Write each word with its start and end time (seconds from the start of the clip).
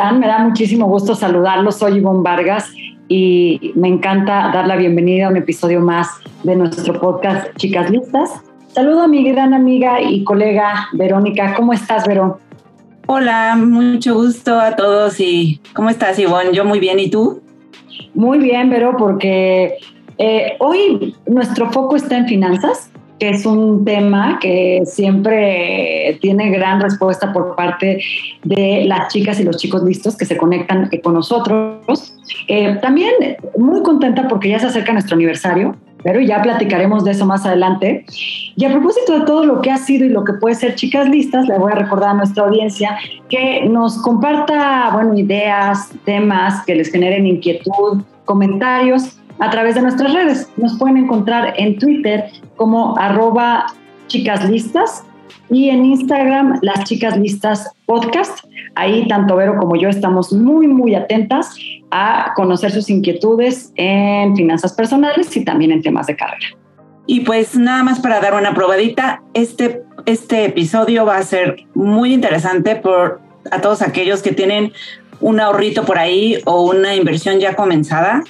Están? 0.00 0.18
Me 0.18 0.28
da 0.28 0.38
muchísimo 0.38 0.86
gusto 0.86 1.14
saludarlos. 1.14 1.76
Soy 1.76 1.98
Ivonne 1.98 2.22
Vargas 2.22 2.72
y 3.06 3.72
me 3.74 3.88
encanta 3.88 4.50
dar 4.50 4.66
la 4.66 4.76
bienvenida 4.76 5.26
a 5.26 5.28
un 5.28 5.36
episodio 5.36 5.80
más 5.80 6.08
de 6.42 6.56
nuestro 6.56 6.98
podcast 6.98 7.54
Chicas 7.56 7.90
Listas. 7.90 8.30
Saludo 8.68 9.02
a 9.02 9.08
mi 9.08 9.30
gran 9.30 9.52
amiga 9.52 10.00
y 10.00 10.24
colega 10.24 10.88
Verónica. 10.94 11.54
¿Cómo 11.54 11.74
estás, 11.74 12.06
Verón? 12.06 12.36
Hola, 13.08 13.56
mucho 13.56 14.14
gusto 14.14 14.58
a 14.58 14.74
todos 14.74 15.20
y 15.20 15.60
¿cómo 15.74 15.90
estás, 15.90 16.18
Ivonne? 16.18 16.54
Yo 16.54 16.64
muy 16.64 16.80
bien, 16.80 16.98
¿y 16.98 17.10
tú? 17.10 17.42
Muy 18.14 18.38
bien, 18.38 18.70
Vero, 18.70 18.96
porque 18.96 19.76
eh, 20.16 20.56
hoy 20.60 21.14
nuestro 21.26 21.70
foco 21.72 21.96
está 21.96 22.16
en 22.16 22.26
finanzas 22.26 22.89
que 23.20 23.28
es 23.28 23.44
un 23.44 23.84
tema 23.84 24.38
que 24.40 24.80
siempre 24.86 26.18
tiene 26.22 26.50
gran 26.50 26.80
respuesta 26.80 27.32
por 27.32 27.54
parte 27.54 28.02
de 28.42 28.84
las 28.86 29.12
chicas 29.12 29.38
y 29.38 29.44
los 29.44 29.58
chicos 29.58 29.84
listos 29.84 30.16
que 30.16 30.24
se 30.24 30.38
conectan 30.38 30.90
con 31.04 31.14
nosotros. 31.14 32.14
Eh, 32.48 32.78
también 32.80 33.12
muy 33.56 33.82
contenta 33.82 34.26
porque 34.26 34.48
ya 34.48 34.58
se 34.58 34.66
acerca 34.66 34.92
nuestro 34.94 35.16
aniversario, 35.16 35.76
pero 36.02 36.20
ya 36.20 36.40
platicaremos 36.40 37.04
de 37.04 37.10
eso 37.10 37.26
más 37.26 37.44
adelante. 37.44 38.06
Y 38.56 38.64
a 38.64 38.70
propósito 38.70 39.18
de 39.18 39.26
todo 39.26 39.44
lo 39.44 39.60
que 39.60 39.70
ha 39.70 39.76
sido 39.76 40.06
y 40.06 40.08
lo 40.08 40.24
que 40.24 40.32
puede 40.32 40.54
ser 40.54 40.74
Chicas 40.74 41.06
Listas, 41.06 41.46
le 41.46 41.58
voy 41.58 41.72
a 41.72 41.74
recordar 41.74 42.10
a 42.10 42.14
nuestra 42.14 42.44
audiencia 42.44 42.96
que 43.28 43.66
nos 43.68 44.00
comparta, 44.00 44.90
bueno, 44.94 45.14
ideas, 45.14 45.90
temas 46.06 46.64
que 46.64 46.74
les 46.74 46.90
generen 46.90 47.26
inquietud, 47.26 48.02
comentarios 48.24 49.19
a 49.40 49.50
través 49.50 49.74
de 49.74 49.82
nuestras 49.82 50.12
redes. 50.12 50.48
Nos 50.56 50.78
pueden 50.78 50.98
encontrar 50.98 51.54
en 51.56 51.78
Twitter 51.78 52.30
como 52.56 52.96
arroba 52.98 53.66
chicas 54.06 54.48
listas 54.48 55.04
y 55.48 55.70
en 55.70 55.84
Instagram 55.84 56.58
las 56.62 56.84
chicas 56.84 57.16
listas 57.16 57.72
podcast. 57.86 58.44
Ahí 58.74 59.08
tanto 59.08 59.36
Vero 59.36 59.56
como 59.58 59.76
yo 59.76 59.88
estamos 59.88 60.32
muy, 60.32 60.68
muy 60.68 60.94
atentas 60.94 61.56
a 61.90 62.32
conocer 62.36 62.70
sus 62.70 62.88
inquietudes 62.88 63.72
en 63.76 64.36
finanzas 64.36 64.72
personales 64.72 65.36
y 65.36 65.44
también 65.44 65.72
en 65.72 65.82
temas 65.82 66.06
de 66.06 66.16
carrera. 66.16 66.46
Y 67.06 67.20
pues 67.20 67.56
nada 67.56 67.82
más 67.82 67.98
para 67.98 68.20
dar 68.20 68.34
una 68.34 68.54
probadita, 68.54 69.22
este, 69.34 69.82
este 70.06 70.44
episodio 70.44 71.04
va 71.04 71.16
a 71.16 71.22
ser 71.22 71.56
muy 71.74 72.12
interesante 72.12 72.76
por 72.76 73.20
a 73.50 73.60
todos 73.60 73.82
aquellos 73.82 74.22
que 74.22 74.32
tienen 74.32 74.72
un 75.20 75.40
ahorrito 75.40 75.84
por 75.84 75.98
ahí 75.98 76.38
o 76.44 76.62
una 76.62 76.94
inversión 76.94 77.40
ya 77.40 77.56
comenzada 77.56 78.22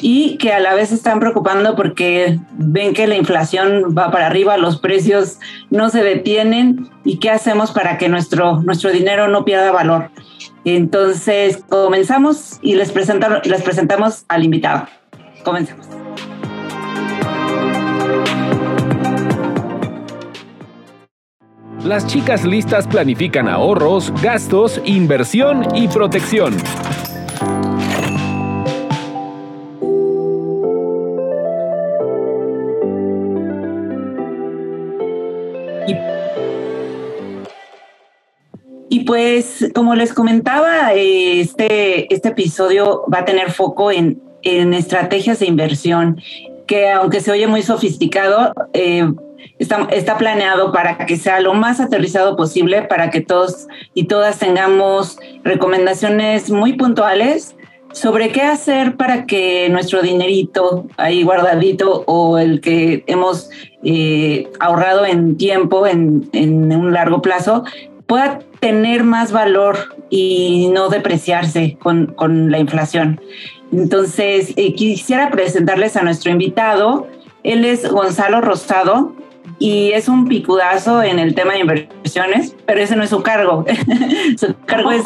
y 0.00 0.36
que 0.38 0.52
a 0.52 0.60
la 0.60 0.74
vez 0.74 0.92
están 0.92 1.20
preocupando 1.20 1.76
porque 1.76 2.38
ven 2.52 2.94
que 2.94 3.06
la 3.06 3.16
inflación 3.16 3.94
va 3.96 4.10
para 4.10 4.26
arriba, 4.26 4.56
los 4.56 4.78
precios 4.78 5.38
no 5.70 5.90
se 5.90 6.02
detienen 6.02 6.88
y 7.04 7.18
qué 7.18 7.30
hacemos 7.30 7.72
para 7.72 7.98
que 7.98 8.08
nuestro, 8.08 8.60
nuestro 8.62 8.90
dinero 8.90 9.28
no 9.28 9.44
pierda 9.44 9.70
valor. 9.72 10.10
Entonces, 10.64 11.64
comenzamos 11.68 12.58
y 12.62 12.76
les, 12.76 12.92
les 13.44 13.62
presentamos 13.62 14.24
al 14.28 14.44
invitado. 14.44 14.86
Comencemos. 15.44 15.88
Las 21.84 22.06
chicas 22.06 22.44
listas 22.44 22.86
planifican 22.86 23.48
ahorros, 23.48 24.12
gastos, 24.22 24.80
inversión 24.84 25.66
y 25.74 25.88
protección. 25.88 26.56
Pues, 39.02 39.70
como 39.74 39.94
les 39.94 40.12
comentaba, 40.12 40.92
este, 40.94 42.12
este 42.12 42.28
episodio 42.28 43.02
va 43.12 43.20
a 43.20 43.24
tener 43.24 43.50
foco 43.50 43.90
en, 43.90 44.20
en 44.42 44.74
estrategias 44.74 45.38
de 45.38 45.46
inversión, 45.46 46.20
que 46.66 46.90
aunque 46.90 47.20
se 47.20 47.30
oye 47.30 47.46
muy 47.46 47.62
sofisticado, 47.62 48.52
eh, 48.72 49.10
está, 49.58 49.88
está, 49.90 50.18
planeado 50.18 50.72
para 50.72 50.98
que 50.98 51.16
sea 51.16 51.40
lo 51.40 51.54
más 51.54 51.80
aterrizado 51.80 52.36
posible, 52.36 52.82
para 52.82 53.10
que 53.10 53.20
todos 53.20 53.66
y 53.94 54.04
todas 54.04 54.38
tengamos 54.38 55.18
recomendaciones 55.44 56.50
muy 56.50 56.74
puntuales 56.74 57.56
sobre 57.92 58.30
qué 58.30 58.42
hacer 58.42 58.96
para 58.96 59.26
que 59.26 59.68
nuestro 59.68 60.00
dinerito 60.00 60.86
ahí 60.96 61.22
guardadito 61.22 62.04
o 62.06 62.38
el 62.38 62.60
que 62.60 63.04
hemos 63.06 63.50
eh, 63.84 64.48
ahorrado 64.60 65.04
en 65.04 65.36
tiempo, 65.36 65.86
en, 65.86 66.28
en 66.32 66.72
un 66.74 66.92
largo 66.92 67.20
plazo, 67.20 67.64
pueda 68.12 68.40
tener 68.60 69.04
más 69.04 69.32
valor 69.32 69.96
y 70.10 70.68
no 70.70 70.90
depreciarse 70.90 71.78
con, 71.80 72.50
la 72.50 72.58
inflación. 72.58 73.22
Entonces, 73.72 74.52
eh, 74.56 74.74
quisiera 74.74 75.30
presentarles 75.30 75.96
a 75.96 76.02
nuestro 76.02 76.30
invitado. 76.30 77.08
Él 77.42 77.64
es 77.64 77.90
Gonzalo 77.90 78.42
Rosado 78.42 79.14
y 79.62 79.92
es 79.92 80.08
un 80.08 80.26
picudazo 80.26 81.04
en 81.04 81.20
el 81.20 81.36
tema 81.36 81.52
de 81.52 81.60
inversiones, 81.60 82.56
pero 82.66 82.80
ese 82.80 82.96
no 82.96 83.04
es 83.04 83.10
su 83.10 83.22
cargo. 83.22 83.64
su 84.36 84.56
cargo 84.66 84.90
es 84.90 85.04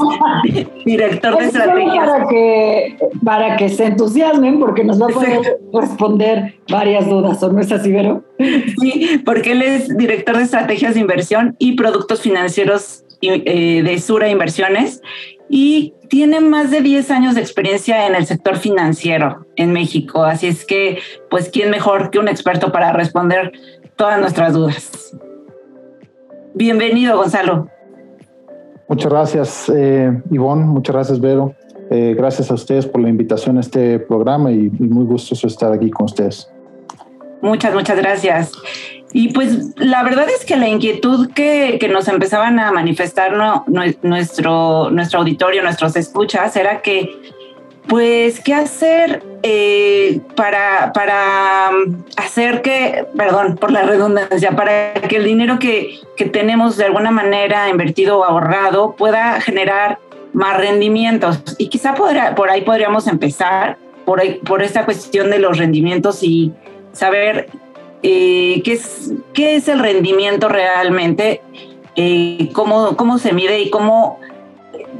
director 0.87 1.37
de 1.37 1.44
estrategias. 1.44 2.09
Para 2.09 2.27
que, 2.27 2.97
para 3.22 3.56
que 3.59 3.69
se 3.69 3.84
entusiasmen, 3.84 4.59
porque 4.59 4.83
nos 4.83 5.00
va 5.00 5.09
a 5.09 5.11
poder 5.11 5.59
responder 5.75 6.55
varias 6.71 7.06
dudas, 7.06 7.43
¿o 7.43 7.53
no 7.53 7.61
es 7.61 7.71
así, 7.71 7.93
Vero? 7.93 8.25
Sí, 8.81 9.21
porque 9.27 9.53
él 9.53 9.61
es 9.61 9.94
director 9.94 10.39
de 10.39 10.44
estrategias 10.44 10.94
de 10.94 11.00
inversión 11.00 11.55
y 11.59 11.73
productos 11.77 12.23
financieros 12.23 13.05
eh, 13.21 13.83
de 13.84 13.99
Sura 13.99 14.31
Inversiones 14.31 15.03
y 15.50 15.93
tiene 16.09 16.41
más 16.41 16.71
de 16.71 16.81
10 16.81 17.11
años 17.11 17.34
de 17.34 17.41
experiencia 17.41 18.06
en 18.06 18.15
el 18.15 18.27
sector 18.27 18.56
financiero 18.56 19.47
en 19.56 19.73
México. 19.73 20.25
Así 20.25 20.47
es 20.47 20.65
que, 20.65 20.99
pues, 21.31 21.50
¿quién 21.50 21.71
mejor 21.71 22.11
que 22.11 22.19
un 22.19 22.28
experto 22.28 22.73
para 22.73 22.93
responder 22.93 23.53
todas 23.97 24.21
nuestras 24.21 24.53
dudas? 24.53 25.17
Bienvenido, 26.55 27.17
Gonzalo. 27.17 27.69
Muchas 28.89 29.11
gracias, 29.11 29.73
eh, 29.75 30.23
Ivonne. 30.31 30.65
Muchas 30.65 30.95
gracias, 30.95 31.21
Vero. 31.21 31.55
Eh, 31.91 32.15
gracias 32.17 32.51
a 32.51 32.55
ustedes 32.55 32.87
por 32.87 33.01
la 33.01 33.09
invitación 33.09 33.59
a 33.59 33.61
este 33.61 33.99
programa 33.99 34.51
y, 34.51 34.71
y 34.79 34.83
muy 34.83 35.05
gustoso 35.05 35.47
estar 35.47 35.73
aquí 35.73 35.91
con 35.91 36.06
ustedes. 36.06 36.51
Muchas, 37.43 37.75
muchas 37.75 37.97
gracias. 37.97 38.53
Y 39.12 39.29
pues 39.29 39.75
la 39.77 40.03
verdad 40.03 40.27
es 40.29 40.45
que 40.45 40.56
la 40.56 40.69
inquietud 40.69 41.31
que, 41.33 41.79
que 41.81 41.89
nos 41.89 42.09
empezaban 42.09 42.59
a 42.59 42.73
manifestar 42.73 43.37
no, 43.37 43.65
nuestro, 44.03 44.91
nuestro 44.91 45.21
auditorio, 45.21 45.62
nuestros 45.62 45.97
escuchas, 45.97 46.56
era 46.56 46.83
que, 46.83 47.17
pues, 47.89 48.41
¿qué 48.41 48.55
hacer 48.55 49.23
eh, 49.43 50.21
para, 50.35 50.93
para 50.93 51.71
hacer 52.17 52.63
que, 52.63 53.07
perdón 53.17 53.56
por 53.56 53.73
la 53.73 53.83
redundancia, 53.83 54.53
para 54.53 54.94
que 54.94 55.17
el 55.17 55.25
dinero 55.25 55.59
que, 55.59 56.00
que 56.17 56.25
tenemos 56.27 56.77
de 56.77 56.85
alguna 56.85 57.11
manera 57.11 57.69
invertido 57.69 58.19
o 58.19 58.25
ahorrado 58.25 58.97
pueda 58.97 59.41
generar 59.41 59.99
más 60.33 60.56
rendimientos? 60.59 61.43
Y 61.59 61.69
quizá 61.69 61.94
por 61.94 62.50
ahí 62.50 62.62
podríamos 62.62 63.06
empezar, 63.06 63.79
por, 64.05 64.23
por 64.41 64.62
esta 64.62 64.85
cuestión 64.85 65.31
de 65.31 65.39
los 65.39 65.59
rendimientos 65.59 66.23
y 66.23 66.53
saber 66.93 67.49
eh, 68.03 68.62
¿qué, 68.65 68.73
es, 68.75 69.12
qué 69.32 69.56
es 69.56 69.69
el 69.69 69.81
rendimiento 69.81 70.49
realmente, 70.49 71.41
eh, 71.97 72.50
cómo, 72.53 72.97
cómo 72.97 73.19
se 73.19 73.32
mide 73.32 73.61
y 73.61 73.71
cómo 73.71 74.21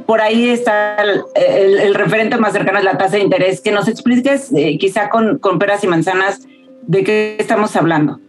por 0.07 0.21
ahí 0.21 0.49
está 0.49 0.95
el, 0.95 1.93
referente 1.93 2.37
más 2.37 2.53
cercano 2.53 2.79
es 2.79 2.85
la 2.85 2.97
tasa 2.97 3.17
de 3.17 3.23
interés. 3.23 3.61
Que 3.61 3.71
nos 3.71 3.87
expliques 3.87 4.51
eh, 4.53 4.77
quizá 4.79 5.09
con, 5.09 5.39
peras 5.59 5.83
y 5.83 5.87
manzanas 5.87 6.47
de 6.87 7.03
qué 7.03 7.35
estamos 7.37 7.75
hablando. 7.75 8.19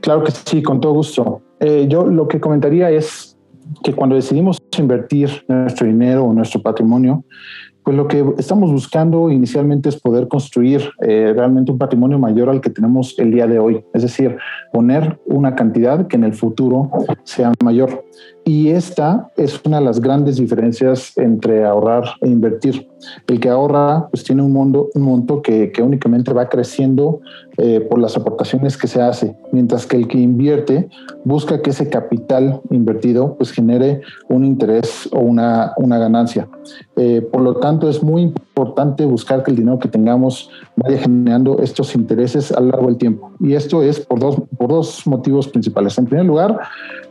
Claro 0.00 0.22
que 0.22 0.30
sí, 0.30 0.62
con 0.62 0.80
todo 0.80 0.92
gusto. 0.92 1.42
yo 1.88 2.06
lo 2.06 2.28
que 2.28 2.40
comentaría 2.40 2.90
es 2.90 3.36
que 3.82 3.92
cuando 3.92 4.16
decidimos 4.16 4.58
invertir 4.78 5.44
nuestro 5.48 5.86
dinero 5.86 6.24
o 6.24 6.32
nuestro 6.32 6.60
patrimonio, 6.60 7.24
pues 7.84 7.96
lo 7.96 8.08
que 8.08 8.24
estamos 8.38 8.70
buscando 8.70 9.30
inicialmente 9.30 9.88
es 9.88 10.00
poder 10.00 10.28
construir 10.28 10.90
eh, 11.00 11.32
realmente 11.34 11.72
un 11.72 11.78
patrimonio 11.78 12.18
mayor 12.18 12.50
al 12.50 12.60
que 12.60 12.70
tenemos 12.70 13.18
el 13.18 13.30
día 13.30 13.46
de 13.46 13.58
hoy, 13.58 13.84
es 13.94 14.02
decir, 14.02 14.36
poner 14.72 15.18
una 15.26 15.54
cantidad 15.54 16.06
que 16.06 16.16
en 16.16 16.24
el 16.24 16.34
futuro 16.34 16.90
sea 17.24 17.52
mayor. 17.64 18.04
Y 18.44 18.70
esta 18.70 19.30
es 19.36 19.60
una 19.64 19.78
de 19.78 19.84
las 19.84 20.00
grandes 20.00 20.36
diferencias 20.36 21.16
entre 21.16 21.64
ahorrar 21.64 22.04
e 22.20 22.28
invertir. 22.28 22.88
El 23.26 23.38
que 23.38 23.48
ahorra 23.48 24.08
pues 24.10 24.24
tiene 24.24 24.42
un, 24.42 24.52
mundo, 24.52 24.88
un 24.94 25.02
monto 25.02 25.42
que, 25.42 25.70
que 25.70 25.82
únicamente 25.82 26.32
va 26.32 26.48
creciendo 26.48 27.20
eh, 27.62 27.80
por 27.80 27.98
las 27.98 28.16
aportaciones 28.16 28.78
que 28.78 28.86
se 28.86 29.02
hace, 29.02 29.36
mientras 29.52 29.84
que 29.84 29.98
el 29.98 30.08
que 30.08 30.16
invierte 30.16 30.88
busca 31.24 31.60
que 31.60 31.68
ese 31.68 31.90
capital 31.90 32.62
invertido 32.70 33.36
pues 33.36 33.52
genere 33.52 34.00
un 34.30 34.46
interés 34.46 35.06
o 35.12 35.18
una, 35.18 35.74
una 35.76 35.98
ganancia. 35.98 36.48
Eh, 36.96 37.20
por 37.20 37.42
lo 37.42 37.56
tanto, 37.56 37.90
es 37.90 38.02
muy 38.02 38.22
importante 38.22 39.04
buscar 39.04 39.42
que 39.42 39.50
el 39.50 39.58
dinero 39.58 39.78
que 39.78 39.88
tengamos 39.88 40.48
vaya 40.74 40.96
generando 40.96 41.58
estos 41.58 41.94
intereses 41.94 42.50
a 42.50 42.60
lo 42.60 42.68
largo 42.68 42.86
del 42.86 42.96
tiempo. 42.96 43.30
Y 43.40 43.52
esto 43.52 43.82
es 43.82 44.00
por 44.00 44.20
dos, 44.20 44.36
por 44.56 44.70
dos 44.70 45.06
motivos 45.06 45.46
principales. 45.46 45.98
En 45.98 46.06
primer 46.06 46.24
lugar, 46.24 46.60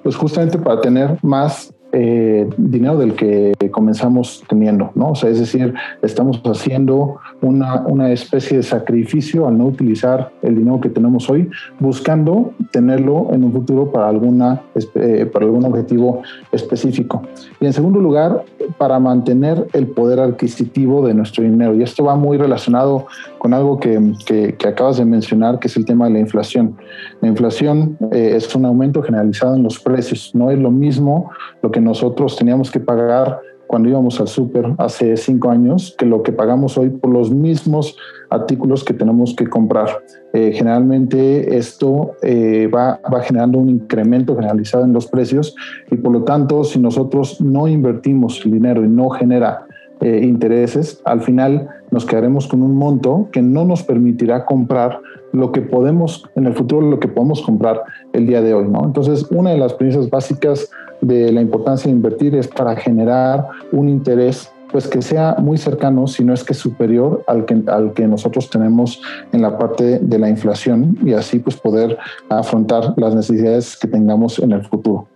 pues 0.02 0.16
justamente 0.16 0.58
para 0.58 0.82
tener 0.82 1.20
más 1.22 1.72
eh, 1.92 2.48
dinero 2.58 2.98
del 2.98 3.14
que 3.16 3.54
comenzamos 3.72 4.44
teniendo, 4.48 4.92
¿no? 4.94 5.12
O 5.12 5.16
sea, 5.16 5.30
es 5.30 5.40
decir, 5.40 5.74
estamos 6.02 6.40
haciendo 6.46 7.18
una, 7.42 7.82
una, 7.88 8.12
especie 8.12 8.58
de 8.58 8.64
sacrificio 8.64 9.48
al 9.48 9.58
no 9.58 9.66
utilizar 9.66 10.32
el 10.42 10.56
dinero 10.56 10.80
que 10.82 10.90
tenemos 10.90 11.30
hoy, 11.30 11.50
buscando 11.80 12.54
tenerlo 12.72 13.30
en 13.32 13.44
un 13.44 13.52
futuro 13.52 13.92
para, 13.92 14.08
alguna, 14.08 14.62
eh, 14.96 15.26
para 15.32 15.46
algún 15.46 15.66
objetivo 15.66 16.22
específico. 16.52 17.24
Y 17.60 17.66
en 17.66 17.74
segundo 17.74 18.00
lugar, 18.00 18.44
para 18.78 19.00
mantener 19.00 19.68
el 19.74 19.88
poder 19.88 20.20
adquisitivo 20.20 21.06
de 21.06 21.14
nuestro 21.14 21.44
dinero. 21.44 21.74
Y 21.76 21.84
esto 21.84 22.04
va 22.04 22.16
muy 22.16 22.38
relacionado 22.38 23.08
con 23.38 23.54
algo 23.54 23.80
que, 23.80 24.14
que, 24.26 24.68
acabas 24.68 24.98
de 24.98 25.06
mencionar, 25.06 25.60
que 25.60 25.68
es 25.68 25.78
el 25.78 25.86
tema 25.86 26.06
de 26.06 26.14
la 26.14 26.20
inflación. 26.20 26.76
La 27.22 27.28
inflación 27.28 27.98
eh, 28.12 28.34
es 28.36 28.54
un 28.56 28.66
aumento 28.66 29.02
generalizado 29.02 29.56
en 29.56 29.64
los 29.64 29.80
precios. 29.80 30.32
No 30.34 30.52
es 30.52 30.60
lo 30.60 30.72
mismo 30.72 31.32
lo 31.62 31.72
que 31.72 31.79
nosotros 31.82 32.36
teníamos 32.36 32.72
que 32.72 32.80
pagar 32.80 33.40
cuando 33.70 33.88
íbamos 33.88 34.20
al 34.20 34.28
súper 34.28 34.74
hace 34.80 35.16
cinco 35.16 35.52
años 35.52 35.96
que 35.96 36.08
lo 36.08 36.24
que 36.24 36.32
pagamos 36.32 36.76
hoy 36.80 36.90
por 36.90 37.12
los 37.12 37.30
mismos 37.30 37.96
artículos 38.32 38.84
que 38.84 38.96
tenemos 38.96 39.36
que 39.36 39.46
comprar. 39.46 39.90
Eh, 40.34 40.54
generalmente 40.54 41.56
esto 41.56 42.14
eh, 42.24 42.68
va, 42.68 43.00
va, 43.14 43.22
generando 43.22 43.60
un 43.60 43.70
incremento 43.70 44.36
generalizado 44.36 44.86
en 44.86 44.94
los 44.94 45.06
precios 45.06 45.56
y 45.92 45.98
por 45.98 46.12
lo 46.14 46.24
tanto 46.24 46.64
si 46.64 46.80
nosotros 46.80 47.42
no 47.42 47.68
invertimos 47.68 48.44
el 48.44 48.54
dinero 48.54 48.84
y 48.84 48.88
no 48.88 49.12
genera 49.12 49.68
eh, 50.02 50.22
intereses, 50.24 51.02
al 51.04 51.20
final 51.22 51.68
nos 51.92 52.06
quedaremos 52.06 52.48
con 52.48 52.62
un 52.62 52.74
monto 52.74 53.28
que 53.34 53.42
no 53.42 53.66
nos 53.66 53.84
permitirá 53.84 54.46
comprar 54.46 55.02
lo 55.34 55.52
que 55.52 55.62
podemos 55.62 56.24
en 56.36 56.46
el 56.46 56.54
futuro, 56.54 56.90
lo 56.90 57.02
que 57.02 57.10
podemos 57.10 57.42
comprar 57.42 57.84
el 58.14 58.28
día 58.28 58.42
de 58.42 58.54
hoy. 58.54 58.68
¿no? 58.68 58.84
Entonces, 58.86 59.26
una 59.32 59.52
de 59.52 59.58
las 59.58 59.74
premisas 59.74 60.10
básicas 60.10 60.70
de 61.02 61.32
la 61.32 61.42
importancia 61.42 61.90
de 61.90 61.96
invertir 61.96 62.36
es 62.36 62.48
para 62.48 62.76
generar 62.76 63.48
un 63.72 63.90
interés 63.90 64.52
pues 64.72 64.88
que 64.88 65.02
sea 65.02 65.36
muy 65.40 65.58
cercano, 65.58 66.06
si 66.08 66.24
no 66.24 66.34
es 66.34 66.44
que 66.44 66.54
superior 66.54 67.24
al 67.28 67.46
que, 67.46 67.58
al 67.68 67.94
que 67.94 68.06
nosotros 68.06 68.50
tenemos 68.50 69.02
en 69.32 69.42
la 69.42 69.58
parte 69.58 70.00
de 70.00 70.20
la 70.20 70.30
inflación 70.30 70.98
y 71.04 71.14
así 71.14 71.40
pues 71.40 71.56
poder 71.58 71.98
afrontar 72.30 72.94
las 72.96 73.16
necesidades 73.16 73.76
que 73.76 73.88
tengamos 73.88 74.38
en 74.40 74.52
el 74.52 74.64
futuro. 74.64 75.08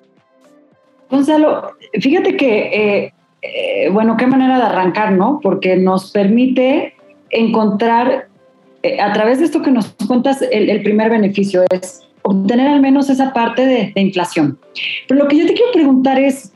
Gonzalo, 1.10 1.74
fíjate 2.00 2.36
que, 2.36 2.62
eh, 3.06 3.13
eh, 3.44 3.90
bueno, 3.92 4.18
qué 4.18 4.25
manera 4.25 4.57
de 4.57 4.63
arrancar, 4.63 5.12
¿no? 5.12 5.40
Porque 5.44 5.75
nos 5.75 6.12
permite 6.12 6.95
encontrar, 7.30 8.30
eh, 8.81 9.00
a 9.00 9.13
través 9.13 9.38
de 9.38 9.45
esto 9.45 9.62
que 9.62 9.69
nos 9.69 9.95
cuentas, 10.07 10.44
el 10.51 10.81
primer 10.81 11.12
beneficio 11.12 11.63
es 11.69 12.02
obtener 12.23 12.67
al 12.67 12.81
menos 12.81 13.09
esa 13.09 13.33
parte 13.33 13.65
de, 13.65 14.01
inflación. 14.01 14.57
Pero 15.07 15.23
lo 15.23 15.27
que 15.27 15.37
yo 15.37 15.45
te 15.45 15.53
quiero 15.53 15.71
preguntar 15.71 16.19
es, 16.19 16.53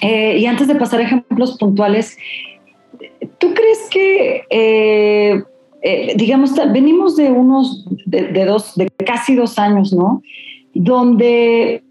eh, 0.00 0.38
y 0.38 0.46
antes 0.46 0.68
de 0.68 0.74
pasar 0.76 1.00
a 1.00 1.04
ejemplos 1.04 1.58
puntuales, 1.58 2.16
¿tú 3.38 3.52
crees 3.54 3.88
que, 3.90 4.44
eh, 4.50 5.42
eh, 5.82 6.12
digamos, 6.16 6.54
venimos 6.72 7.16
de 7.16 7.30
unos, 7.30 7.86
de, 8.06 8.44
dos, 8.44 8.74
de 8.76 8.88
casi 9.04 9.34
dos 9.34 9.58
años, 9.58 9.92
¿no? 9.92 10.22
Donde, 10.74 11.82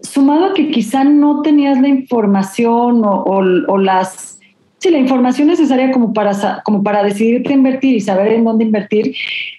sumado 0.00 0.46
a 0.46 0.54
que 0.54 0.70
quizá 0.70 1.04
no 1.04 1.42
tenías 1.42 1.80
la 1.80 1.88
información 1.88 3.02
o 3.04 3.78
las 3.78 4.33
sí, 4.84 4.90
la 4.90 4.98
información 4.98 5.48
necesaria 5.48 5.90
como 5.90 6.12
para, 6.12 6.62
como 6.62 6.82
para 6.82 7.02
decidir 7.02 7.50
invertir 7.50 7.94
y 7.94 8.00
saber 8.00 8.32
en 8.32 8.44
dónde 8.44 8.64
invertir, 8.64 9.16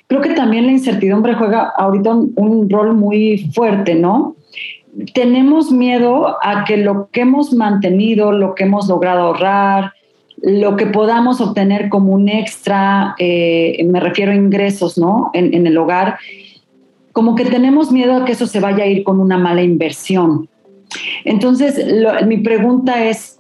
creo 0.07 0.22
que 0.22 0.30
también 0.30 0.68
la 0.68 0.72
incertidumbre 0.72 1.33
juega 1.33 1.74
ahorita 1.75 2.13
un, 2.13 2.69
rol 2.69 2.94
muy 2.94 3.50
fuerte, 3.54 3.95
¿no? 3.95 4.36
Tenemos 5.13 5.72
miedo 5.72 6.38
a 6.44 6.63
que 6.63 6.77
lo 6.77 7.10
que 7.12 7.22
hemos 7.22 7.54
mantenido, 7.54 8.31
lo 8.31 8.54
que 8.54 8.66
hemos 8.66 8.88
logrado 8.88 9.22
ahorrar, 9.22 9.94
lo 10.42 10.77
que 10.77 10.86
podamos 10.86 11.42
obtener 11.42 11.89
como 11.89 12.13
un 12.13 12.30
extra, 12.30 13.16
eh, 13.18 13.83
me 13.89 14.00
refiero 14.00 14.31
a 14.31 14.36
ingresos, 14.36 14.98
¿no? 14.98 15.31
En, 15.33 15.66
el 15.66 15.77
hogar, 15.77 16.19
como 17.13 17.36
que 17.36 17.45
tenemos 17.45 17.92
miedo 17.92 18.16
a 18.16 18.25
que 18.25 18.33
eso 18.33 18.45
se 18.45 18.60
vaya 18.60 18.83
a 18.83 18.88
ir 18.88 19.04
con 19.04 19.19
una 19.19 19.39
mala 19.39 19.63
inversión. 19.63 20.48
Entonces, 21.24 21.83
mi 22.27 22.38
pregunta 22.38 23.06
es, 23.06 23.36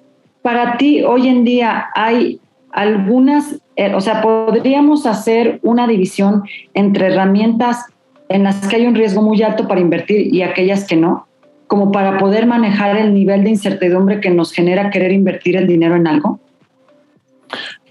para 0.45 0.77
ti 0.77 1.01
hoy 1.01 1.27
en 1.27 1.43
día 1.43 1.87
hay 1.95 2.39
algunas, 2.71 3.59
eh, 3.77 3.95
o 3.95 3.99
sea, 3.99 4.21
podríamos 4.21 5.07
hacer 5.07 5.59
una 5.63 5.87
división 5.87 6.43
entre 6.75 7.07
herramientas 7.07 7.87
en 8.29 8.43
las 8.43 8.67
que 8.67 8.75
hay 8.75 8.85
un 8.85 8.93
riesgo 8.93 9.23
muy 9.23 9.41
alto 9.41 9.67
para 9.67 9.81
invertir 9.81 10.31
y 10.31 10.43
aquellas 10.43 10.85
que 10.85 10.97
no, 10.97 11.25
como 11.65 11.91
para 11.91 12.19
poder 12.19 12.45
manejar 12.45 12.95
el 12.95 13.11
nivel 13.11 13.43
de 13.43 13.49
incertidumbre 13.49 14.19
que 14.19 14.29
nos 14.29 14.51
genera 14.51 14.91
querer 14.91 15.13
invertir 15.13 15.55
el 15.55 15.65
dinero 15.65 15.95
en 15.95 16.05
algo? 16.05 16.39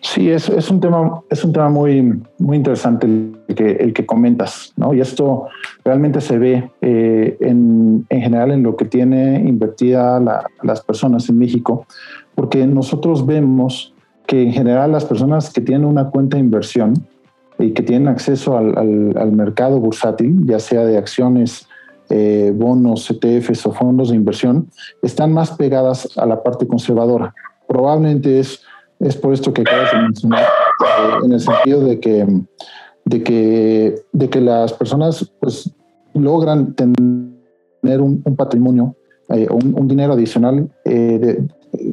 Sí, 0.00 0.30
es, 0.30 0.48
un 0.70 0.78
tema, 0.78 1.22
es 1.30 1.44
un 1.44 1.52
tema 1.52 1.70
muy, 1.70 2.20
muy 2.38 2.56
interesante 2.56 3.08
el 3.08 3.92
que, 3.92 4.06
comentas, 4.06 4.72
¿no? 4.76 4.94
Y 4.94 5.00
esto 5.00 5.48
realmente 5.84 6.20
se 6.20 6.38
ve 6.38 6.70
eh, 6.82 7.36
en, 7.40 8.06
general 8.08 8.52
en 8.52 8.62
lo 8.62 8.76
que 8.76 8.84
tiene 8.84 9.40
invertida 9.40 10.20
las 10.62 10.82
personas 10.82 11.28
en 11.30 11.38
México, 11.38 11.86
porque 12.34 12.66
nosotros 12.66 13.24
vemos 13.26 13.94
que 14.26 14.42
en 14.42 14.52
general 14.52 14.92
las 14.92 15.04
personas 15.04 15.52
que 15.52 15.60
tienen 15.60 15.86
una 15.86 16.10
cuenta 16.10 16.36
de 16.36 16.42
inversión 16.42 16.94
y 17.58 17.72
que 17.72 17.82
tienen 17.82 18.08
acceso 18.08 18.56
al, 18.56 18.76
al, 18.76 19.32
mercado 19.32 19.78
bursátil, 19.78 20.44
ya 20.44 20.58
sea 20.58 20.84
de 20.84 20.98
acciones, 20.98 21.68
eh, 22.10 22.52
bonos, 22.54 23.10
ETFs 23.10 23.66
o 23.66 23.72
fondos 23.72 24.10
de 24.10 24.16
inversión, 24.16 24.68
están 25.02 25.32
más 25.32 25.52
pegadas 25.52 26.18
a 26.18 26.26
la 26.26 26.42
parte 26.42 26.66
conservadora. 26.66 27.34
Probablemente 27.68 28.40
es, 28.40 28.60
es 28.98 29.16
por 29.16 29.32
esto 29.32 29.52
que 29.52 29.62
acabas 29.62 29.92
de 29.92 29.98
mencionar, 29.98 30.42
eh, 30.42 31.24
en 31.24 31.32
el 31.32 31.40
sentido 31.40 31.80
de 31.80 32.00
que, 32.00 32.26
de 33.04 33.22
que, 33.22 33.94
de 34.12 34.30
que 34.30 34.40
las 34.40 34.72
personas 34.72 35.32
pues, 35.40 35.70
logran 36.14 36.74
tener 36.74 38.00
un, 38.00 38.22
patrimonio 38.36 38.96
eh, 39.28 39.46
un, 39.50 39.86
dinero 39.86 40.14
adicional 40.14 40.68
de, 40.84 41.42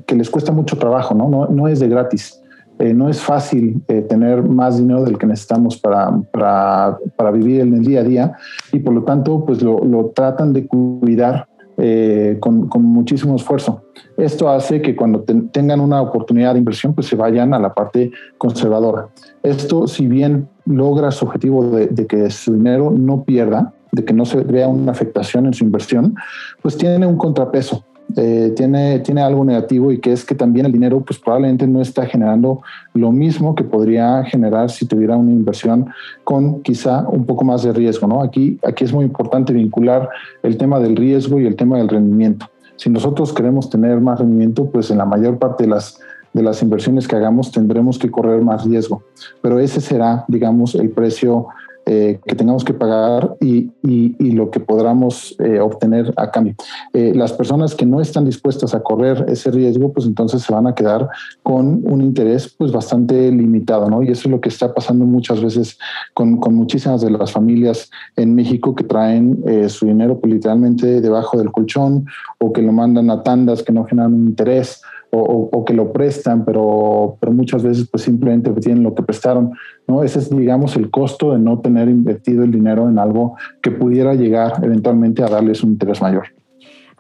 que 0.06 0.16
les 0.16 0.30
cuesta 0.30 0.52
mucho 0.52 0.78
trabajo, 0.78 1.14
¿no? 1.14 1.48
No, 1.48 1.68
es 1.68 1.80
de 1.80 1.88
gratis. 1.88 2.42
Eh, 2.80 2.94
no 2.94 3.10
es 3.10 3.22
fácil 3.22 3.82
eh, 3.88 4.02
tener 4.02 4.42
más 4.44 4.78
dinero 4.78 5.04
del 5.04 5.18
que 5.18 5.28
necesitamos 5.28 5.78
para, 5.78 6.12
para, 6.32 7.32
vivir 7.32 7.62
en 7.62 7.76
el 7.76 7.86
día 7.86 8.00
a 8.00 8.04
día 8.04 8.34
y 8.72 8.80
por 8.80 8.94
lo 8.94 9.04
tanto 9.04 9.46
pues 9.46 9.62
lo, 9.62 10.12
tratan 10.16 10.52
de 10.52 10.66
cuidar 10.66 11.48
eh, 11.78 12.38
con, 12.40 12.68
muchísimo 12.82 13.36
esfuerzo. 13.36 13.84
Esto 14.18 14.50
hace 14.50 14.82
que 14.82 14.96
cuando 14.96 15.22
tengan 15.52 15.80
una 15.80 16.02
oportunidad 16.02 16.54
de 16.54 16.60
inversión 16.60 16.96
pues 16.96 17.06
se 17.06 17.16
vayan 17.16 17.54
a 17.54 17.60
la 17.60 17.74
parte 17.74 18.12
conservadora. 18.40 19.10
Esto 19.44 19.88
si 19.88 20.08
bien 20.08 20.48
logra 20.66 21.12
su 21.12 21.26
objetivo 21.26 21.64
de 21.64 22.08
que 22.08 22.32
su 22.32 22.54
dinero 22.54 22.90
no 22.90 23.24
pierda, 23.24 23.74
de 23.92 24.06
que 24.06 24.14
no 24.14 24.26
se 24.26 24.38
vea 24.38 24.68
una 24.68 24.92
afectación 24.92 25.46
en 25.46 25.54
su 25.54 25.66
inversión, 25.66 26.16
pues 26.64 26.78
tiene 26.78 27.06
un 27.06 27.18
contrapeso 27.18 27.86
eh, 28.18 28.54
tiene, 28.56 29.00
tiene 29.00 29.22
algo 29.22 29.44
negativo 29.46 29.92
y 29.92 30.00
que 30.00 30.12
es 30.12 30.26
que 30.26 30.36
también 30.36 30.66
el 30.66 30.72
dinero 30.72 31.02
pues 31.02 31.20
probablemente 31.20 31.68
no 31.68 31.82
está 31.82 32.06
generando 32.06 32.62
lo 32.94 33.12
mismo 33.12 33.56
que 33.56 33.64
podría 33.64 34.24
generar 34.24 34.70
si 34.70 34.86
tuviera 34.86 35.18
una 35.18 35.32
inversión 35.32 35.88
con 36.24 36.62
quizá 36.62 37.08
un 37.08 37.26
poco 37.26 37.44
más 37.44 37.64
de 37.64 37.74
riesgo. 37.74 38.08
¿no? 38.08 38.22
Aquí, 38.22 38.60
aquí 38.66 38.84
es 38.84 38.94
muy 38.94 39.06
importante 39.06 39.54
vincular 39.54 40.10
el 40.44 40.58
tema 40.58 40.80
del 40.80 40.96
riesgo 40.96 41.40
y 41.40 41.46
el 41.46 41.56
tema 41.56 41.78
del 41.78 41.90
rendimiento. 41.90 42.48
Si 42.76 42.90
nosotros 42.90 43.32
queremos 43.34 43.70
tener 43.70 44.02
más 44.02 44.20
rendimiento, 44.20 44.66
pues 44.66 44.90
en 44.90 44.98
la 44.98 45.06
mayor 45.06 45.38
parte 45.38 45.66
de 45.66 45.70
las, 45.70 46.00
de 46.34 46.42
las 46.42 46.64
inversiones 46.64 47.08
que 47.08 47.16
hagamos 47.16 47.52
tendremos 47.52 48.00
que 48.00 48.10
correr 48.10 48.42
más 48.42 48.66
riesgo. 48.66 49.04
Pero 49.42 49.60
ese 49.60 49.82
será, 49.82 50.26
digamos, 50.28 50.76
el 50.76 50.90
precio 50.90 51.48
eh, 51.86 52.20
que 52.26 52.36
tengamos 52.36 52.64
que 52.64 52.74
pagar 52.74 53.36
y, 53.40 53.72
y, 53.82 54.32
lo 54.32 54.52
que 54.52 54.60
podamos 54.60 55.36
eh, 55.40 55.60
obtener 55.60 56.14
a 56.16 56.30
cambio. 56.30 56.54
Eh, 56.94 57.12
las 57.16 57.34
personas 57.34 57.74
que 57.76 57.86
no 57.86 58.00
están 58.00 58.24
dispuestas 58.26 58.74
a 58.74 58.82
correr 58.82 59.26
ese 59.28 59.50
riesgo, 59.52 59.92
pues 59.92 60.06
entonces 60.06 60.44
se 60.44 60.54
van 60.54 60.68
a 60.68 60.76
quedar 60.76 61.10
con 61.44 61.82
un 61.84 62.02
interés 62.02 62.54
pues 62.56 62.72
bastante 62.72 63.32
limitado, 63.32 63.90
¿no? 63.90 64.04
Y 64.04 64.10
eso 64.10 64.28
es 64.28 64.32
lo 64.32 64.40
que 64.40 64.50
está 64.50 64.74
pasando 64.74 65.06
muchas 65.06 65.42
veces 65.42 65.80
con, 66.14 66.38
con 66.38 66.54
muchísimas 66.54 67.02
de 67.02 67.12
las 67.12 67.32
familias 67.32 67.90
en 68.16 68.36
México 68.36 68.76
que 68.76 68.84
traen 68.84 69.44
su 69.68 69.86
dinero 69.86 70.20
pues, 70.20 70.34
literalmente 70.34 71.02
debajo 71.02 71.38
del 71.38 71.52
colchón 71.52 72.06
o 72.40 72.54
que 72.54 72.62
lo 72.62 72.72
mandan 72.72 73.10
a 73.10 73.24
tandas 73.24 73.64
que 73.64 73.74
no 73.74 73.86
generan 73.86 74.14
un 74.14 74.28
interés 74.28 74.82
o, 75.12 75.66
que 75.66 75.74
lo 75.74 75.92
prestan, 75.92 76.46
pero, 76.46 77.18
pero 77.20 77.32
muchas 77.32 77.64
veces 77.64 77.88
pues 77.90 78.04
simplemente 78.04 78.50
tienen 78.54 78.84
lo 78.84 78.96
que 78.96 79.04
prestaron. 79.04 79.52
¿no? 79.88 80.04
Ese 80.04 80.20
es, 80.20 80.30
digamos, 80.30 80.76
el 80.76 80.90
costo 80.90 81.34
de 81.34 81.40
no 81.40 81.60
tener 81.60 81.90
invertido 81.90 82.44
el 82.44 82.52
dinero 82.52 82.90
en 82.90 82.98
algo 82.98 83.36
que 83.62 83.72
pudiera 83.72 84.14
llegar 84.14 84.54
eventualmente 84.64 85.24
a 85.24 85.28
darles 85.28 85.64
un 85.64 85.72
interés 85.72 86.02
mayor. 86.02 86.28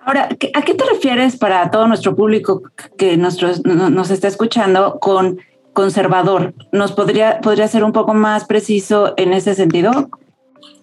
Ahora, 0.03 0.29
¿a 0.29 0.61
qué 0.61 0.73
te 0.73 0.83
refieres 0.91 1.37
para 1.37 1.69
todo 1.69 1.87
nuestro 1.87 2.15
público 2.15 2.63
que 2.97 3.17
nos 3.17 4.11
está 4.11 4.27
escuchando 4.27 4.99
con 4.99 5.37
conservador? 5.73 6.53
¿Nos 6.71 6.91
podría, 6.91 7.39
podría 7.39 7.67
ser 7.67 7.83
un 7.83 7.91
poco 7.91 8.13
más 8.13 8.45
preciso 8.45 9.13
en 9.17 9.31
ese 9.33 9.53
sentido? 9.53 10.09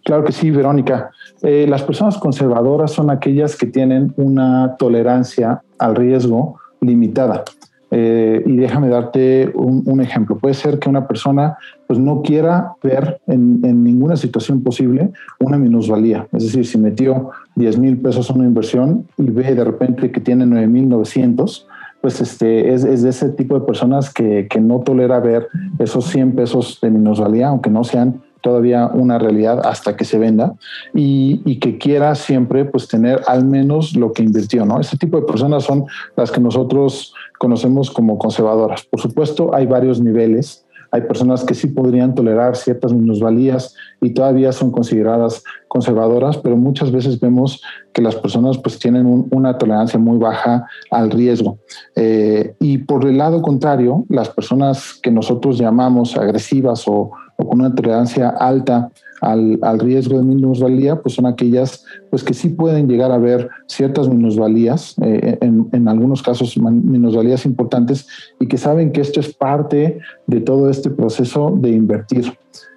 Claro 0.05 0.25
que 0.25 0.33
sí, 0.33 0.51
Verónica. 0.51 1.11
Eh, 1.43 1.67
las 1.69 1.83
personas 1.83 2.17
conservadoras 2.17 2.93
son 2.93 3.11
aquellas 3.11 3.57
que 3.57 3.67
tienen 3.67 4.15
una 4.17 4.77
tolerancia 4.79 5.63
al 5.79 5.97
riesgo 5.97 6.59
limitada. 6.81 7.45
Eh, 7.91 8.43
y 8.45 8.57
déjame 8.57 8.89
darte 8.89 9.51
un, 9.55 10.01
ejemplo. 10.01 10.37
Puede 10.37 10.55
ser 10.55 10.79
que 10.79 10.91
una 10.91 11.09
persona 11.09 11.57
pues, 11.87 11.99
no 11.99 12.21
quiera 12.23 12.75
ver 12.83 13.21
en, 13.27 13.63
ninguna 13.83 14.17
situación 14.17 14.63
posible 14.63 15.11
una 15.41 15.57
minusvalía. 15.57 16.27
Es 16.33 16.45
decir, 16.45 16.67
si 16.67 16.77
metió 16.77 17.31
10 17.57 17.79
mil 17.79 17.97
pesos 17.99 18.29
en 18.29 18.37
una 18.37 18.47
inversión 18.47 19.07
y 19.17 19.31
ve 19.31 19.55
de 19.55 19.65
repente 19.65 20.13
que 20.13 20.21
tiene 20.21 20.45
9 20.45 20.67
mil 20.67 20.89
900, 20.89 21.67
pues 22.03 22.21
este, 22.21 22.75
es, 22.75 22.85
es, 22.85 23.03
de 23.03 23.11
ese 23.11 23.31
tipo 23.31 23.59
de 23.59 23.65
personas 23.65 24.13
que, 24.13 24.47
que 24.49 24.61
no 24.61 24.81
tolera 24.81 25.19
ver 25.19 25.49
esos 25.79 26.05
100 26.07 26.37
pesos 26.37 26.79
de 26.81 26.91
minusvalía, 26.91 27.49
aunque 27.49 27.71
no 27.71 27.85
sean 27.85 28.21
todavía 28.41 28.87
una 28.87 29.19
realidad 29.19 29.61
hasta 29.65 29.97
que 29.97 30.05
se 30.05 30.19
venda 30.19 30.55
y, 30.95 31.59
que 31.59 31.77
quiera 31.79 32.15
siempre 32.15 32.65
pues 32.65 32.87
tener 32.87 33.21
al 33.27 33.45
menos 33.45 33.97
lo 33.97 34.13
que 34.13 34.23
invirtió, 34.23 34.65
¿no? 34.65 34.81
Este 34.81 34.97
tipo 34.97 35.19
de 35.21 35.27
personas 35.27 35.65
son 35.65 35.87
las 36.17 36.31
que 36.31 36.41
nosotros 36.41 37.15
conocemos 37.39 37.91
como 37.91 38.17
conservadoras. 38.17 38.85
Por 38.85 39.01
supuesto, 39.01 39.55
hay 39.55 39.67
varios 39.67 40.01
niveles. 40.01 40.65
Hay 40.91 41.03
personas 41.03 41.45
que 41.45 41.55
sí 41.55 41.67
podrían 41.67 42.15
tolerar 42.15 42.57
ciertas 42.57 42.95
minusvalías 42.95 43.75
y 44.01 44.15
todavía 44.15 44.53
son 44.53 44.71
consideradas 44.71 45.43
conservadoras, 45.67 46.39
pero 46.39 46.57
muchas 46.57 46.91
veces 46.91 47.21
vemos 47.21 47.61
que 47.93 48.01
las 48.01 48.17
personas 48.17 48.57
pues 48.57 48.79
tienen 48.79 49.27
una 49.31 49.59
tolerancia 49.59 49.99
muy 49.99 50.17
baja 50.17 50.67
al 50.91 51.11
riesgo. 51.11 51.59
Eh, 51.95 52.55
y 52.59 52.79
por 52.79 53.05
el 53.07 53.19
lado 53.19 53.43
contrario, 53.43 54.07
las 54.09 54.31
personas 54.31 54.99
que 55.03 55.11
nosotros 55.11 55.59
llamamos 55.59 56.17
agresivas 56.17 56.85
o, 56.87 57.11
o 57.39 57.49
con 57.49 57.61
una 57.61 57.75
tolerancia 57.75 58.29
alta 58.29 58.91
al, 59.21 59.79
riesgo 59.79 60.19
de 60.19 60.25
minusvalía, 60.25 61.01
pues 61.01 61.15
son 61.15 61.27
aquellas 61.27 61.85
pues 62.11 62.23
que 62.23 62.35
sí 62.35 62.51
pueden 62.51 62.89
llegar 62.89 63.11
a 63.11 63.19
ver 63.19 63.49
ciertas 63.67 64.09
minusvalías, 64.09 64.97
eh, 65.03 65.39
en, 65.41 65.69
en, 65.73 65.89
algunos 65.89 66.23
casos 66.23 66.57
minusvalías 66.59 67.45
importantes, 67.45 68.07
y 68.39 68.47
que 68.47 68.59
saben 68.59 68.93
que 68.93 69.01
esto 69.01 69.21
es 69.21 69.35
parte 69.35 69.99
de 70.27 70.41
todo 70.41 70.71
este 70.71 70.91
proceso 70.91 71.53
de 71.57 71.71
invertir, 71.71 72.33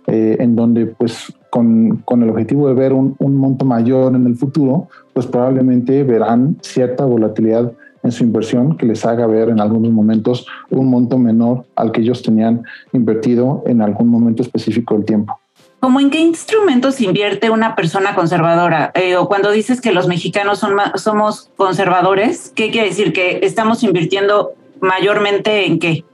eh, 0.07 0.37
en 0.39 0.55
donde 0.55 0.87
pues 0.87 1.31
con, 1.49 1.97
con, 2.05 2.23
el 2.23 2.29
objetivo 2.29 2.67
de 2.67 2.73
ver 2.73 2.93
un, 2.93 3.15
un 3.19 3.35
monto 3.35 3.65
mayor 3.65 4.15
en 4.15 4.25
el 4.25 4.35
futuro, 4.35 4.87
pues 5.13 5.27
probablemente 5.27 6.03
verán 6.03 6.57
cierta 6.61 7.05
volatilidad 7.05 7.71
en 8.03 8.11
su 8.11 8.23
inversión 8.23 8.77
que 8.77 8.85
les 8.85 9.05
haga 9.05 9.27
ver 9.27 9.49
en 9.49 9.59
algunos 9.59 9.91
momentos 9.91 10.45
un 10.69 10.89
monto 10.89 11.17
menor 11.17 11.65
al 11.75 11.91
que 11.91 12.01
ellos 12.01 12.21
tenían 12.21 12.63
invertido 12.93 13.63
en 13.65 13.81
algún 13.81 14.07
momento 14.07 14.41
específico 14.41 14.95
del 14.95 15.05
tiempo. 15.05 15.39
¿Cómo 15.79 15.99
en 15.99 16.11
qué 16.11 16.19
instrumentos 16.19 17.01
invierte 17.01 17.49
una 17.49 17.75
persona 17.75 18.13
conservadora? 18.13 18.91
Eh, 18.93 19.15
o 19.15 19.27
cuando 19.27 19.49
dices 19.49 19.81
que 19.81 19.91
los 19.91 20.07
mexicanos 20.07 20.59
son 20.59 20.77
somos 20.95 21.49
conservadores, 21.57 22.53
¿qué 22.55 22.69
quiere 22.69 22.89
decir? 22.89 23.13
¿Que 23.13 23.39
estamos 23.41 23.81
invirtiendo 23.83 24.51
mayormente 24.79 25.65
en 25.65 25.79
qué? 25.79 26.05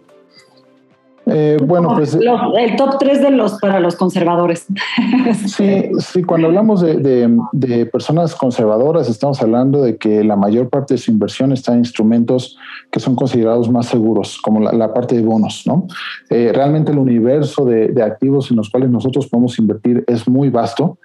Eh, 1.29 1.57
bueno, 1.63 1.93
pues. 1.95 2.13
el 2.13 2.75
top 2.77 2.97
3 2.99 3.21
de 3.21 3.31
los 3.31 3.59
para 3.59 3.79
los 3.79 3.95
conservadores. 3.95 4.65
Sí, 5.45 5.89
sí, 5.99 6.23
cuando 6.23 6.47
hablamos 6.47 6.81
de, 6.81 7.89
personas 7.91 8.35
conservadoras, 8.35 9.09
estamos 9.09 9.41
hablando 9.41 9.81
de 9.81 9.97
que 9.97 10.23
la 10.23 10.35
mayor 10.35 10.69
parte 10.69 10.93
de 10.93 10.97
su 10.97 11.11
inversión 11.11 11.51
está 11.51 11.73
en 11.73 11.79
instrumentos 11.79 12.57
que 12.91 12.99
son 12.99 13.15
considerados 13.15 13.69
más 13.69 13.87
seguros, 13.87 14.39
como 14.41 14.59
la, 14.59 14.93
parte 14.93 15.15
de 15.15 15.21
bonos, 15.21 15.63
¿no? 15.65 15.87
Eh, 16.29 16.51
realmente 16.53 16.91
el 16.91 16.97
universo 16.97 17.65
de, 17.65 18.01
activos 18.01 18.49
en 18.51 18.57
los 18.57 18.69
cuales 18.69 18.89
nosotros 18.89 19.27
podemos 19.27 19.57
invertir 19.59 20.03
es 20.07 20.27
muy 20.27 20.49
vasto. 20.49 20.97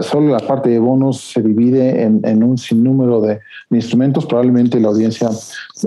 solo 0.00 0.28
la 0.28 0.40
parte 0.40 0.70
de 0.70 0.78
bonos 0.78 1.20
se 1.32 1.42
divide 1.42 2.02
en, 2.02 2.42
un 2.42 2.58
sinnúmero 2.58 3.20
de, 3.20 3.40
instrumentos. 3.70 4.26
Probablemente 4.26 4.80
la 4.80 4.88
audiencia 4.88 5.30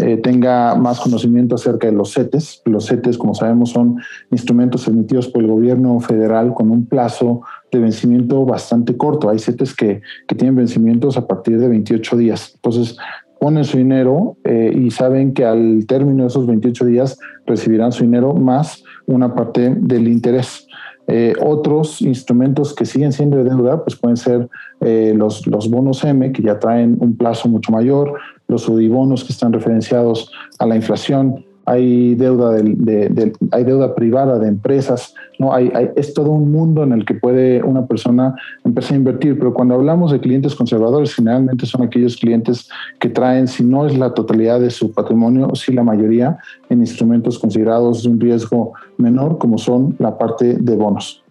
eh, 0.01 0.17
tenga 0.17 0.75
más 0.75 0.99
conocimiento 0.99 1.55
acerca 1.55 1.87
de 1.87 1.93
los 1.93 2.13
CETES. 2.13 2.61
Los 2.65 2.87
CETES, 2.87 3.17
como 3.17 3.35
sabemos, 3.35 3.74
son 3.75 3.97
instrumentos 4.31 4.87
emitidos 4.87 5.27
por 5.27 5.43
el 5.43 5.49
gobierno 5.49 5.99
federal 5.99 6.53
con 6.53 6.71
un 6.71 6.85
plazo 6.85 7.41
de 7.71 7.79
vencimiento 7.79 8.45
bastante 8.45 8.95
corto. 8.95 9.29
Hay 9.29 9.39
CETES 9.39 9.75
que, 9.75 10.01
que 10.27 10.35
tienen 10.35 10.55
vencimientos 10.55 11.17
a 11.17 11.27
partir 11.27 11.59
de 11.59 11.67
28 11.67 12.17
días. 12.17 12.53
Entonces, 12.55 12.97
ponen 13.39 13.65
su 13.65 13.77
dinero 13.77 14.37
eh, 14.43 14.73
y 14.75 14.91
saben 14.91 15.33
que 15.33 15.45
al 15.45 15.85
término 15.87 16.23
de 16.23 16.29
esos 16.29 16.47
28 16.47 16.85
días 16.85 17.19
recibirán 17.45 17.91
su 17.91 18.03
dinero 18.03 18.33
más 18.33 18.83
una 19.05 19.35
parte 19.35 19.75
del 19.75 20.07
interés. 20.07 20.67
Eh, 21.07 21.33
otros 21.39 22.01
instrumentos 22.01 22.73
que 22.73 22.85
siguen 22.85 23.11
siendo 23.11 23.37
de 23.37 23.43
deuda, 23.43 23.83
pues 23.83 23.95
pueden 23.95 24.17
ser 24.17 24.49
eh, 24.81 25.13
los, 25.15 25.45
los 25.45 25.69
bonos 25.69 26.03
M, 26.03 26.31
que 26.31 26.41
ya 26.41 26.57
traen 26.57 26.97
un 26.99 27.15
plazo 27.15 27.47
mucho 27.47 27.71
mayor, 27.71 28.15
los 28.47 28.67
UDIBonos 28.67 29.23
que 29.23 29.33
están 29.33 29.53
referenciados 29.53 30.31
a 30.57 30.65
la 30.65 30.75
inflación, 30.75 31.44
hay 31.65 32.15
deuda, 32.15 32.51
de, 32.51 33.33
hay 33.51 33.63
deuda 33.63 33.95
privada 33.95 34.37
de 34.39 34.47
empresas, 34.47 35.13
¿no? 35.39 35.53
Hay, 35.53 35.71
es 35.95 36.13
todo 36.13 36.31
un 36.31 36.51
mundo 36.51 36.83
en 36.83 36.91
el 36.93 37.05
que 37.05 37.15
puede 37.15 37.63
una 37.63 37.87
persona 37.87 38.35
empezar 38.63 38.93
a 38.93 38.97
invertir, 38.97 39.37
pero 39.37 39.53
cuando 39.53 39.75
hablamos 39.75 40.11
de 40.11 40.19
clientes 40.19 40.55
conservadores, 40.55 41.15
generalmente 41.15 41.65
son 41.65 41.83
aquellos 41.83 42.17
clientes 42.17 42.69
que 42.99 43.09
traen, 43.09 43.47
si 43.47 43.63
no 43.63 43.87
es 43.87 43.97
la 43.97 44.13
totalidad 44.13 44.59
de 44.59 44.69
su 44.69 44.93
patrimonio, 44.93 45.53
sí 45.55 45.73
la 45.73 45.83
mayoría, 45.83 46.37
en 46.69 46.79
instrumentos 46.79 47.39
considerados 47.39 48.03
de 48.03 48.09
un 48.09 48.19
riesgo 48.19 48.73
menor, 48.97 49.37
como 49.37 49.57
son 49.57 49.95
la 49.99 50.17
parte 50.17 50.55
de 50.55 50.75
bonos. 50.75 51.24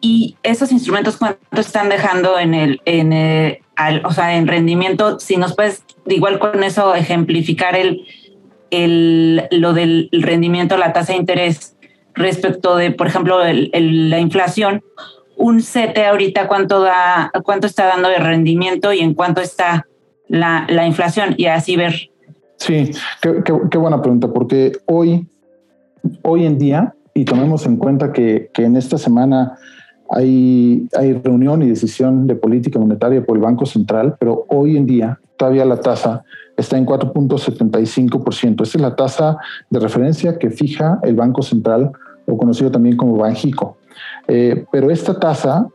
¿Y 0.00 0.36
esos 0.42 0.70
instrumentos 0.70 1.16
cuánto 1.16 1.60
están 1.60 1.88
dejando 1.88 2.38
en 2.38 2.54
el, 2.54 2.80
en 2.84 3.12
el 3.12 3.60
o 4.04 4.12
sea, 4.12 4.36
en 4.36 4.46
rendimiento? 4.46 5.18
Si 5.18 5.36
nos 5.36 5.54
puedes 5.56 5.82
igual 6.06 6.38
con 6.38 6.62
eso 6.62 6.94
ejemplificar 6.94 7.74
el, 7.76 8.06
el, 8.70 9.48
lo 9.50 9.72
del 9.72 10.08
rendimiento, 10.12 10.76
la 10.76 10.92
tasa 10.92 11.12
de 11.12 11.18
interés 11.18 11.76
respecto 12.14 12.76
de, 12.76 12.90
por 12.90 13.06
ejemplo, 13.06 13.40
la 13.42 14.18
inflación, 14.18 14.82
un 15.36 15.62
CETE 15.62 16.06
ahorita 16.06 16.48
cuánto 16.48 16.80
da, 16.80 17.30
cuánto 17.44 17.66
está 17.66 17.86
dando 17.86 18.08
de 18.08 18.18
rendimiento 18.18 18.92
y 18.92 19.00
en 19.00 19.14
cuánto 19.14 19.40
está 19.40 19.86
la, 20.26 20.66
la 20.68 20.86
inflación 20.86 21.34
y 21.36 21.46
así 21.46 21.76
ver. 21.76 22.10
Sí, 22.56 22.90
qué, 23.22 23.42
qué, 23.70 23.78
buena 23.78 24.02
pregunta, 24.02 24.32
porque 24.32 24.72
hoy, 24.86 25.28
hoy 26.22 26.44
en 26.44 26.58
día, 26.58 26.94
y 27.14 27.24
tomemos 27.24 27.66
en 27.66 27.76
cuenta 27.76 28.12
que, 28.12 28.50
que 28.52 28.64
en 28.64 28.76
esta 28.76 28.98
semana 28.98 29.58
hay, 30.10 30.88
reunión 31.22 31.62
y 31.62 31.68
decisión 31.68 32.26
de 32.26 32.34
política 32.34 32.78
monetaria 32.78 33.24
por 33.24 33.36
el 33.36 33.42
Banco 33.42 33.66
Central, 33.66 34.16
pero 34.18 34.46
hoy 34.48 34.76
en 34.76 34.86
día 34.86 35.20
todavía 35.36 35.64
la 35.64 35.80
tasa 35.80 36.24
está 36.56 36.76
en 36.78 36.86
4.75%. 36.86 38.62
Esta 38.62 38.78
es 38.78 38.80
la 38.80 38.96
tasa 38.96 39.38
de 39.70 39.78
referencia 39.78 40.38
que 40.38 40.50
fija 40.50 40.98
el 41.02 41.14
Banco 41.14 41.42
Central, 41.42 41.92
o 42.26 42.36
conocido 42.36 42.70
también 42.70 42.96
como 42.96 43.16
Banjico. 43.16 43.76
Eh, 44.26 44.64
pero 44.70 44.90
esta 44.90 45.18
tasa 45.18 45.66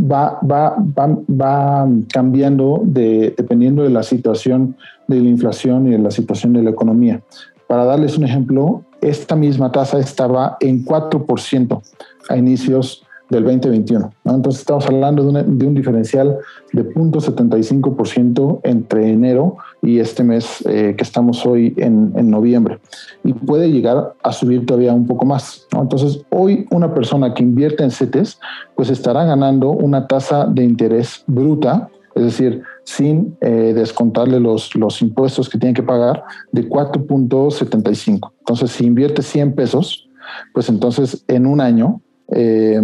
va, 0.00 1.88
cambiando 2.12 2.80
de, 2.84 3.34
dependiendo 3.36 3.82
de 3.82 3.90
la 3.90 4.02
situación 4.02 4.76
de 5.08 5.20
la 5.20 5.28
inflación 5.28 5.86
y 5.86 5.90
de 5.90 5.98
la 5.98 6.10
situación 6.10 6.52
de 6.52 6.62
la 6.62 6.70
economía. 6.70 7.22
Para 7.66 7.84
darles 7.84 8.16
un 8.16 8.24
ejemplo, 8.24 8.84
esta 9.00 9.34
misma 9.34 9.72
tasa 9.72 9.98
estaba 9.98 10.56
en 10.60 10.84
4% 10.84 11.82
a 12.28 12.36
inicios 12.36 13.05
del 13.28 13.44
2021. 13.44 14.12
Entonces 14.24 14.60
estamos 14.60 14.86
hablando 14.86 15.24
de, 15.24 15.66
un 15.66 15.74
diferencial 15.74 16.38
de 16.72 16.88
0.75% 16.88 18.60
entre 18.62 19.10
enero 19.10 19.56
y 19.82 19.98
este 19.98 20.22
mes 20.22 20.64
eh, 20.66 20.94
que 20.96 21.02
estamos 21.02 21.44
hoy 21.44 21.74
en, 21.76 22.12
noviembre. 22.30 22.78
Y 23.24 23.32
puede 23.32 23.70
llegar 23.70 24.14
a 24.22 24.32
subir 24.32 24.66
todavía 24.66 24.92
un 24.92 25.06
poco 25.06 25.24
más. 25.24 25.66
Entonces 25.72 26.22
hoy 26.30 26.66
una 26.70 26.94
persona 26.94 27.34
que 27.34 27.42
invierte 27.42 27.82
en 27.82 27.90
CETES 27.90 28.38
pues 28.74 28.90
estará 28.90 29.24
ganando 29.24 29.70
una 29.70 30.06
tasa 30.06 30.46
de 30.46 30.64
interés 30.64 31.24
bruta, 31.26 31.88
es 32.14 32.22
decir, 32.22 32.62
sin 32.84 33.36
eh, 33.40 33.72
descontarle 33.74 34.40
los, 34.40 34.74
los 34.74 35.02
impuestos 35.02 35.48
que 35.48 35.58
tiene 35.58 35.74
que 35.74 35.82
pagar 35.82 36.22
de 36.52 36.68
4.75. 36.68 38.32
Entonces 38.38 38.70
si 38.70 38.86
invierte 38.86 39.22
100 39.22 39.54
pesos, 39.54 40.08
pues 40.52 40.68
entonces 40.68 41.24
en 41.28 41.46
un 41.46 41.60
año 41.60 42.00
eh, 42.32 42.80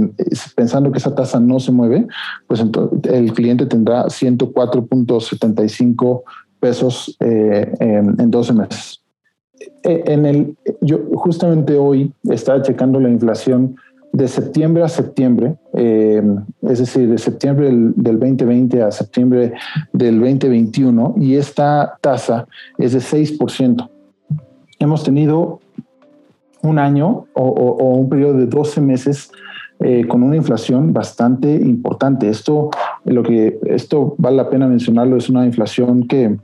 pensando 0.55 0.93
que 0.93 0.99
esa 0.99 1.15
tasa 1.15 1.41
no 1.41 1.59
se 1.59 1.73
mueve, 1.73 2.07
pues 2.47 2.63
el 3.11 3.33
cliente 3.33 3.65
tendrá 3.67 4.05
104.75 4.05 6.23
pesos 6.61 7.17
eh, 7.21 7.75
en, 7.81 8.31
12 8.31 8.53
meses. 8.53 9.03
Eh, 9.83 10.05
en 10.07 10.27
el, 10.27 10.57
yo 10.81 11.01
justamente 11.15 11.77
hoy 11.77 12.13
estaba 12.31 12.63
checando 12.63 13.01
la 13.01 13.11
inflación 13.11 13.75
de 14.13 14.29
septiembre 14.29 14.85
a 14.85 14.89
septiembre, 14.89 15.57
es 15.73 16.79
decir, 16.79 17.09
de 17.09 17.17
septiembre 17.17 17.71
del, 17.71 17.95
2020 17.97 18.83
a 18.83 18.91
septiembre 18.91 19.55
del 19.95 20.21
2021, 20.21 21.15
y 21.19 21.37
esta 21.37 21.97
tasa 22.03 22.47
es 22.77 22.93
de 22.93 22.99
6%. 22.99 23.89
Hemos 24.79 25.03
tenido 25.03 25.61
un 26.63 26.79
año 26.79 27.27
o, 27.35 27.95
un 27.95 28.09
periodo 28.09 28.35
de 28.35 28.47
12 28.47 28.81
meses 28.81 29.31
eh, 29.81 30.07
con 30.07 30.23
una 30.23 30.37
inflación 30.37 30.93
bastante 30.93 31.53
importante. 31.53 32.29
Esto, 32.29 32.71
lo 33.05 33.23
que, 33.23 33.59
esto 33.67 34.15
vale 34.19 34.37
la 34.37 34.49
pena 34.49 34.67
mencionarlo, 34.67 35.17
es 35.17 35.29
una 35.29 35.45
inflación 35.45 36.07
que, 36.07 36.39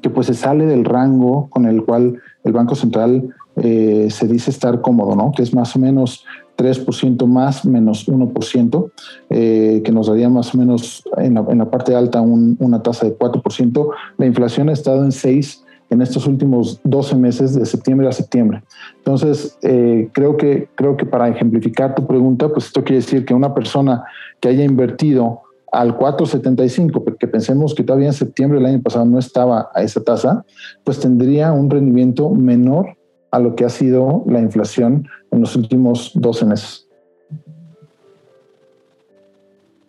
que 0.00 0.10
pues 0.10 0.28
se 0.28 0.34
sale 0.34 0.66
del 0.66 0.84
rango 0.84 1.48
con 1.50 1.66
el 1.66 1.84
cual 1.84 2.20
el 2.44 2.52
Banco 2.52 2.74
Central 2.74 3.34
eh, 3.56 4.08
se 4.10 4.28
dice 4.28 4.50
estar 4.50 4.80
cómodo, 4.80 5.16
¿no? 5.16 5.32
Que 5.32 5.42
es 5.42 5.52
más 5.52 5.74
o 5.74 5.78
menos 5.78 6.24
3% 6.56 7.26
más 7.26 7.64
menos 7.64 8.06
1%, 8.06 8.90
eh, 9.30 9.82
que 9.84 9.92
nos 9.92 10.06
daría 10.06 10.28
más 10.28 10.54
o 10.54 10.58
menos 10.58 11.02
en 11.16 11.34
la, 11.34 11.44
en 11.48 11.58
la 11.58 11.70
parte 11.70 11.94
alta 11.94 12.20
una 12.20 12.82
tasa 12.82 13.06
de 13.06 13.18
4%. 13.18 13.88
La 14.18 14.26
inflación 14.26 14.68
ha 14.68 14.72
estado 14.72 15.04
en 15.04 15.12
6 15.12 15.64
en 15.90 16.02
estos 16.02 16.26
últimos 16.26 16.80
12 16.84 17.16
meses 17.16 17.54
de 17.54 17.66
septiembre 17.66 18.08
a 18.08 18.12
septiembre. 18.12 18.62
Entonces, 18.96 19.58
eh, 19.62 20.08
creo, 20.12 20.36
que, 20.36 20.68
creo 20.76 20.96
que 20.96 21.04
para 21.04 21.28
ejemplificar 21.28 21.94
tu 21.94 22.06
pregunta, 22.06 22.48
pues 22.48 22.66
esto 22.66 22.82
quiere 22.82 22.96
decir 22.96 23.24
que 23.24 23.34
una 23.34 23.52
persona 23.52 24.04
que 24.40 24.48
haya 24.48 24.64
invertido 24.64 25.42
al 25.72 25.96
4.75, 25.96 27.04
porque 27.04 27.28
pensemos 27.28 27.74
que 27.74 27.82
todavía 27.82 28.08
en 28.08 28.12
septiembre 28.12 28.58
del 28.58 28.66
año 28.66 28.82
pasado 28.82 29.04
no 29.04 29.18
estaba 29.18 29.70
a 29.74 29.82
esa 29.82 30.02
tasa, 30.02 30.44
pues 30.84 30.98
tendría 31.00 31.52
un 31.52 31.70
rendimiento 31.70 32.30
menor 32.30 32.96
a 33.30 33.38
lo 33.38 33.54
que 33.54 33.64
ha 33.64 33.68
sido 33.68 34.24
la 34.26 34.40
inflación 34.40 35.08
en 35.30 35.40
los 35.40 35.54
últimos 35.54 36.12
12 36.14 36.46
meses. 36.46 36.86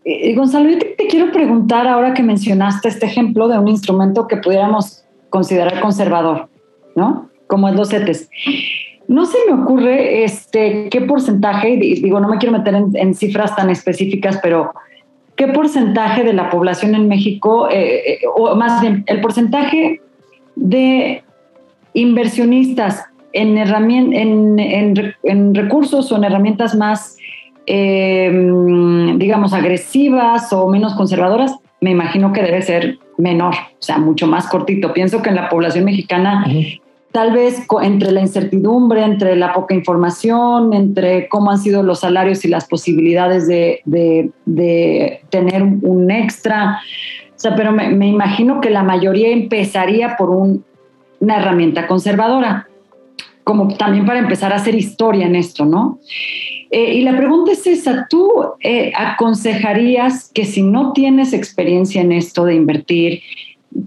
Y 0.03 0.34
Gonzalo, 0.36 0.70
yo 0.70 0.79
te, 0.79 0.96
quiero 1.10 1.31
preguntar 1.31 1.88
ahora 1.88 2.13
que 2.13 2.24
mencionaste 2.24 2.88
este 2.88 3.05
ejemplo 3.05 3.48
de 3.48 3.60
un 3.60 3.67
instrumento 3.67 4.27
que 4.27 4.38
pudiéramos 4.38 5.03
considerar 5.32 5.80
conservador, 5.80 6.50
¿no? 6.96 7.32
Como 7.48 7.68
es 7.68 7.76
los 7.76 7.90
CETES. 7.90 8.30
No 9.08 9.26
se 9.26 9.38
me 9.48 9.64
ocurre 9.64 10.24
este, 10.24 10.90
qué 10.90 11.02
porcentaje, 11.02 11.78
digo, 11.78 12.20
no 12.20 12.30
me 12.30 12.38
quiero 12.38 12.56
meter 12.56 12.76
en, 12.76 13.16
cifras 13.16 13.56
tan 13.56 13.72
específicas, 13.72 14.40
pero 14.44 14.72
qué 15.36 15.48
porcentaje 15.48 16.24
de 16.24 16.34
la 16.34 16.52
población 16.52 16.94
en 16.94 17.08
México, 17.08 17.68
eh, 17.70 18.14
eh, 18.14 18.20
o 18.36 18.56
más 18.56 18.80
bien, 18.80 19.04
el 19.08 19.20
porcentaje 19.20 20.02
de 20.56 21.24
inversionistas 21.94 23.06
en, 23.34 23.58
en, 23.58 25.56
recursos 25.56 26.12
o 26.12 26.18
en 26.18 26.24
herramientas 26.24 26.76
más, 26.76 27.18
eh, 27.65 28.30
digamos, 29.18 29.53
agresivas 29.53 30.51
o 30.53 30.68
menos 30.68 30.94
conservadoras, 30.96 31.56
me 31.80 31.91
imagino 31.91 32.32
que 32.32 32.44
debe 32.44 32.62
ser 32.62 33.00
menor, 33.18 33.53
o 33.56 33.82
sea, 33.82 33.98
mucho 33.98 34.27
más 34.27 34.48
cortito. 34.48 34.94
Pienso 34.94 35.22
que 35.22 35.30
en 35.30 35.36
la 35.36 35.50
población 35.50 35.86
mexicana, 35.86 36.46
tal 37.12 37.34
vez 37.34 37.65
entre 37.82 38.12
la 38.12 38.22
incertidumbre, 38.22 39.03
entre 39.03 39.36
la 39.36 39.53
poca 39.53 39.74
información, 39.74 40.74
entre 40.74 41.27
cómo 41.27 41.51
han 41.51 41.58
sido 41.58 41.84
los 41.84 42.00
salarios 42.00 42.46
y 42.46 42.48
las 42.48 42.68
posibilidades 42.68 43.48
de, 43.48 44.32
tener 45.30 45.63
un 45.63 46.12
extra, 46.12 46.82
o 47.36 47.39
sea, 47.39 47.56
pero 47.56 47.72
me, 47.72 48.08
imagino 48.08 48.62
que 48.62 48.69
la 48.69 48.84
mayoría 48.84 49.30
empezaría 49.30 50.15
por 50.17 50.30
una 50.30 51.38
herramienta 51.38 51.88
conservadora, 51.88 52.67
como 53.43 53.76
también 53.76 54.06
para 54.06 54.19
empezar 54.19 54.54
a 54.54 54.58
hacer 54.58 54.76
historia 54.76 55.26
en 55.26 55.36
esto, 55.36 55.65
¿no? 55.65 56.00
Eh, 56.71 56.93
y 56.93 57.01
la 57.01 57.17
pregunta 57.17 57.51
es 57.51 57.67
esa, 57.67 58.07
¿tú 58.10 58.31
eh, 58.62 58.93
aconsejarías 58.95 60.31
que 60.34 60.45
si 60.45 60.63
no 60.63 60.93
tienes 60.93 61.34
experiencia 61.34 62.01
en 62.01 62.13
esto 62.13 62.45
de 62.45 62.55
invertir, 62.55 63.21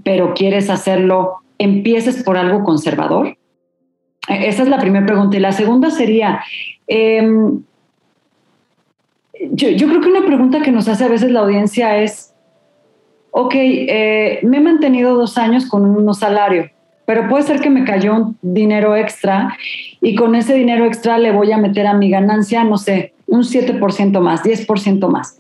pero 0.03 0.35
quieres 0.35 0.69
hacerlo, 0.69 1.39
empieces 1.59 2.23
por 2.23 2.37
algo 2.37 2.63
conservador? 2.63 3.39
E, 4.29 4.49
esa 4.49 4.65
es 4.65 4.69
la 4.69 4.79
primera 4.79 5.07
pregunta. 5.07 5.35
Y 5.39 5.41
la 5.41 5.53
segunda 5.53 5.91
sería, 5.91 6.45
em, 6.87 7.63
yo, 9.51 9.71
yo, 9.71 9.89
creo 9.89 10.03
que 10.03 10.09
una 10.11 10.27
pregunta 10.27 10.61
que 10.61 10.71
nos 10.71 10.87
hace 10.87 11.05
a 11.05 11.09
veces 11.09 11.31
la 11.31 11.41
audiencia 11.41 12.03
es, 12.03 12.35
ok, 13.31 13.55
eh, 13.55 14.41
me 14.43 14.59
he 14.59 14.61
mantenido 14.61 15.17
dos 15.17 15.39
años 15.39 15.67
con 15.67 15.87
un 15.87 16.15
salario, 16.15 16.71
pero 17.07 17.29
puede 17.29 17.43
ser 17.45 17.61
que 17.61 17.71
me 17.71 17.85
cayó 17.85 18.15
un 18.15 18.39
dinero 18.43 18.97
extra 18.97 19.57
y 20.01 20.15
con 20.15 20.35
ese 20.35 20.55
dinero 20.55 20.85
extra 20.85 21.19
le 21.19 21.33
voy 21.33 21.53
a 21.53 21.59
meter 21.59 21.87
a 21.87 21.95
mi 21.95 22.11
ganancia, 22.11 22.65
no 22.65 22.79
sé, 22.79 23.13
un 23.27 23.43
7% 23.43 24.21
más, 24.21 24.43
10% 24.43 25.09
más. 25.09 25.39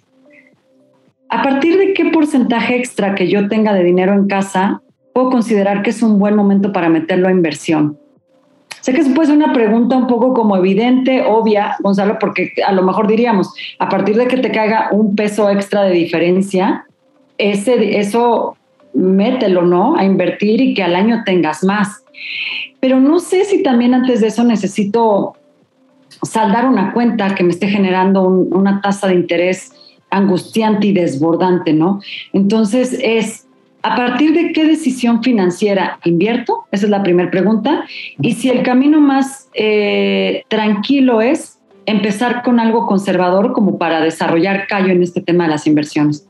¿A 1.28 1.42
partir 1.42 1.78
de 1.78 1.94
qué 1.94 2.06
porcentaje 2.06 2.76
extra 2.76 3.14
que 3.14 3.28
yo 3.28 3.48
tenga 3.48 3.72
de 3.72 3.82
dinero 3.82 4.12
en 4.12 4.28
casa 4.28 4.82
puedo 5.12 5.30
considerar 5.30 5.82
que 5.82 5.90
es 5.90 6.02
un 6.02 6.18
buen 6.18 6.36
momento 6.36 6.72
para 6.72 6.88
meterlo 6.88 7.28
a 7.28 7.32
inversión? 7.32 7.98
Sé 8.80 8.92
que 8.92 9.00
es 9.00 9.08
pues 9.08 9.30
una 9.30 9.54
pregunta 9.54 9.96
un 9.96 10.06
poco 10.06 10.34
como 10.34 10.58
evidente, 10.58 11.24
obvia, 11.26 11.76
Gonzalo, 11.80 12.18
porque 12.18 12.52
a 12.66 12.70
lo 12.72 12.82
mejor 12.82 13.06
diríamos, 13.06 13.54
a 13.78 13.88
partir 13.88 14.14
de 14.16 14.26
que 14.26 14.36
te 14.36 14.50
caiga 14.50 14.90
un 14.92 15.16
peso 15.16 15.48
extra 15.48 15.84
de 15.84 15.92
diferencia, 15.92 16.84
ese, 17.38 17.98
eso 17.98 18.58
mételo, 18.94 19.62
¿no? 19.62 19.96
A 19.96 20.04
invertir 20.04 20.60
y 20.60 20.74
que 20.74 20.82
al 20.82 20.94
año 20.94 21.22
tengas 21.24 21.64
más. 21.64 22.04
Pero 22.80 23.00
no 23.00 23.18
sé 23.18 23.44
si 23.44 23.62
también 23.62 23.94
antes 23.94 24.20
de 24.20 24.28
eso 24.28 24.44
necesito 24.44 25.34
saldar 26.22 26.66
una 26.66 26.92
cuenta 26.92 27.34
que 27.34 27.44
me 27.44 27.50
esté 27.50 27.68
generando 27.68 28.22
una 28.22 28.80
tasa 28.80 29.08
de 29.08 29.14
interés 29.14 29.72
angustiante 30.10 30.86
y 30.88 30.92
desbordante, 30.92 31.72
¿no? 31.72 32.00
Entonces 32.32 32.96
es, 33.02 33.48
¿a 33.82 33.96
partir 33.96 34.32
de 34.32 34.52
qué 34.52 34.64
decisión 34.64 35.22
financiera 35.22 35.98
invierto? 36.04 36.66
Esa 36.70 36.86
es 36.86 36.90
la 36.90 37.02
primera 37.02 37.30
pregunta. 37.30 37.84
Y 38.20 38.32
si 38.32 38.48
el 38.48 38.62
camino 38.62 39.00
más 39.00 39.48
eh, 39.54 40.44
tranquilo 40.48 41.20
es 41.20 41.58
empezar 41.86 42.42
con 42.42 42.60
algo 42.60 42.86
conservador 42.86 43.52
como 43.52 43.76
para 43.76 44.00
desarrollar 44.00 44.66
callo 44.68 44.88
en 44.88 45.02
este 45.02 45.20
tema 45.20 45.44
de 45.44 45.50
las 45.50 45.66
inversiones. 45.66 46.28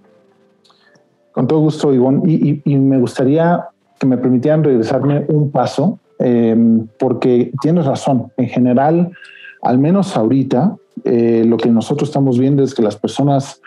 Con 1.35 1.49
todo 1.49 1.59
gusto, 1.61 1.93
Ivonne. 1.93 2.23
Y, 2.65 2.77
me 2.77 2.99
gustaría 2.99 3.67
que 3.99 4.07
me 4.07 4.17
permitieran 4.17 4.63
regresarme 4.63 5.25
un 5.29 5.51
paso, 5.51 5.99
em, 6.21 6.87
porque 6.99 7.51
tienes 7.61 7.87
razón. 7.87 8.33
En 8.37 8.47
general, 8.47 9.11
al 9.63 9.79
menos 9.79 10.17
ahorita, 10.17 10.77
eh, 11.05 11.43
lo 11.45 11.57
que 11.57 11.69
nosotros 11.71 12.09
estamos 12.09 12.39
viendo 12.39 12.63
es 12.63 12.73
que 12.73 12.83
las 12.83 12.97
personas, 12.97 13.61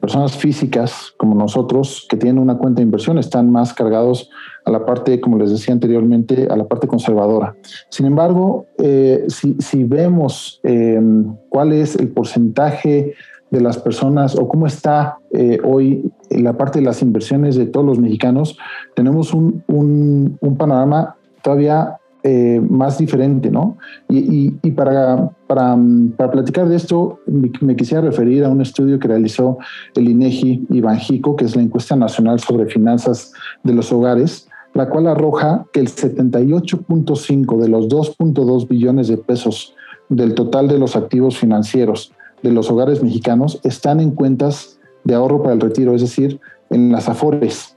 personas 0.00 0.36
físicas 0.36 1.14
como 1.16 1.36
nosotros 1.36 2.06
que 2.08 2.16
tienen 2.16 2.42
una 2.42 2.58
cuenta 2.58 2.80
de 2.80 2.84
inversión 2.84 3.18
están 3.18 3.50
más 3.50 3.72
cargados 3.72 4.28
a 4.64 4.70
la 4.72 4.84
parte, 4.84 5.20
como 5.20 5.38
les 5.38 5.50
decía 5.50 5.74
anteriormente, 5.74 6.48
a 6.50 6.56
la 6.56 6.64
parte 6.64 6.88
conservadora. 6.88 7.54
Sin 7.88 8.06
embargo, 8.06 8.66
eh, 8.78 9.26
si, 9.28 9.54
si, 9.60 9.84
vemos 9.84 10.60
em, 10.64 11.36
cuál 11.48 11.72
es 11.72 11.94
el 11.94 12.08
porcentaje 12.08 13.14
de 13.52 13.60
las 13.60 13.78
personas 13.78 14.34
o 14.34 14.48
cómo 14.48 14.66
está 14.66 15.18
eh, 15.30 15.60
hoy 15.62 16.10
la 16.30 16.56
parte 16.56 16.80
de 16.80 16.86
las 16.86 17.02
inversiones 17.02 17.54
de 17.54 17.66
todos 17.66 17.84
los 17.84 17.98
mexicanos, 17.98 18.58
tenemos 18.96 19.34
un, 19.34 19.62
un, 19.68 20.56
panorama 20.56 21.16
todavía 21.42 21.98
eh, 22.22 22.62
más 22.66 22.96
diferente, 22.96 23.50
¿no? 23.50 23.76
Y, 24.08 24.54
y, 24.62 24.70
para, 24.70 25.30
para, 25.46 25.76
para, 26.16 26.30
platicar 26.30 26.66
de 26.66 26.76
esto, 26.76 27.18
me, 27.26 27.76
quisiera 27.76 28.00
referir 28.00 28.44
a 28.44 28.48
un 28.48 28.62
estudio 28.62 28.98
que 28.98 29.08
realizó 29.08 29.58
el 29.96 30.08
INEGI 30.08 30.66
y 30.70 30.80
Banjico, 30.80 31.36
que 31.36 31.44
es 31.44 31.54
la 31.54 31.62
encuesta 31.62 31.94
nacional 31.94 32.40
sobre 32.40 32.66
finanzas 32.66 33.34
de 33.64 33.74
los 33.74 33.92
hogares, 33.92 34.48
la 34.72 34.88
cual 34.88 35.08
arroja 35.08 35.66
que 35.74 35.80
el 35.80 35.88
78.5 35.88 37.60
de 37.60 37.68
los 37.68 37.88
2.2 37.88 38.66
billones 38.66 39.08
de 39.08 39.18
pesos 39.18 39.74
del 40.08 40.34
total 40.34 40.68
de 40.68 40.78
los 40.78 40.96
activos 40.96 41.36
financieros 41.36 42.12
de 42.42 42.52
los 42.52 42.70
hogares 42.70 43.02
mexicanos 43.02 43.60
están 43.62 44.00
en 44.00 44.12
cuentas 44.12 44.78
de 45.04 45.14
ahorro 45.14 45.42
para 45.42 45.54
el 45.54 45.60
retiro, 45.60 45.94
es 45.94 46.02
decir, 46.02 46.40
en 46.70 46.92
las 46.92 47.08
AFORES. 47.08 47.76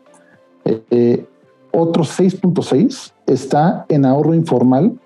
Eh, 0.65 0.84
eh, 0.89 1.25
otro 1.71 2.04
6.6 2.04 3.12
está 3.28 3.86
en 3.89 4.06
ahorro 4.06 4.34
informal, 4.34 4.97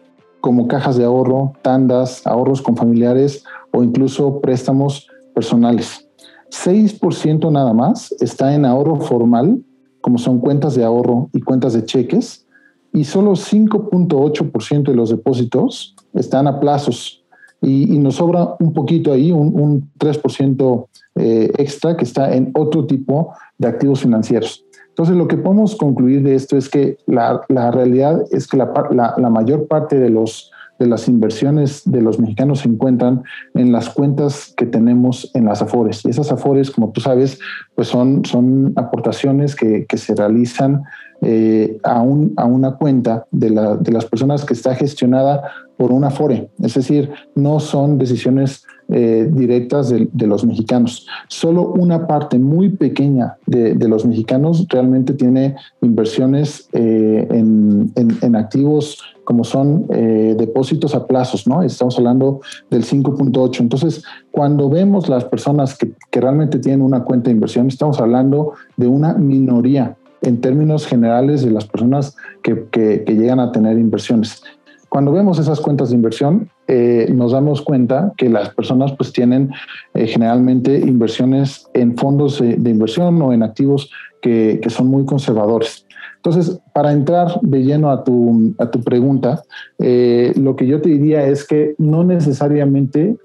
como 0.42 0.68
cajas 0.68 0.98
de 0.98 1.04
ahorro, 1.04 1.54
tandas, 1.62 2.26
ahorros 2.26 2.62
con 2.62 2.78
familiares 2.78 3.44
o 3.72 3.84
incluso 3.84 4.40
préstamos 4.40 5.08
personales. 5.34 6.08
6% 6.52 7.52
nada 7.52 7.74
más 7.74 8.14
está 8.20 8.54
en 8.54 8.66
ahorro 8.66 8.98
formal, 8.98 9.62
como 10.02 10.18
son 10.18 10.40
cuentas 10.40 10.76
de 10.76 10.84
ahorro 10.84 11.30
y 11.34 11.42
cuentas 11.42 11.74
de 11.74 11.86
cheques, 11.86 12.46
y 12.94 13.04
solo 13.04 13.32
5.8% 13.32 14.84
de 14.84 14.96
los 14.96 15.10
depósitos 15.10 15.96
están 16.14 16.48
a 16.48 16.60
plazos. 16.60 17.19
Y, 17.62 17.98
nos 18.00 18.16
sobra 18.16 18.56
un 18.60 18.74
poquito 18.74 19.12
ahí, 19.12 19.32
un, 19.32 19.92
3% 20.00 20.88
eh, 21.16 21.52
extra 21.58 21.98
que 21.98 22.06
está 22.06 22.34
en 22.34 22.52
otro 22.56 22.86
tipo 22.86 23.34
de 23.58 23.68
activos 23.68 24.02
financieros. 24.02 24.66
Entonces, 25.00 25.16
lo 25.16 25.28
que 25.28 25.38
podemos 25.38 25.76
concluir 25.76 26.24
de 26.24 26.36
esto 26.36 26.58
es 26.58 26.68
que 26.68 26.98
la, 27.06 27.42
realidad 27.72 28.22
es 28.32 28.48
que 28.48 28.58
la, 28.58 28.72
la, 29.18 29.30
mayor 29.30 29.66
parte 29.68 29.98
de, 29.98 30.10
los, 30.10 30.52
de 30.78 30.88
las 30.88 31.08
inversiones 31.08 31.84
de 31.86 32.02
los 32.02 32.20
mexicanos 32.20 32.60
se 32.60 32.68
encuentran 32.68 33.24
en 33.54 33.72
las 33.72 33.90
cuentas 33.90 34.54
que 34.58 34.66
tenemos 34.66 35.32
en 35.36 35.46
las 35.46 35.62
AFORES. 35.62 36.04
Y 36.04 36.10
esas 36.10 36.34
AFORES, 36.34 36.72
como 36.72 36.92
tú 36.92 37.00
sabes, 37.00 37.40
pues 37.76 37.88
son, 37.88 38.26
son 38.26 38.74
aportaciones 38.76 39.56
que, 39.56 39.86
que 39.86 39.98
se 39.98 40.16
realizan 40.16 40.84
eh, 41.22 41.78
a, 41.84 42.02
un, 42.02 42.34
a, 42.36 42.44
una 42.46 42.76
cuenta 42.76 43.26
de, 43.32 43.52
la, 43.52 43.78
de, 43.78 43.92
las 43.92 44.06
personas 44.06 44.44
que 44.44 44.54
está 44.54 44.76
gestionada 44.76 45.50
por 45.80 45.94
una 45.94 46.10
FORE. 46.10 46.50
Es 46.62 46.74
decir, 46.74 47.10
no 47.36 47.62
son 47.62 47.98
decisiones 47.98 48.66
eh, 48.90 49.30
directas 49.32 49.88
de, 49.90 50.28
los 50.28 50.46
mexicanos. 50.46 51.08
Solo 51.30 51.70
una 51.70 52.06
parte 52.06 52.38
muy 52.38 52.68
pequeña 52.68 53.38
de, 53.46 53.88
los 53.88 54.06
mexicanos 54.06 54.68
realmente 54.68 55.14
tiene 55.14 55.56
inversiones 55.82 56.68
eh, 56.74 57.26
en, 57.32 57.94
en, 57.96 58.36
activos 58.36 59.02
como 59.24 59.44
son 59.44 59.88
depósitos 59.88 60.96
a 60.96 61.06
plazos, 61.06 61.48
¿no? 61.48 61.62
Estamos 61.62 61.98
hablando 62.00 62.42
del 62.72 62.84
5.8. 62.84 63.60
Entonces, 63.62 64.04
cuando 64.32 64.70
vemos 64.70 65.08
las 65.08 65.24
personas 65.24 65.78
que, 65.78 65.92
que 66.10 66.20
realmente 66.20 66.58
tienen 66.58 66.82
una 66.82 67.04
cuenta 67.04 67.30
de 67.30 67.36
inversión, 67.36 67.68
estamos 67.68 68.02
hablando 68.02 68.54
de 68.76 68.88
una 68.88 69.14
minoría 69.14 69.96
en 70.22 70.42
términos 70.42 70.86
generales 70.86 71.44
de 71.44 71.52
las 71.52 71.66
personas 71.66 72.16
que, 72.42 72.66
que, 72.72 73.04
llegan 73.08 73.40
a 73.40 73.52
tener 73.52 73.78
inversiones. 73.78 74.44
Cuando 74.90 75.12
vemos 75.12 75.40
esas 75.40 75.60
cuentas 75.60 75.90
de 75.90 75.96
inversión, 75.96 76.50
eh, 76.68 77.10
nos 77.14 77.32
damos 77.32 77.62
cuenta 77.62 78.12
que 78.18 78.28
las 78.28 78.54
personas 78.54 78.92
pues 78.94 79.14
tienen 79.14 79.52
eh, 79.94 80.08
generalmente 80.08 80.80
inversiones 80.80 81.68
en 81.74 81.96
fondos 81.96 82.40
de, 82.40 82.70
inversión 82.70 83.22
o 83.22 83.32
en 83.32 83.44
activos 83.44 83.92
que, 84.22 84.60
que, 84.62 84.70
son 84.70 84.88
muy 84.88 85.06
conservadores. 85.06 85.86
Entonces, 86.18 86.60
para 86.74 86.92
entrar 86.92 87.40
de 87.42 87.64
lleno 87.64 87.92
a 87.92 88.04
tu, 88.04 88.54
a 88.58 88.70
tu 88.70 88.82
pregunta, 88.82 89.42
eh, 89.78 90.34
lo 90.36 90.56
que 90.56 90.68
yo 90.68 90.82
te 90.82 90.90
diría 90.90 91.26
es 91.26 91.48
que 91.48 91.76
no 91.78 92.04
necesariamente 92.04 93.16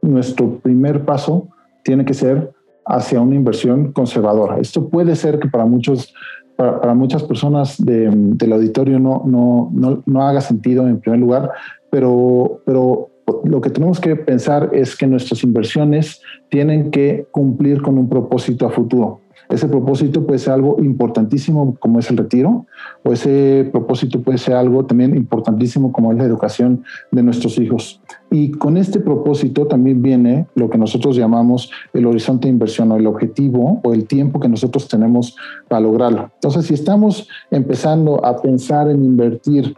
nuestro 0.00 0.58
primer 0.60 1.04
paso 1.04 1.48
tiene 1.84 2.04
que 2.06 2.14
ser 2.14 2.52
hacia 2.86 3.20
una 3.20 3.34
inversión 3.34 3.92
conservadora. 3.92 4.58
Esto 4.58 4.88
puede 4.88 5.14
ser 5.14 5.38
que 5.38 5.48
para 5.48 5.66
muchos 5.66 6.14
para, 6.58 6.92
muchas 6.92 7.22
personas 7.22 7.76
del 7.78 8.52
auditorio 8.52 8.98
no, 8.98 9.22
no, 9.24 9.70
no, 9.72 10.02
no, 10.04 10.22
haga 10.26 10.40
sentido 10.40 10.88
en 10.88 10.98
primer 10.98 11.20
lugar, 11.20 11.52
pero, 11.88 12.62
pero 12.66 13.10
lo 13.44 13.60
que 13.60 13.70
tenemos 13.70 14.00
que 14.00 14.16
pensar 14.16 14.70
es 14.72 14.96
que 14.96 15.06
nuestras 15.06 15.44
inversiones 15.44 16.20
tienen 16.48 16.90
que 16.90 17.28
cumplir 17.30 17.80
con 17.80 17.96
un 17.96 18.08
propósito 18.08 18.66
a 18.66 18.70
futuro. 18.70 19.20
Ese 19.48 19.66
propósito 19.66 20.26
puede 20.26 20.38
ser 20.38 20.52
algo 20.52 20.76
importantísimo 20.78 21.74
como 21.78 21.98
es 21.98 22.10
el 22.10 22.18
retiro, 22.18 22.66
o 23.02 23.12
ese 23.12 23.68
propósito 23.72 24.20
puede 24.20 24.38
ser 24.38 24.54
algo 24.54 24.84
también 24.84 25.16
importantísimo 25.16 25.90
como 25.90 26.12
es 26.12 26.18
la 26.18 26.24
educación 26.24 26.84
de 27.10 27.22
nuestros 27.22 27.58
hijos. 27.58 28.02
Y 28.30 28.50
con 28.50 28.76
este 28.76 29.00
propósito 29.00 29.66
también 29.66 30.02
viene 30.02 30.46
lo 30.54 30.68
que 30.68 30.76
nosotros 30.76 31.16
llamamos 31.16 31.70
el 31.94 32.06
horizonte 32.06 32.46
de 32.46 32.52
inversión 32.52 32.92
o 32.92 32.96
el 32.96 33.06
objetivo 33.06 33.80
o 33.82 33.94
el 33.94 34.06
tiempo 34.06 34.38
que 34.38 34.48
nosotros 34.48 34.86
tenemos 34.86 35.34
para 35.68 35.80
lograrlo. 35.80 36.30
Entonces, 36.34 36.66
si 36.66 36.74
estamos 36.74 37.28
empezando 37.50 38.24
a 38.24 38.36
pensar 38.36 38.90
en 38.90 39.02
invertir 39.02 39.74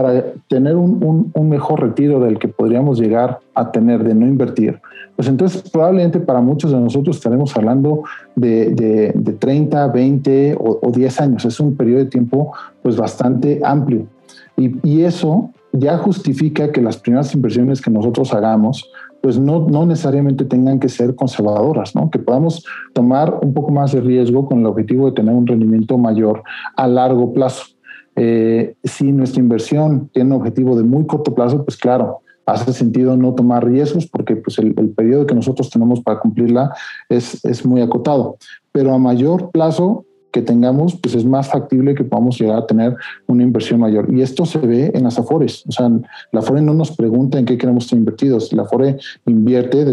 para 0.00 0.32
tener 0.46 0.76
un, 0.76 1.32
mejor 1.42 1.80
retiro 1.80 2.20
del 2.20 2.38
que 2.38 2.46
podríamos 2.46 3.00
llegar 3.00 3.40
a 3.52 3.72
tener 3.72 4.04
de 4.04 4.14
no 4.14 4.28
invertir, 4.28 4.80
pues 5.16 5.26
entonces 5.26 5.68
probablemente 5.72 6.20
para 6.20 6.40
muchos 6.40 6.70
de 6.70 6.78
nosotros 6.78 7.16
estaremos 7.16 7.56
hablando 7.56 8.04
de, 8.36 9.12
30, 9.40 9.88
20 9.88 10.56
o, 10.60 10.90
10 10.92 11.20
años. 11.20 11.44
Es 11.44 11.58
un 11.58 11.74
periodo 11.74 11.98
de 11.98 12.06
tiempo 12.06 12.52
pues 12.80 12.96
bastante 12.96 13.60
amplio. 13.64 14.06
Y, 14.56 15.02
eso 15.02 15.50
ya 15.72 15.98
justifica 15.98 16.70
que 16.70 16.80
las 16.80 16.96
primeras 16.96 17.34
inversiones 17.34 17.80
que 17.80 17.90
nosotros 17.90 18.32
hagamos 18.32 18.88
pues 19.20 19.36
no, 19.36 19.66
no 19.68 19.84
necesariamente 19.84 20.44
tengan 20.44 20.78
que 20.78 20.88
ser 20.88 21.16
conservadoras, 21.16 21.96
¿no? 21.96 22.08
que 22.08 22.20
podamos 22.20 22.64
tomar 22.92 23.40
un 23.42 23.52
poco 23.52 23.72
más 23.72 23.90
de 23.90 24.00
riesgo 24.00 24.46
con 24.46 24.60
el 24.60 24.66
objetivo 24.66 25.06
de 25.06 25.16
tener 25.16 25.34
un 25.34 25.44
rendimiento 25.44 25.98
mayor 25.98 26.44
a 26.76 26.86
largo 26.86 27.32
plazo. 27.32 27.77
Eh, 28.20 28.74
si 28.82 29.12
nuestra 29.12 29.40
inversión 29.40 30.10
tiene 30.12 30.34
un 30.34 30.40
objetivo 30.40 30.76
de 30.76 30.82
muy 30.82 31.06
corto 31.06 31.34
plazo, 31.34 31.64
pues 31.64 31.76
claro, 31.76 32.22
hace 32.46 32.72
sentido 32.72 33.16
no 33.16 33.34
tomar 33.34 33.64
riesgos 33.64 34.06
porque 34.06 34.34
pues, 34.34 34.58
el, 34.58 34.74
periodo 34.90 35.26
que 35.26 35.36
nosotros 35.36 35.70
tenemos 35.70 36.00
para 36.00 36.18
cumplirla 36.18 36.74
es, 37.08 37.44
es 37.44 37.64
muy 37.64 37.80
acotado. 37.80 38.36
Pero 38.72 38.92
a 38.92 38.98
mayor 38.98 39.50
plazo, 39.52 40.04
que 40.32 40.42
tengamos, 40.42 40.96
pues 40.96 41.14
es 41.14 41.24
más 41.24 41.48
factible 41.48 41.94
que 41.94 42.04
podamos 42.04 42.38
llegar 42.38 42.58
a 42.58 42.66
tener 42.66 42.96
una 43.26 43.42
inversión 43.42 43.80
mayor. 43.80 44.12
Y 44.12 44.22
esto 44.22 44.44
se 44.44 44.58
ve 44.58 44.90
en 44.94 45.04
las 45.04 45.18
AFORES. 45.18 45.64
O 45.66 45.72
sea, 45.72 45.88
la 46.32 46.40
AFORE 46.40 46.60
no 46.60 46.74
nos 46.74 46.92
pregunta 46.92 47.38
en 47.38 47.44
qué 47.44 47.56
queremos 47.56 47.84
estar 47.84 47.98
invertidos. 47.98 48.52
La 48.52 48.62
AFORE 48.62 48.98
invierte 49.26 49.84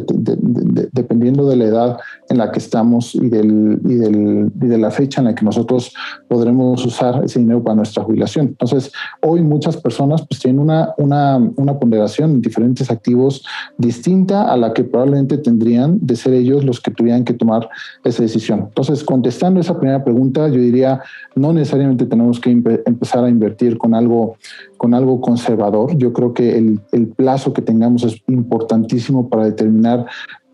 dependiendo 0.92 1.48
de 1.48 1.56
la 1.56 1.66
edad 1.66 1.98
en 2.30 2.38
la 2.38 2.52
que 2.52 2.60
estamos 2.60 3.16
y, 3.16 3.30
del, 3.30 3.80
y, 3.86 3.96
del, 3.96 4.52
y 4.62 4.68
de 4.68 4.78
la 4.78 4.92
fecha 4.92 5.22
en 5.22 5.28
la 5.28 5.36
que 5.36 5.46
nosotros 5.46 5.94
podremos 6.28 6.86
usar 6.86 7.24
ese 7.24 7.40
dinero 7.40 7.64
para 7.64 7.76
nuestra 7.76 8.04
jubilación. 8.04 8.48
Entonces, 8.48 8.92
hoy 9.22 9.42
muchas 9.42 9.78
personas 9.78 10.26
pues 10.28 10.42
tienen 10.42 10.60
una, 10.60 10.94
una, 10.98 11.38
una 11.56 11.80
ponderación 11.80 12.32
en 12.32 12.42
diferentes 12.42 12.92
activos 12.92 13.46
distinta 13.78 14.52
a 14.52 14.58
la 14.58 14.74
que 14.74 14.84
probablemente 14.84 15.38
tendrían 15.38 16.00
de 16.02 16.16
ser 16.16 16.34
ellos 16.34 16.64
los 16.64 16.82
que 16.82 16.92
tuvieran 16.92 17.24
que 17.24 17.34
tomar 17.34 17.70
esa 18.04 18.24
decisión. 18.24 18.66
Entonces, 18.68 19.04
contestando 19.04 19.60
esa 19.60 19.78
primera 19.78 20.04
pregunta, 20.04 20.25
yo 20.34 20.60
diría, 20.60 21.02
no 21.36 21.54
necesariamente 21.54 22.06
tenemos 22.06 22.40
que 22.40 22.52
empezar 22.52 23.24
a 23.24 23.30
invertir 23.30 23.78
con 23.78 23.94
algo, 23.94 24.38
con 24.78 24.94
algo 24.94 25.22
conservador. 25.22 25.98
Yo 25.98 26.14
creo 26.14 26.34
que 26.34 26.58
el, 26.58 26.80
el 26.92 27.08
plazo 27.08 27.54
que 27.54 27.62
tengamos 27.62 28.04
es 28.04 28.22
importantísimo 28.28 29.30
para 29.30 29.46
determinar 29.46 30.06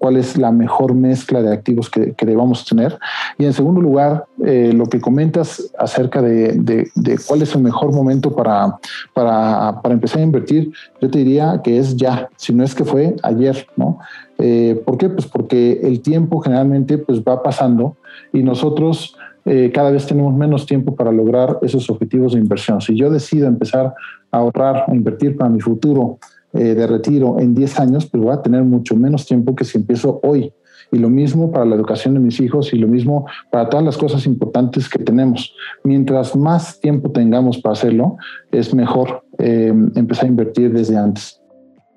cuál 0.01 0.17
es 0.17 0.36
la 0.36 0.51
mejor 0.51 0.95
mezcla 0.95 1.43
de 1.43 1.53
activos 1.53 1.88
que, 1.88 2.13
que 2.13 2.25
debamos 2.25 2.65
tener. 2.65 2.97
Y 3.38 3.45
en 3.45 3.53
segundo 3.53 3.81
lugar, 3.81 4.25
eh, 4.43 4.71
lo 4.73 4.88
que 4.88 4.99
comentas 4.99 5.71
acerca 5.77 6.23
de, 6.23 6.53
de, 6.53 6.89
de, 6.95 7.19
cuál 7.27 7.43
es 7.43 7.53
el 7.53 7.62
mejor 7.62 7.93
momento 7.93 8.36
para, 8.36 8.79
para, 9.13 9.79
para, 9.79 9.93
empezar 9.93 10.21
a 10.21 10.23
invertir, 10.23 10.71
yo 10.99 11.12
te 11.12 11.19
diría 11.19 11.62
que 11.63 11.77
es 11.77 11.95
ya, 11.95 12.29
si 12.36 12.51
no 12.51 12.63
es 12.63 12.73
que 12.73 12.84
fue 12.84 13.15
ayer, 13.21 13.67
¿no? 13.77 13.99
Eh, 14.39 14.81
¿Por 14.84 14.97
qué? 14.97 15.07
Pues 15.07 15.27
porque 15.27 15.81
el 15.84 16.01
tiempo 16.01 16.39
generalmente 16.39 16.97
pues 16.97 17.21
va 17.21 17.43
pasando 17.43 17.95
y 18.34 18.41
nosotros 18.41 19.15
eh, 19.45 19.71
cada 19.73 19.91
vez 19.91 20.06
tenemos 20.06 20.34
menos 20.34 20.65
tiempo 20.65 20.95
para 20.95 21.12
lograr 21.12 21.58
esos 21.62 21.89
objetivos 21.89 22.34
de 22.34 22.39
inversión. 22.39 22.82
Si 22.82 22.95
yo 22.95 23.10
decido 23.10 23.47
empezar 23.47 23.93
a 24.32 24.38
ahorrar 24.38 24.86
o 24.88 24.93
invertir 24.93 25.36
para 25.38 25.49
mi 25.49 25.60
futuro 25.60 26.19
eh, 26.54 26.75
de 26.75 26.88
retiro 26.88 27.39
en 27.39 27.56
10 27.56 27.80
años, 27.80 28.06
pues 28.06 28.21
voy 28.21 28.34
a 28.34 28.41
tener 28.41 28.63
mucho 28.63 28.95
menos 28.95 29.25
tiempo 29.25 29.56
que 29.56 29.65
si 29.65 29.77
empiezo 29.77 30.19
hoy. 30.23 30.54
Y 30.91 30.99
lo 30.99 31.10
mismo 31.10 31.51
para 31.51 31.63
la 31.63 31.75
educación 31.75 32.15
de 32.15 32.19
mis 32.19 32.39
hijos 32.41 32.73
y 32.73 32.77
lo 32.77 32.88
mismo 32.88 33.25
para 33.49 33.69
todas 33.69 33.86
las 33.86 33.97
cosas 33.97 34.25
importantes 34.25 34.89
que 34.89 34.99
tenemos. 34.99 35.56
Mientras 35.84 36.36
más 36.36 36.80
tiempo 36.80 37.10
tengamos 37.12 37.60
para 37.60 37.73
hacerlo, 37.73 38.17
es 38.51 38.73
mejor 38.73 39.23
eh, 39.38 39.73
empezar 39.95 40.25
a 40.25 40.27
invertir 40.27 40.73
desde 40.73 40.97
antes. 40.97 41.40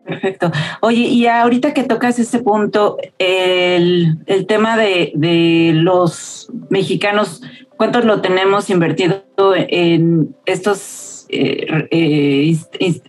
Perfecto. 0.05 0.53
Oye, 0.81 1.01
y 1.01 1.27
ahorita 1.27 1.73
que 1.73 1.83
tocas 1.85 2.19
este 2.19 2.39
punto, 2.41 2.99
el, 3.19 4.19
tema 4.47 4.77
de, 4.77 5.73
los 5.75 6.51
mexicanos, 6.69 7.43
¿cuántos 7.77 8.05
lo 8.05 8.21
tenemos 8.21 8.69
invertido 8.69 9.23
en 9.57 10.37
estos 10.45 11.27
eh, 11.31 11.89
eh, 11.91 12.55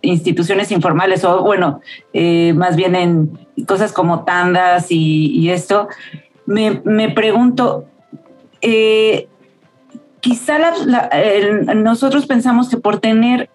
instituciones 0.02 0.72
informales 0.72 1.26
o, 1.26 1.44
bueno, 1.44 1.82
eh, 2.14 2.54
más 2.54 2.78
bien 2.78 2.96
en 2.96 3.40
cosas 3.68 3.92
como 3.92 4.24
tandas 4.24 4.88
y, 4.90 5.50
esto? 5.50 5.90
Me, 6.46 6.82
me 6.86 7.10
pregunto, 7.10 7.88
quizá 10.22 10.60
nosotros 11.76 12.26
pensamos 12.26 12.70
que 12.70 12.78
por 12.78 13.00
tener 13.00 13.50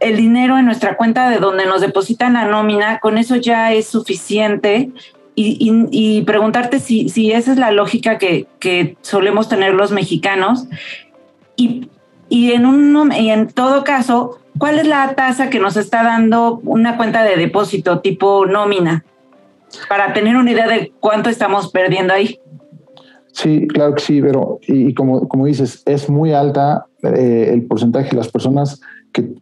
el 0.00 0.16
dinero 0.16 0.58
en 0.58 0.64
nuestra 0.64 0.96
cuenta 0.96 1.28
de 1.30 1.38
donde 1.38 1.66
nos 1.66 1.80
depositan 1.80 2.34
la 2.34 2.46
nómina, 2.46 2.98
con 3.00 3.18
eso 3.18 3.36
ya 3.36 3.72
es 3.72 3.86
suficiente 3.86 4.90
y, 5.40 6.22
preguntarte 6.22 6.80
si, 6.80 7.08
si, 7.08 7.30
esa 7.30 7.52
es 7.52 7.58
la 7.58 7.70
lógica 7.70 8.18
que, 8.18 8.48
que 8.58 8.96
solemos 9.02 9.48
tener 9.48 9.72
los 9.72 9.92
mexicanos 9.92 10.66
y, 11.54 11.88
y, 12.28 12.52
en 12.52 12.66
un, 12.66 13.12
y 13.12 13.30
en 13.30 13.46
todo 13.46 13.84
caso, 13.84 14.40
¿cuál 14.58 14.80
es 14.80 14.88
la 14.88 15.14
tasa 15.14 15.48
que 15.48 15.60
nos 15.60 15.76
está 15.76 16.02
dando 16.02 16.60
una 16.64 16.96
cuenta 16.96 17.22
de 17.22 17.36
depósito 17.36 18.00
tipo 18.00 18.46
nómina? 18.46 19.04
Para 19.88 20.12
tener 20.12 20.36
una 20.36 20.50
idea 20.50 20.66
de 20.66 20.92
cuánto 20.98 21.30
estamos 21.30 21.70
perdiendo 21.70 22.14
ahí. 22.14 22.40
Sí, 23.32 23.68
claro 23.68 23.94
que 23.94 24.02
sí, 24.02 24.20
pero 24.20 24.58
y, 24.66 24.92
como, 24.94 25.28
como 25.28 25.46
dices, 25.46 25.82
es 25.86 26.10
muy 26.10 26.32
alta 26.32 26.86
eh, 27.04 27.50
el 27.52 27.62
porcentaje 27.66 28.10
de 28.10 28.16
las 28.16 28.28
personas 28.28 28.80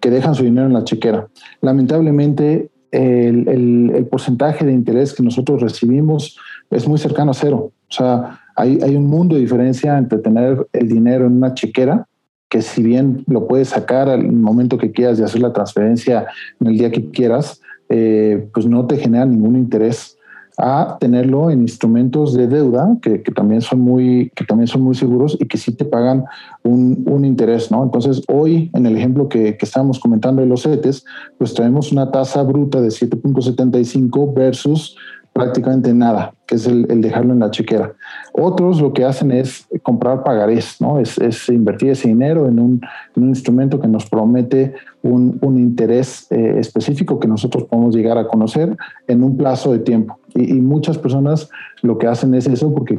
que, 0.01 0.11
dejan 0.11 0.35
su 0.35 0.45
dinero 0.45 0.67
en 0.67 0.73
la 0.73 0.85
chequera. 0.85 1.29
Lamentablemente, 1.61 2.71
el, 2.91 4.07
porcentaje 4.11 4.65
de 4.65 4.73
interés 4.73 5.13
que 5.13 5.23
nosotros 5.23 5.61
recibimos 5.61 6.39
es 6.71 6.87
muy 6.87 6.99
cercano 6.99 7.33
a 7.33 7.35
cero. 7.35 7.73
O 7.89 7.93
sea, 7.93 8.41
hay, 8.55 8.79
hay 8.83 8.97
un 8.97 9.07
mundo 9.07 9.35
de 9.35 9.43
diferencia 9.43 9.99
entre 9.99 10.19
tener 10.19 10.67
el 10.73 10.89
dinero 10.89 11.27
en 11.27 11.33
una 11.33 11.55
chequera 11.55 12.07
que 12.49 12.63
si 12.63 12.83
bien 12.83 13.25
lo 13.27 13.47
puedes 13.47 13.69
sacar 13.69 14.09
al 14.09 14.31
momento 14.33 14.79
que 14.79 14.93
quieras 14.93 15.19
y 15.19 15.23
hacer 15.23 15.43
la 15.43 15.53
transferencia 15.53 16.27
en 16.61 16.69
el 16.69 16.79
día 16.79 16.91
que 16.91 17.11
quieras, 17.11 17.61
eh, 17.89 18.49
pues 18.53 18.67
no 18.67 18.87
te 18.87 18.97
genera 18.97 19.27
ningún 19.27 19.57
interés 19.57 20.16
a 20.59 20.97
tenerlo 20.99 21.51
en 21.51 21.61
instrumentos 21.61 22.33
de 22.33 22.47
deuda 22.47 22.97
que, 23.03 23.23
que, 23.23 23.33
también 23.33 23.61
son 23.61 23.81
muy 23.81 24.31
que 24.35 24.45
también 24.45 24.67
son 24.67 24.83
muy 24.83 24.95
seguros 24.95 25.37
y 25.39 25.47
que 25.47 25.59
sí 25.59 25.73
te 25.73 25.85
pagan 25.85 26.25
un, 26.63 27.05
un 27.07 27.25
interés 27.25 27.71
no 27.71 27.83
entonces 27.83 28.23
hoy 28.29 28.71
en 28.73 28.87
el 28.87 28.97
ejemplo 28.97 29.29
que, 29.29 29.57
que 29.57 29.67
estábamos 29.67 29.99
comentando 29.99 30.41
de 30.41 30.49
los 30.49 30.63
CETES 30.63 31.05
pues 31.39 31.53
traemos 31.53 31.93
una 31.93 32.11
tasa 32.11 32.43
bruta 32.43 32.81
de 32.81 32.89
7.75 32.89 34.35
versus 34.35 34.97
prácticamente 35.37 35.93
nada, 35.93 36.33
que 36.47 36.55
es 36.55 36.67
el, 36.67 36.87
dejarlo 37.03 37.35
en 37.35 37.41
la 37.41 37.51
chequera. 37.51 37.93
Otros 38.33 38.81
lo 38.81 38.95
que 38.95 39.05
hacen 39.05 39.31
es 39.31 39.69
comprar 39.83 40.25
pagarés, 40.25 40.81
¿no? 40.81 40.99
Es, 40.99 41.19
invertir 41.51 41.91
ese 41.91 42.09
dinero 42.09 42.49
en 42.49 42.59
un, 42.59 42.81
instrumento 43.17 43.79
que 43.79 43.87
nos 43.87 44.09
promete 44.09 44.75
un, 45.03 45.39
interés 45.43 46.27
eh, 46.31 46.57
específico 46.59 47.21
que 47.21 47.29
nosotros 47.29 47.65
podemos 47.65 47.95
llegar 47.95 48.17
a 48.17 48.27
conocer 48.27 48.75
en 49.07 49.23
un 49.23 49.37
plazo 49.37 49.73
de 49.73 49.81
tiempo. 49.81 50.19
Y, 50.35 50.55
muchas 50.55 50.97
personas 50.97 51.51
lo 51.83 51.99
que 51.99 52.07
hacen 52.07 52.35
es 52.35 52.47
eso 52.47 52.75
porque 52.75 52.99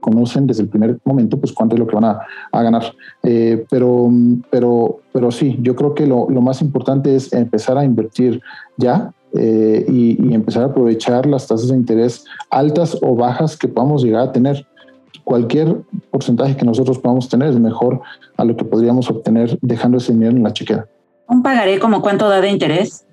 conocen 0.00 0.46
desde 0.46 0.62
el 0.62 0.68
primer 0.68 0.98
momento 1.04 1.38
pues 1.38 1.52
cuánto 1.52 1.76
es 1.76 1.80
lo 1.80 1.86
que 1.86 1.94
van 1.94 2.04
a, 2.04 2.62
ganar. 2.62 2.82
Eh, 3.22 3.64
pero, 3.70 4.10
pero, 4.50 5.00
pero 5.12 5.30
sí, 5.30 5.56
yo 5.62 5.76
creo 5.76 5.94
que 5.94 6.06
lo, 6.06 6.28
lo 6.28 6.40
más 6.40 6.60
importante 6.62 7.14
es 7.14 7.32
empezar 7.32 7.78
a 7.78 7.84
invertir 7.84 8.40
ya 8.76 9.12
eh, 9.34 9.84
y, 9.88 10.34
empezar 10.34 10.62
a 10.62 10.66
aprovechar 10.66 11.26
las 11.26 11.46
tasas 11.46 11.68
de 11.68 11.76
interés 11.76 12.24
altas 12.50 12.96
o 13.02 13.14
bajas 13.14 13.56
que 13.56 13.68
podamos 13.68 14.02
llegar 14.02 14.22
a 14.28 14.32
tener. 14.32 14.66
Cualquier 15.24 15.76
porcentaje 16.10 16.56
que 16.56 16.64
nosotros 16.64 16.98
podamos 16.98 17.28
tener 17.28 17.50
es 17.50 17.58
mejor 17.58 18.00
a 18.36 18.44
lo 18.44 18.56
que 18.56 18.64
podríamos 18.64 19.10
obtener 19.10 19.58
dejando 19.60 19.98
ese 19.98 20.12
dinero 20.12 20.32
en 20.32 20.42
la 20.42 20.52
chequera. 20.52 20.86
¿Un 21.28 21.42
pagaré 21.42 21.78
como 21.78 22.00
cuánto 22.00 22.28
da 22.28 22.40
de 22.40 22.48
interés? 22.48 23.04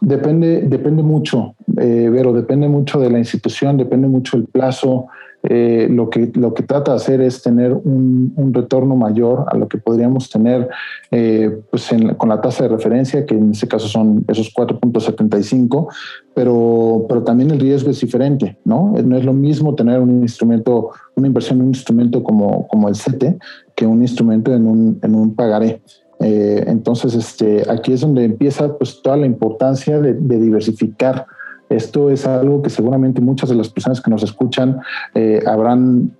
Depende, 0.00 0.62
depende 0.62 1.02
mucho, 1.02 1.54
eh, 1.76 2.10
pero 2.12 2.32
depende 2.32 2.68
mucho 2.68 2.98
de 2.98 3.10
la 3.10 3.18
institución, 3.18 3.76
depende 3.76 4.08
mucho 4.08 4.38
del 4.38 4.46
plazo, 4.46 5.06
eh, 5.42 5.88
lo, 5.90 6.10
que, 6.10 6.30
lo 6.34 6.52
que 6.52 6.62
trata 6.62 6.92
de 6.92 6.96
hacer 6.98 7.20
es 7.22 7.42
tener 7.42 7.72
un, 7.72 8.34
retorno 8.52 8.94
mayor 8.94 9.46
a 9.48 9.56
lo 9.56 9.68
que 9.68 9.78
podríamos 9.78 10.28
tener 10.28 10.68
eh, 11.10 11.60
pues 11.70 11.88
con 12.16 12.28
la 12.28 12.40
tasa 12.40 12.64
de 12.64 12.70
referencia, 12.70 13.24
que 13.24 13.34
en 13.34 13.52
este 13.52 13.68
caso 13.68 13.88
son 13.88 14.24
esos 14.28 14.52
4.75, 14.52 15.86
pero, 16.34 17.06
pero 17.08 17.22
también 17.22 17.50
el 17.50 17.60
riesgo 17.60 17.90
es 17.90 18.00
diferente, 18.00 18.58
¿no? 18.64 18.92
No 19.02 19.16
es 19.16 19.24
lo 19.24 19.32
mismo 19.32 19.74
tener 19.74 20.00
un 20.00 20.20
instrumento, 20.20 20.90
una 21.14 21.26
inversión 21.26 21.58
en 21.58 21.66
un 21.66 21.68
instrumento 21.68 22.22
como, 22.22 22.66
como 22.68 22.88
el 22.88 22.96
CETE 22.96 23.38
que 23.74 23.86
un 23.86 24.02
instrumento 24.02 24.52
en 24.52 24.66
un, 24.66 24.98
en 25.02 25.14
un 25.14 25.34
pagaré. 25.34 25.80
Eh, 26.18 26.64
entonces, 26.66 27.14
este, 27.14 27.64
aquí 27.70 27.94
es 27.94 28.02
donde 28.02 28.24
empieza 28.24 28.76
pues, 28.76 29.00
toda 29.00 29.16
la 29.16 29.26
importancia 29.26 29.98
de 30.00 30.38
diversificar 30.38 31.24
esto 31.70 32.10
es 32.10 32.26
algo 32.26 32.62
que 32.62 32.68
seguramente 32.68 33.20
muchas 33.20 33.48
de 33.48 33.54
las 33.54 33.68
personas 33.70 34.00
que 34.00 34.10
nos 34.10 34.22
escuchan 34.22 34.80
eh, 35.14 35.42
habrán 35.46 36.10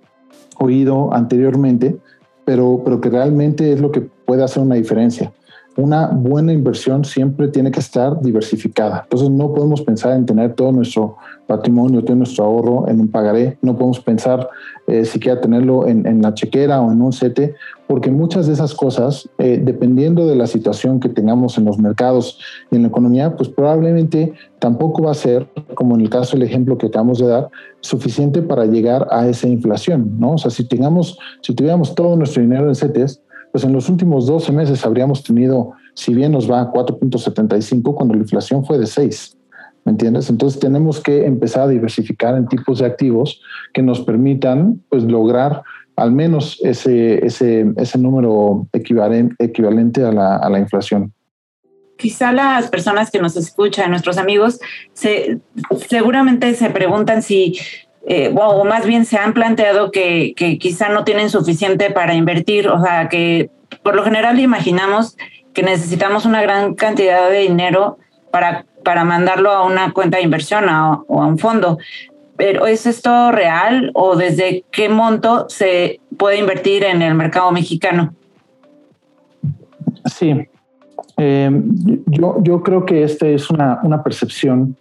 oído 0.57 1.13
anteriormente, 1.13 1.97
pero, 2.45 2.81
pero 2.83 2.99
que 2.99 3.09
realmente 3.09 3.73
es 3.73 3.81
lo 3.81 3.91
que 3.91 4.01
puede 4.01 4.43
hacer 4.43 4.63
una 4.63 4.75
diferencia 4.75 5.31
una 5.77 6.07
buena 6.07 6.51
inversión 6.51 7.05
siempre 7.05 7.47
tiene 7.47 7.71
que 7.71 7.79
estar 7.79 8.21
diversificada. 8.21 9.01
Entonces 9.03 9.29
no 9.29 9.53
podemos 9.53 9.81
pensar 9.81 10.13
en 10.17 10.25
tener 10.25 10.53
todo 10.53 10.71
nuestro 10.71 11.15
patrimonio, 11.47 12.03
todo 12.03 12.15
nuestro 12.17 12.45
ahorro 12.45 12.87
en 12.87 12.99
un 12.99 13.07
pagaré, 13.07 13.57
no 13.61 13.75
podemos 13.75 13.99
pensar 13.99 14.49
eh, 14.87 15.05
siquiera 15.05 15.39
tenerlo 15.39 15.87
en, 15.87 16.21
la 16.21 16.33
chequera 16.33 16.81
o 16.81 16.91
en 16.91 17.01
un 17.01 17.13
CETE, 17.13 17.55
porque 17.87 18.11
muchas 18.11 18.47
de 18.47 18.53
esas 18.53 18.73
cosas, 18.73 19.29
eh, 19.37 19.61
dependiendo 19.63 20.27
de 20.27 20.35
la 20.35 20.47
situación 20.47 20.99
que 20.99 21.09
tengamos 21.09 21.57
en 21.57 21.65
los 21.65 21.77
mercados 21.77 22.39
y 22.71 22.75
en 22.75 22.83
la 22.83 22.87
economía, 22.87 23.35
pues 23.35 23.49
probablemente 23.49 24.33
tampoco 24.59 25.03
va 25.03 25.11
a 25.11 25.15
ser, 25.15 25.47
como 25.75 25.95
en 25.95 26.01
el 26.01 26.09
caso 26.09 26.37
del 26.37 26.47
ejemplo 26.47 26.77
que 26.77 26.87
acabamos 26.87 27.19
de 27.19 27.27
dar, 27.27 27.49
suficiente 27.81 28.41
para 28.41 28.65
llegar 28.65 29.07
a 29.11 29.27
esa 29.27 29.47
inflación, 29.47 30.19
¿no? 30.19 30.33
O 30.33 30.37
sea, 30.37 30.51
si 30.51 30.65
tengamos, 30.67 31.17
si 31.41 31.53
tuviéramos 31.53 31.95
todo 31.95 32.15
nuestro 32.15 32.41
dinero 32.41 32.67
en 32.67 32.75
CETES, 32.75 33.21
pues 33.51 33.63
en 33.63 33.73
los 33.73 33.89
últimos 33.89 34.25
12 34.27 34.51
meses 34.51 34.85
habríamos 34.85 35.23
tenido, 35.23 35.71
si 35.93 36.13
bien 36.13 36.31
nos 36.31 36.49
va 36.49 36.61
a 36.61 36.71
4.75, 36.71 37.93
cuando 37.95 38.13
la 38.13 38.21
inflación 38.21 38.65
fue 38.65 38.77
de 38.77 38.85
6. 38.85 39.37
¿Me 39.83 39.93
entiendes? 39.93 40.29
Entonces 40.29 40.59
tenemos 40.59 40.99
que 40.99 41.25
empezar 41.25 41.63
a 41.63 41.67
diversificar 41.67 42.35
en 42.35 42.47
tipos 42.47 42.79
de 42.79 42.85
activos 42.85 43.41
que 43.73 43.81
nos 43.81 44.01
permitan 44.01 44.81
pues, 44.89 45.03
lograr 45.03 45.63
al 45.95 46.11
menos 46.11 46.59
ese, 46.63 47.25
ese, 47.25 47.73
ese 47.77 47.97
número 47.97 48.67
equivalente, 48.71 50.03
a, 50.03 50.11
la, 50.11 50.37
a 50.37 50.49
la 50.49 50.59
inflación 50.59 51.13
quizá 52.01 52.33
las 52.33 52.67
personas 52.67 53.11
que 53.11 53.19
nos 53.19 53.37
escuchan, 53.37 53.91
nuestros 53.91 54.17
amigos, 54.17 54.59
se, 54.91 55.39
seguramente 55.87 56.55
se 56.55 56.71
preguntan 56.71 57.21
si 57.21 57.59
eh, 58.07 58.33
o 58.35 58.65
más 58.65 58.85
bien 58.85 59.05
se 59.05 59.17
han 59.17 59.33
planteado 59.33 59.91
que, 59.91 60.33
que, 60.35 60.57
quizá 60.57 60.89
no 60.89 61.03
tienen 61.03 61.29
suficiente 61.29 61.91
para 61.91 62.15
invertir, 62.15 62.67
o 62.67 62.81
sea, 62.81 63.09
que 63.09 63.49
por 63.83 63.95
lo 63.95 64.03
general 64.03 64.39
imaginamos 64.39 65.17
que 65.53 65.63
necesitamos 65.63 66.25
una 66.25 66.41
gran 66.41 66.75
cantidad 66.75 67.29
de 67.29 67.39
dinero 67.39 67.97
para, 68.31 68.65
para 68.83 69.03
mandarlo 69.03 69.51
a 69.51 69.65
una 69.65 69.93
cuenta 69.93 70.17
de 70.17 70.23
inversión 70.23 70.65
o 70.69 71.21
a 71.21 71.27
un 71.27 71.37
fondo. 71.37 71.77
Pero 72.37 72.65
¿es 72.65 72.87
esto 72.87 73.31
real 73.31 73.91
o 73.93 74.15
desde 74.15 74.63
qué 74.71 74.89
monto 74.89 75.47
se 75.49 75.99
puede 76.17 76.39
invertir 76.39 76.83
en 76.83 77.01
el 77.01 77.13
mercado 77.13 77.51
mexicano? 77.51 78.15
Sí, 80.05 80.47
eh, 81.17 81.51
yo, 82.07 82.37
yo 82.41 82.63
creo 82.63 82.85
que 82.85 83.03
esta 83.03 83.27
es 83.27 83.51
una, 83.51 83.79
una 83.83 84.01
percepción 84.01 84.75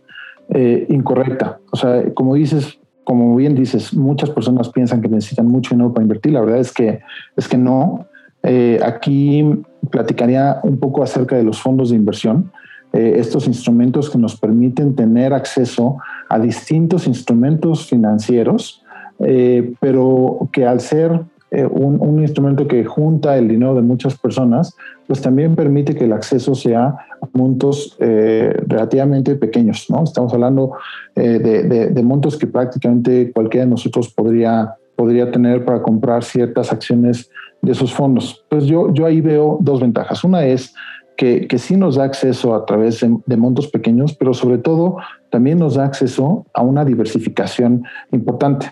eh, 0.49 0.87
incorrecta. 0.89 1.59
O 1.71 1.77
sea, 1.77 2.03
como 2.15 2.35
dices, 2.35 2.80
como 3.11 3.35
bien 3.35 3.57
dices, 3.57 3.93
muchas 3.93 4.31
personas 4.31 4.69
piensan 4.69 5.03
que 5.03 5.09
necesitan 5.09 5.49
mucho 5.49 5.75
dinero 5.75 5.93
para 5.93 6.05
invertir. 6.05 6.33
La 6.33 6.43
verdad 6.43 6.61
es 6.61 6.71
que, 6.71 7.01
es 7.37 7.49
que 7.49 7.59
no. 7.59 8.07
Eh, 8.45 8.79
aquí 8.85 9.45
platicaría 9.91 10.61
un 10.63 10.79
poco 10.79 11.03
acerca 11.03 11.35
de 11.35 11.43
los 11.43 11.61
fondos 11.61 11.91
de 11.91 11.97
inversión. 11.97 12.53
Eh, 12.93 13.15
estos 13.17 13.49
instrumentos 13.49 14.11
que 14.11 14.17
nos 14.17 14.37
permiten 14.37 14.95
tener 14.95 15.35
acceso 15.35 15.97
a 16.29 16.39
distintos 16.39 17.09
instrumentos 17.09 17.85
financieros, 17.85 18.85
eh, 19.19 19.75
pero 19.81 20.49
que 20.53 20.65
al 20.65 20.79
ser 20.79 21.21
eh, 21.53 21.67
un, 21.67 22.21
instrumento 22.21 22.69
que 22.69 22.85
junta 22.85 23.37
el 23.37 23.49
dinero 23.49 23.75
de 23.75 23.83
muchas 23.83 24.17
personas, 24.17 24.77
pues 25.09 25.21
también 25.21 25.57
permite 25.57 25.97
que 25.97 26.05
el 26.05 26.13
acceso 26.13 26.55
sea 26.55 26.95
a 27.21 27.29
montos 27.33 27.97
eh, 27.99 28.55
relativamente 28.69 29.35
pequeños, 29.35 29.87
¿no? 29.91 30.05
Estamos 30.05 30.33
hablando 30.33 30.75
eh, 31.17 31.91
de, 31.93 32.03
montos 32.05 32.37
que 32.37 32.47
prácticamente 32.47 33.33
cualquiera 33.33 33.65
de 33.65 33.71
nosotros 33.71 34.13
podría, 34.15 34.77
podría 34.95 35.33
tener 35.33 35.65
para 35.65 35.83
comprar 35.83 36.23
ciertas 36.23 36.73
acciones 36.73 37.29
de 37.63 37.73
esos 37.73 37.93
fondos. 37.93 38.45
Pues 38.49 38.67
yo, 38.67 38.95
yo 38.95 39.05
ahí 39.05 39.21
veo 39.21 39.59
dos 39.61 39.81
ventajas. 39.81 40.23
Una 40.23 40.45
es 40.45 40.73
que, 41.17 41.49
que 41.49 41.59
sí 41.59 41.77
nos 41.77 41.97
da 41.97 42.05
acceso 42.05 42.55
a 42.55 42.65
través 42.65 43.01
de, 43.01 43.17
de, 43.27 43.37
montos 43.37 43.67
pequeños, 43.67 44.15
pero 44.15 44.35
sobre 44.35 44.59
todo 44.59 44.99
también 45.31 45.59
nos 45.59 45.75
da 45.75 45.85
acceso 45.85 46.47
a 46.55 46.63
una 46.63 46.85
diversificación 46.85 47.83
importante. 48.13 48.71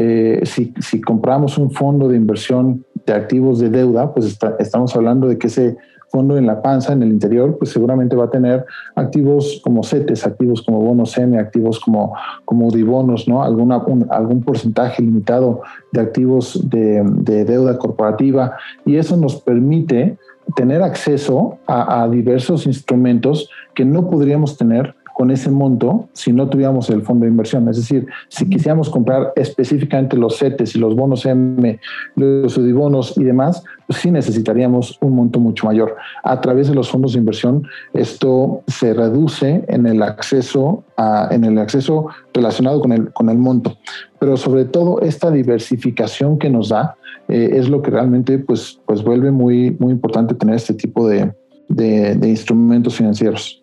Eh, 0.00 0.42
si, 0.44 0.72
si, 0.78 1.00
compramos 1.00 1.58
un 1.58 1.72
fondo 1.72 2.06
de 2.06 2.16
inversión 2.16 2.84
de 3.04 3.12
activos 3.14 3.58
de 3.58 3.68
deuda, 3.68 4.14
pues 4.14 4.38
estamos 4.60 4.94
hablando 4.94 5.26
de 5.26 5.38
que 5.38 5.48
ese 5.48 5.76
fondo 6.08 6.38
en 6.38 6.46
la 6.46 6.62
panza, 6.62 6.92
en 6.92 7.02
el 7.02 7.10
interior, 7.10 7.58
pues 7.58 7.72
seguramente 7.72 8.14
va 8.14 8.26
a 8.26 8.30
tener 8.30 8.64
activos 8.94 9.60
como 9.64 9.82
CETES, 9.82 10.24
activos 10.24 10.62
como 10.62 10.80
bonos 10.80 11.18
M, 11.18 11.36
activos 11.36 11.80
como, 11.80 12.14
como 12.44 12.70
dibonos, 12.70 13.26
¿no? 13.26 13.42
Alguna, 13.42 13.82
algún 14.10 14.42
porcentaje 14.42 15.02
limitado 15.02 15.62
de 15.90 16.00
activos 16.00 16.70
de, 16.70 17.02
de, 17.04 17.44
deuda 17.44 17.76
corporativa 17.76 18.52
y 18.86 18.98
eso 18.98 19.16
nos 19.16 19.42
permite 19.42 20.16
tener 20.54 20.80
acceso 20.80 21.58
a 21.66 22.08
diversos 22.08 22.66
instrumentos 22.66 23.50
que 23.74 23.84
no 23.84 24.08
podríamos 24.08 24.56
tener 24.56 24.94
con 25.18 25.32
ese 25.32 25.50
monto 25.50 26.08
si 26.12 26.32
no 26.32 26.48
tuviéramos 26.48 26.88
el 26.90 27.02
fondo 27.02 27.24
de 27.24 27.32
inversión. 27.32 27.68
Es 27.68 27.76
decir, 27.76 28.06
si 28.28 28.48
quisiéramos 28.48 28.88
comprar 28.88 29.32
específicamente 29.34 30.16
los 30.16 30.38
CETES 30.38 30.76
y 30.76 30.78
los 30.78 30.94
bonos 30.94 31.26
M, 31.26 31.80
los 32.14 32.56
UDIBONOS 32.56 33.18
y 33.18 33.24
demás, 33.24 33.64
pues 33.88 33.98
sí 33.98 34.12
necesitaríamos 34.12 34.96
un 35.00 35.16
monto 35.16 35.40
mucho 35.40 35.66
mayor. 35.66 35.96
A 36.22 36.40
través 36.40 36.68
de 36.68 36.76
los 36.76 36.88
fondos 36.88 37.14
de 37.14 37.18
inversión, 37.18 37.66
esto 37.94 38.62
se 38.68 38.94
reduce 38.94 39.64
en 39.66 39.86
el 39.86 40.04
acceso, 40.04 40.84
a, 40.96 41.26
en 41.32 41.42
el 41.42 41.58
acceso 41.58 42.06
relacionado 42.32 42.80
con 42.80 42.92
el, 42.92 43.12
con 43.12 43.28
el 43.28 43.38
monto. 43.38 43.76
Pero 44.20 44.36
sobre 44.36 44.66
todo 44.66 45.00
esta 45.00 45.32
diversificación 45.32 46.38
que 46.38 46.48
nos 46.48 46.68
da 46.68 46.96
eh, 47.26 47.54
es 47.54 47.68
lo 47.68 47.82
que 47.82 47.90
realmente 47.90 48.38
pues, 48.38 48.78
pues 48.86 49.02
vuelve 49.02 49.32
muy, 49.32 49.76
muy 49.80 49.90
importante 49.90 50.36
tener 50.36 50.54
este 50.54 50.74
tipo 50.74 51.08
de, 51.08 51.34
de 51.70 52.28
instrumentos 52.28 52.94
financieros. 52.94 53.57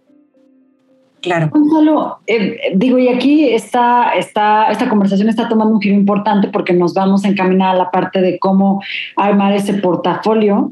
Claro. 1.25 1.49
Gonzalo, 1.51 2.19
eh, 2.27 2.71
digo, 2.75 2.99
y 2.99 3.07
aquí 3.07 3.49
está, 3.49 4.13
está, 4.15 4.69
esta 4.69 4.87
conversación 4.87 5.27
está 5.27 5.49
tomando 5.49 5.73
un 5.73 5.81
giro 5.81 5.95
importante 5.95 6.49
porque 6.49 6.71
nos 6.71 6.93
vamos 6.93 7.25
a 7.25 7.29
encaminar 7.29 7.75
a 7.75 7.77
la 7.79 7.89
parte 7.89 8.21
de 8.21 8.37
cómo 8.37 8.81
armar 9.15 9.53
ese 9.53 9.73
portafolio 9.73 10.71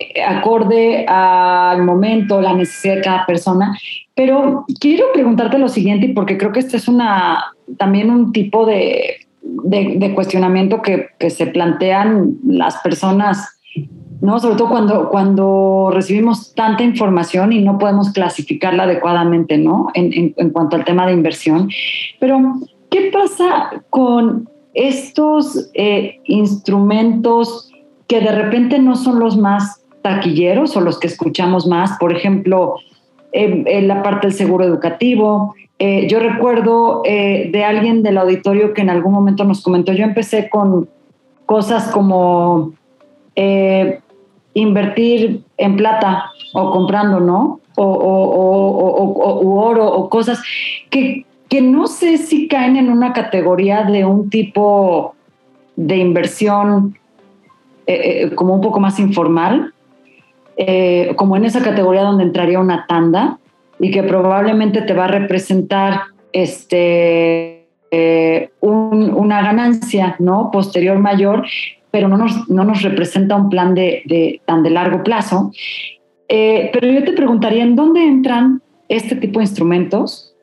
eh, 0.00 0.24
acorde 0.24 1.06
al 1.06 1.84
momento, 1.84 2.40
la 2.40 2.52
necesidad 2.52 2.96
de 2.96 3.02
cada 3.02 3.26
persona. 3.26 3.78
Pero 4.16 4.64
quiero 4.80 5.06
preguntarte 5.14 5.56
lo 5.58 5.68
siguiente, 5.68 6.10
porque 6.12 6.36
creo 6.36 6.50
que 6.50 6.60
este 6.60 6.78
es 6.78 6.88
una, 6.88 7.44
también 7.78 8.10
un 8.10 8.32
tipo 8.32 8.66
de, 8.66 9.18
cuestionamiento 10.16 10.82
que 10.82 11.30
se 11.30 11.46
plantean 11.46 12.38
las 12.44 12.78
personas 12.78 13.55
¿no? 14.20 14.38
Sobre 14.38 14.56
todo 14.56 14.68
cuando, 14.68 15.08
cuando 15.10 15.90
recibimos 15.92 16.54
tanta 16.54 16.82
información 16.82 17.52
y 17.52 17.62
no 17.62 17.78
podemos 17.78 18.10
clasificarla 18.12 18.84
adecuadamente, 18.84 19.58
¿no? 19.58 19.88
En, 19.94 20.34
cuanto 20.52 20.76
al 20.76 20.84
tema 20.84 21.06
de 21.06 21.12
inversión. 21.12 21.68
Pero, 22.18 22.40
¿qué 22.90 23.10
pasa 23.12 23.82
con 23.90 24.48
estos 24.74 25.70
eh, 25.74 26.20
instrumentos 26.24 27.70
que 28.06 28.20
de 28.20 28.32
repente 28.32 28.78
no 28.78 28.96
son 28.96 29.18
los 29.18 29.36
más 29.36 29.82
taquilleros 30.02 30.76
o 30.76 30.80
los 30.80 30.98
que 30.98 31.06
escuchamos 31.06 31.66
más? 31.66 31.98
Por 31.98 32.12
ejemplo, 32.12 32.76
en 33.32 33.88
la 33.88 34.02
parte 34.02 34.28
del 34.28 34.36
seguro 34.36 34.64
educativo. 34.64 35.54
Eh, 35.78 36.06
yo 36.08 36.20
recuerdo 36.20 37.02
eh, 37.04 37.50
de 37.52 37.64
alguien 37.64 38.02
del 38.02 38.16
auditorio 38.16 38.72
que 38.72 38.80
en 38.80 38.88
algún 38.88 39.12
momento 39.12 39.44
nos 39.44 39.62
comentó, 39.62 39.92
yo 39.92 40.04
empecé 40.04 40.48
con 40.48 40.88
cosas 41.44 41.90
como 41.90 42.72
invertir 44.56 45.42
en 45.58 45.76
plata 45.76 46.30
o 46.54 46.70
comprando, 46.70 47.20
¿no? 47.20 47.60
O, 47.76 47.84
o, 47.84 49.60
oro 49.60 49.86
o 49.86 50.08
cosas 50.08 50.42
que, 50.88 51.26
que 51.48 51.60
no 51.60 51.86
sé 51.86 52.16
si 52.16 52.48
caen 52.48 52.76
en 52.76 52.90
una 52.90 53.12
categoría 53.12 53.84
de 53.84 54.06
un 54.06 54.30
tipo 54.30 55.14
de 55.76 55.96
inversión 55.98 56.98
eh, 57.86 58.22
eh, 58.22 58.34
como 58.34 58.54
un 58.54 58.62
poco 58.62 58.80
más 58.80 58.98
informal, 58.98 59.74
eh, 60.56 61.12
como 61.16 61.36
en 61.36 61.44
esa 61.44 61.62
categoría 61.62 62.02
donde 62.02 62.24
entraría 62.24 62.58
una 62.58 62.86
tanda 62.86 63.38
y 63.78 63.90
que 63.90 64.02
probablemente 64.02 64.80
te 64.80 64.94
va 64.94 65.04
a 65.04 65.08
representar 65.08 66.00
este, 66.32 67.68
una 68.60 69.42
ganancia 69.42 70.16
¿no? 70.18 70.50
posterior 70.50 70.98
mayor, 70.98 71.44
pero 71.96 72.08
no 72.08 72.18
nos, 72.18 72.46
no 72.50 72.62
nos 72.62 72.82
representa 72.82 73.36
un 73.36 73.48
plan 73.48 73.74
de, 73.74 74.42
tan 74.44 74.62
de 74.62 74.68
largo 74.68 75.02
plazo. 75.02 75.50
Eh, 76.28 76.68
pero 76.70 76.92
yo 76.92 77.02
te 77.04 77.14
preguntaría, 77.14 77.62
¿en 77.62 77.74
dónde 77.74 78.02
entran 78.02 78.60
este 78.90 79.16
tipo 79.16 79.38
de 79.38 79.46
instrumentos? 79.46 80.34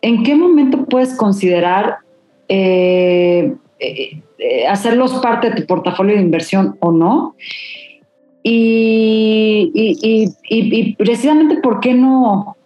¿En 0.00 0.22
qué 0.22 0.34
momento 0.34 0.86
puedes 0.86 1.14
considerar 1.14 1.98
eh, 2.48 3.52
eh, 3.78 4.66
hacerlos 4.66 5.12
parte 5.16 5.50
de 5.50 5.56
tu 5.56 5.66
portafolio 5.66 6.16
de 6.16 6.22
inversión 6.22 6.78
o 6.80 6.90
no? 6.90 7.36
Y, 8.42 9.70
y, 9.74 10.32
y, 10.48 10.94
precisamente, 10.94 11.58
¿por 11.58 11.80
qué 11.80 11.92
no, 11.92 12.56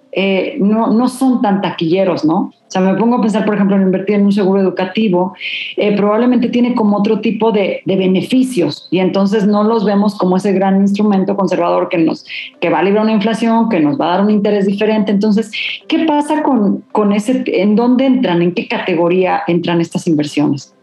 no, 0.60 0.92
no, 0.92 1.08
son 1.08 1.40
tan 1.40 1.62
taquilleros, 1.62 2.24
¿no? 2.24 2.52
O 2.52 2.70
sea, 2.72 2.82
me 2.82 2.94
pongo 2.94 3.16
a 3.16 3.20
pensar, 3.20 3.44
por 3.44 3.54
ejemplo, 3.54 3.76
en 3.76 3.82
invertir 3.82 4.16
en 4.16 4.24
un 4.24 4.32
seguro 4.32 4.60
educativo, 4.60 5.34
eh, 5.76 5.96
probablemente 5.96 6.48
tiene 6.48 6.74
como 6.74 6.98
otro 6.98 7.20
tipo 7.20 7.52
de, 7.52 7.82
beneficios 7.86 8.88
y 8.90 8.98
entonces 8.98 9.46
no 9.46 9.62
los 9.62 9.84
vemos 9.84 10.14
como 10.16 10.36
ese 10.36 10.52
gran 10.52 10.80
instrumento 10.80 11.36
conservador 11.36 11.88
que 11.88 11.98
nos 11.98 12.24
que 12.60 12.70
va 12.70 12.80
a 12.80 12.82
librar 12.82 13.04
una 13.04 13.12
inflación, 13.12 13.68
que 13.68 13.80
nos 13.80 14.00
va 14.00 14.06
a 14.06 14.16
dar 14.16 14.24
un 14.24 14.30
interés 14.30 14.66
diferente. 14.66 15.12
Entonces, 15.12 15.50
¿qué 15.88 16.04
pasa 16.06 16.42
con, 16.42 16.82
con 16.92 17.12
ese, 17.12 17.44
en 17.46 17.76
dónde 17.76 18.06
entran, 18.06 18.42
en 18.42 18.52
qué 18.52 18.68
categoría 18.68 19.42
entran 19.46 19.80
estas 19.80 20.06
inversiones? 20.06 20.74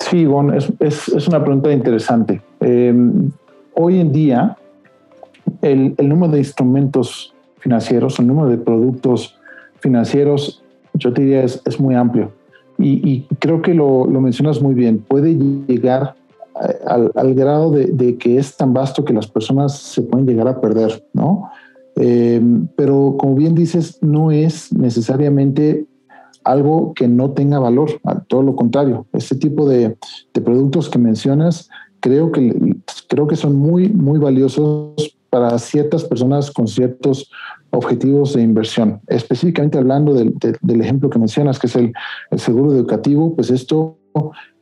Sí, 0.00 0.26
es, 0.54 0.72
es, 0.80 1.08
es, 1.08 1.28
una 1.28 1.42
pregunta 1.42 1.72
interesante. 1.72 2.40
Eh, 2.60 2.94
hoy 3.74 4.00
en 4.00 4.12
día, 4.12 4.56
el, 5.62 5.94
el 5.96 6.08
número 6.08 6.32
de 6.32 6.38
instrumentos 6.38 7.34
financieros, 7.58 8.18
el 8.18 8.26
número 8.26 8.48
de 8.48 8.58
productos 8.58 9.36
financieros, 9.80 10.62
yo 10.94 11.12
te 11.12 11.22
diría, 11.22 11.44
es, 11.44 11.62
es 11.64 11.78
muy 11.80 11.94
amplio. 11.94 12.32
Y, 12.80 13.22
creo 13.40 13.60
que 13.60 13.74
lo, 13.74 14.06
lo, 14.06 14.20
mencionas 14.20 14.62
muy 14.62 14.72
bien. 14.72 14.98
Puede 14.98 15.34
llegar 15.34 16.14
al, 16.86 17.10
al 17.16 17.34
grado 17.34 17.72
de, 17.72 17.86
de, 17.86 18.16
que 18.16 18.38
es 18.38 18.56
tan 18.56 18.72
vasto 18.72 19.04
que 19.04 19.12
las 19.12 19.26
personas 19.26 19.76
se 19.76 20.02
pueden 20.02 20.26
llegar 20.26 20.46
a 20.46 20.60
perder, 20.60 21.04
¿no? 21.12 21.50
Eh, 21.96 22.40
pero 22.76 23.16
como 23.18 23.34
bien 23.34 23.56
dices, 23.56 23.98
no 24.00 24.30
es 24.30 24.72
necesariamente 24.72 25.86
algo 26.44 26.94
que 26.94 27.08
no 27.08 27.32
tenga 27.32 27.58
valor, 27.58 28.00
todo 28.28 28.42
lo 28.42 28.54
contrario. 28.54 29.06
Este 29.12 29.34
tipo 29.34 29.68
de, 29.68 29.96
de 30.32 30.40
productos 30.40 30.88
que 30.88 30.98
mencionas, 30.98 31.68
creo 31.98 32.30
que, 32.30 32.76
creo 33.08 33.26
que 33.26 33.34
son 33.34 33.56
muy, 33.56 33.88
muy 33.88 34.20
valiosos 34.20 35.17
para 35.30 35.58
ciertas 35.58 36.04
personas 36.04 36.50
con 36.50 36.66
ciertos 36.66 37.30
objetivos 37.70 38.34
de 38.34 38.42
inversión. 38.42 39.00
Específicamente 39.06 39.78
hablando 39.78 40.14
del, 40.14 40.80
ejemplo 40.80 41.10
que 41.10 41.18
mencionas, 41.18 41.58
que 41.58 41.66
es 41.66 41.76
el, 41.76 41.92
seguro 42.36 42.72
educativo, 42.72 43.34
pues 43.34 43.50
esto 43.50 43.98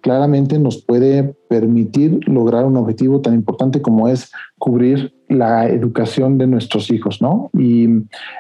claramente 0.01 0.59
nos 0.59 0.85
puede 0.85 1.35
permitir 1.49 2.21
lograr 2.29 2.65
un 2.65 2.77
objetivo 2.77 3.21
tan 3.21 3.35
importante 3.35 3.81
como 3.81 4.07
es 4.07 4.31
cubrir 4.59 5.15
la 5.29 5.69
educación 5.69 6.37
de 6.39 6.47
nuestros 6.47 6.91
hijos, 6.91 7.23
¿no? 7.23 7.51
Y, 7.59 7.89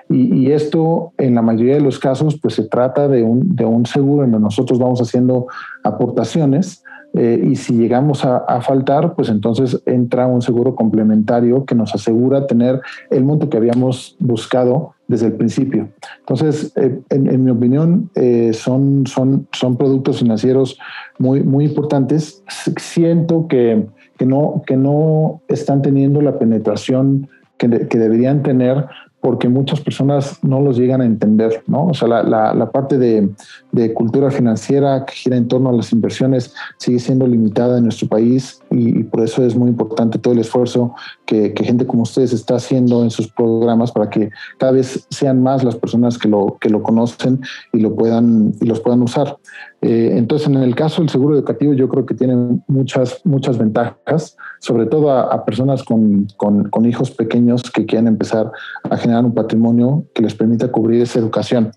y, 0.08 0.50
esto 0.52 1.12
en 1.18 1.34
la 1.34 1.42
mayoría 1.42 1.74
de 1.74 1.80
los 1.80 1.98
casos, 1.98 2.38
pues 2.40 2.54
se 2.54 2.64
trata 2.68 3.08
de 3.08 3.22
un, 3.22 3.56
de 3.56 3.64
un 3.64 3.86
seguro 3.86 4.24
en 4.24 4.32
donde 4.32 4.44
nosotros 4.44 4.78
vamos 4.78 5.00
haciendo 5.00 5.46
aportaciones 5.82 6.84
eh, 7.16 7.48
y 7.50 7.56
si 7.56 7.72
llegamos 7.72 8.24
a, 8.24 8.60
faltar, 8.60 9.14
pues 9.14 9.30
entonces 9.30 9.82
entra 9.86 10.26
un 10.26 10.42
seguro 10.42 10.74
complementario 10.74 11.64
que 11.64 11.74
nos 11.74 11.94
asegura 11.94 12.46
tener 12.46 12.80
el 13.10 13.24
monto 13.24 13.48
que 13.48 13.56
habíamos 13.56 14.16
buscado 14.18 14.94
desde 15.08 15.26
el 15.26 15.32
principio. 15.32 15.88
Entonces, 16.20 16.72
eh, 16.76 17.00
en, 17.08 17.42
mi 17.42 17.50
opinión, 17.50 18.10
eh, 18.14 18.52
son, 18.52 19.06
son, 19.06 19.48
son 19.52 19.76
productos 19.76 20.18
financieros 20.18 20.78
muy, 21.18 21.42
muy 21.42 21.64
importantes. 21.64 22.42
Siento 22.76 23.46
que, 23.48 23.86
que, 24.18 24.26
no, 24.26 24.62
que 24.66 24.76
no 24.76 25.40
están 25.48 25.80
teniendo 25.80 26.20
la 26.20 26.38
penetración 26.38 27.28
que, 27.56 27.88
que 27.88 27.98
deberían 27.98 28.42
tener 28.42 28.86
porque 29.26 29.48
muchas 29.48 29.80
personas 29.80 30.38
no 30.44 30.60
los 30.60 30.78
llegan 30.78 31.00
a 31.00 31.04
entender, 31.04 31.64
¿no? 31.66 31.86
O 31.86 31.94
sea, 31.94 32.06
la, 32.06 32.54
la, 32.54 32.70
parte 32.70 32.96
de, 32.96 33.28
de, 33.72 33.92
cultura 33.92 34.30
financiera 34.30 35.04
que 35.04 35.14
gira 35.14 35.36
en 35.36 35.48
torno 35.48 35.70
a 35.70 35.72
las 35.72 35.92
inversiones 35.92 36.54
sigue 36.76 37.00
siendo 37.00 37.26
limitada 37.26 37.78
en 37.78 37.82
nuestro 37.82 38.06
país 38.06 38.60
y, 38.70 39.02
por 39.02 39.24
eso 39.24 39.44
es 39.44 39.56
muy 39.56 39.68
importante 39.68 40.20
todo 40.20 40.32
el 40.32 40.38
esfuerzo 40.38 40.94
que, 41.24 41.52
que, 41.54 41.64
gente 41.64 41.88
como 41.88 42.04
ustedes 42.04 42.32
está 42.32 42.54
haciendo 42.54 43.02
en 43.02 43.10
sus 43.10 43.26
programas 43.26 43.90
para 43.90 44.08
que 44.10 44.30
cada 44.58 44.70
vez 44.70 45.04
sean 45.10 45.42
más 45.42 45.64
las 45.64 45.74
personas 45.74 46.18
que 46.18 46.28
lo, 46.28 46.56
que 46.60 46.70
lo 46.70 46.84
conocen 46.84 47.40
y, 47.72 47.80
lo 47.80 47.96
puedan, 47.96 48.52
y 48.60 48.66
los 48.66 48.78
puedan 48.78 49.02
usar. 49.02 49.38
Eh, 49.82 50.12
entonces, 50.16 50.48
en 50.48 50.56
el 50.56 50.74
caso 50.74 51.02
del 51.02 51.10
seguro 51.10 51.34
educativo, 51.34 51.72
yo 51.74 51.88
creo 51.88 52.06
que 52.06 52.14
tiene 52.14 52.60
muchas, 52.66 53.20
muchas 53.24 53.58
ventajas, 53.58 54.36
sobre 54.58 54.86
todo 54.86 55.10
a, 55.10 55.44
personas 55.44 55.84
con, 55.84 56.26
con, 56.36 56.86
hijos 56.86 57.10
pequeños 57.10 57.62
que 57.70 57.84
quieren 57.84 58.08
empezar 58.08 58.50
a 58.84 58.96
generar 58.96 59.15
un 59.24 59.34
patrimonio 59.34 60.04
que 60.14 60.22
les 60.22 60.34
permita 60.34 60.70
cubrir 60.70 61.02
esa 61.02 61.18
educación. 61.18 61.70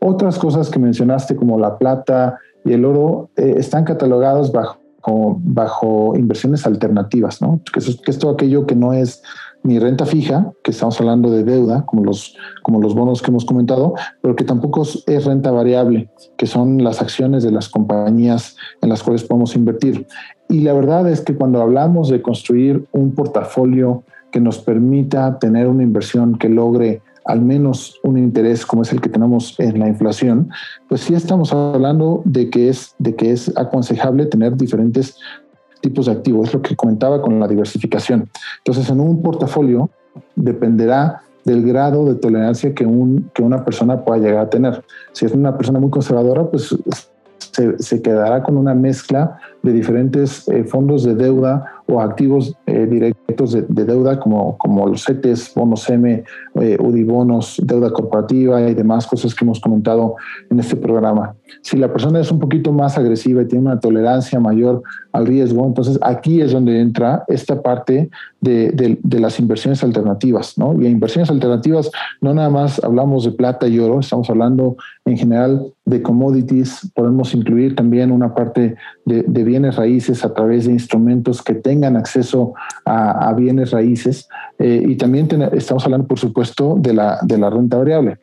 Otras 0.00 0.38
cosas 0.38 0.70
que 0.70 0.78
mencionaste, 0.78 1.36
como 1.36 1.58
la 1.58 1.78
plata 1.78 2.38
y 2.64 2.72
el 2.72 2.84
oro, 2.84 3.30
eh, 3.36 3.54
están 3.58 3.84
catalogados 3.84 4.50
bajo, 4.50 4.78
bajo 5.42 6.14
inversiones 6.16 6.66
alternativas, 6.66 7.42
¿no? 7.42 7.60
Que, 7.72 7.80
es 7.80 8.18
todo 8.18 8.32
aquello 8.32 8.66
que 8.66 8.74
no 8.74 8.92
es 8.92 9.22
ni 9.62 9.78
renta 9.78 10.06
fija, 10.06 10.52
que 10.64 10.70
estamos 10.70 10.98
hablando 11.00 11.30
de 11.30 11.44
deuda, 11.44 11.84
como 11.84 12.02
los, 12.02 12.34
como 12.62 12.80
los 12.80 12.94
bonos 12.94 13.20
que 13.20 13.30
hemos 13.30 13.44
comentado, 13.44 13.94
pero 14.22 14.34
que 14.34 14.44
tampoco 14.44 14.82
es 14.82 15.24
renta 15.24 15.50
variable, 15.50 16.10
que 16.38 16.46
son 16.46 16.82
las 16.82 17.02
acciones 17.02 17.42
de 17.42 17.50
las 17.50 17.68
compañías 17.68 18.56
en 18.80 18.88
las 18.88 19.02
cuales 19.02 19.24
podemos 19.24 19.54
invertir. 19.54 20.06
Y 20.48 20.60
la 20.60 20.72
verdad 20.72 21.08
es 21.08 21.20
que 21.20 21.36
cuando 21.36 21.60
hablamos 21.60 22.08
de 22.08 22.22
construir 22.22 22.86
un 22.92 23.14
portafolio 23.14 24.02
que 24.30 24.40
nos 24.40 24.58
permita 24.58 25.38
tener 25.38 25.66
una 25.66 25.82
inversión 25.82 26.36
que 26.38 26.48
logre 26.48 27.02
al 27.24 27.42
menos 27.42 28.00
un 28.02 28.18
interés 28.18 28.64
como 28.64 28.82
es 28.82 28.92
el 28.92 29.00
que 29.00 29.08
tenemos 29.08 29.58
en 29.60 29.78
la 29.78 29.88
inflación, 29.88 30.50
pues 30.88 31.02
sí 31.02 31.14
estamos 31.14 31.52
hablando 31.52 32.22
de 32.24 32.50
que 32.50 32.68
es, 32.68 32.94
de 32.98 33.14
que 33.14 33.30
es 33.30 33.56
aconsejable 33.56 34.26
tener 34.26 34.56
diferentes 34.56 35.16
tipos 35.80 36.06
de 36.06 36.12
activos, 36.12 36.48
es 36.48 36.54
lo 36.54 36.62
que 36.62 36.76
comentaba 36.76 37.22
con 37.22 37.38
la 37.38 37.46
diversificación. 37.46 38.28
Entonces, 38.58 38.90
en 38.90 39.00
un 39.00 39.22
portafolio 39.22 39.90
dependerá 40.34 41.22
del 41.44 41.64
grado 41.64 42.04
de 42.06 42.16
tolerancia 42.16 42.74
que, 42.74 42.84
un, 42.84 43.30
que 43.34 43.42
una 43.42 43.64
persona 43.64 44.04
pueda 44.04 44.18
llegar 44.18 44.46
a 44.46 44.50
tener. 44.50 44.84
Si 45.12 45.24
es 45.24 45.32
una 45.32 45.56
persona 45.56 45.78
muy 45.78 45.90
conservadora, 45.90 46.50
pues 46.50 46.76
se, 47.78 48.02
quedará 48.02 48.42
con 48.42 48.56
una 48.56 48.74
mezcla 48.74 49.38
de 49.62 49.72
diferentes 49.72 50.48
eh, 50.48 50.64
fondos 50.64 51.04
de 51.04 51.14
deuda 51.14 51.79
o 51.90 52.00
activos 52.00 52.56
eh, 52.66 52.86
directos 52.86 53.52
de, 53.52 53.84
deuda 53.84 54.18
como, 54.18 54.56
como 54.58 54.86
los 54.86 55.04
CETES, 55.04 55.52
bonos 55.54 55.88
M, 55.90 56.24
eh, 56.60 56.76
UDI-bonos, 56.80 57.60
deuda 57.64 57.90
corporativa 57.90 58.60
y 58.62 58.74
demás 58.74 59.06
cosas 59.06 59.34
que 59.34 59.44
hemos 59.44 59.60
comentado 59.60 60.16
en 60.50 60.60
este 60.60 60.76
programa. 60.76 61.34
Si 61.62 61.76
la 61.76 61.92
persona 61.92 62.20
es 62.20 62.30
un 62.30 62.38
poquito 62.38 62.72
más 62.72 62.96
agresiva 62.96 63.42
y 63.42 63.46
tiene 63.46 63.66
una 63.66 63.80
tolerancia 63.80 64.38
mayor 64.40 64.82
al 65.12 65.26
riesgo, 65.26 65.66
entonces 65.66 65.98
aquí 66.02 66.40
es 66.40 66.52
donde 66.52 66.80
entra 66.80 67.24
esta 67.28 67.60
parte 67.60 68.10
de, 68.40 68.98
de, 69.02 69.20
las 69.20 69.38
inversiones 69.38 69.84
alternativas. 69.84 70.56
¿no? 70.56 70.80
Y 70.80 70.86
inversiones 70.86 71.30
alternativas 71.30 71.90
no 72.20 72.32
nada 72.32 72.48
más 72.48 72.82
hablamos 72.82 73.24
de 73.24 73.32
plata 73.32 73.68
y 73.68 73.78
oro, 73.78 74.00
estamos 74.00 74.30
hablando 74.30 74.76
en 75.04 75.18
general 75.18 75.72
de 75.84 76.02
commodities, 76.02 76.90
podemos 76.94 77.34
incluir 77.34 77.74
también 77.74 78.10
una 78.10 78.34
parte 78.34 78.76
de, 79.04 79.22
de 79.22 79.44
bienes 79.44 79.76
raíces 79.76 80.24
a 80.24 80.32
través 80.32 80.66
de 80.66 80.72
instrumentos 80.72 81.42
que 81.42 81.54
tengan 81.54 81.96
acceso 81.96 82.54
a, 82.84 83.32
bienes 83.34 83.70
raíces. 83.70 84.28
Eh, 84.58 84.84
y 84.88 84.96
también 84.96 85.28
estamos 85.52 85.84
hablando, 85.84 86.06
por 86.06 86.18
supuesto, 86.18 86.76
de 86.78 86.94
la, 86.94 87.18
de 87.22 87.38
la 87.38 87.50
renta 87.50 87.78
variable. 87.78 88.18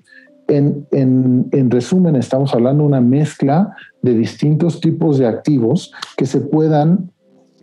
En, 0.47 0.87
en, 0.91 1.47
en, 1.51 1.69
resumen, 1.69 2.15
estamos 2.15 2.53
hablando 2.53 2.83
de 2.83 2.87
una 2.87 3.01
mezcla 3.01 3.75
de 4.01 4.13
distintos 4.13 4.79
tipos 4.79 5.17
de 5.17 5.27
activos 5.27 5.91
que 6.15 6.25
se 6.25 6.39
puedan 6.39 7.11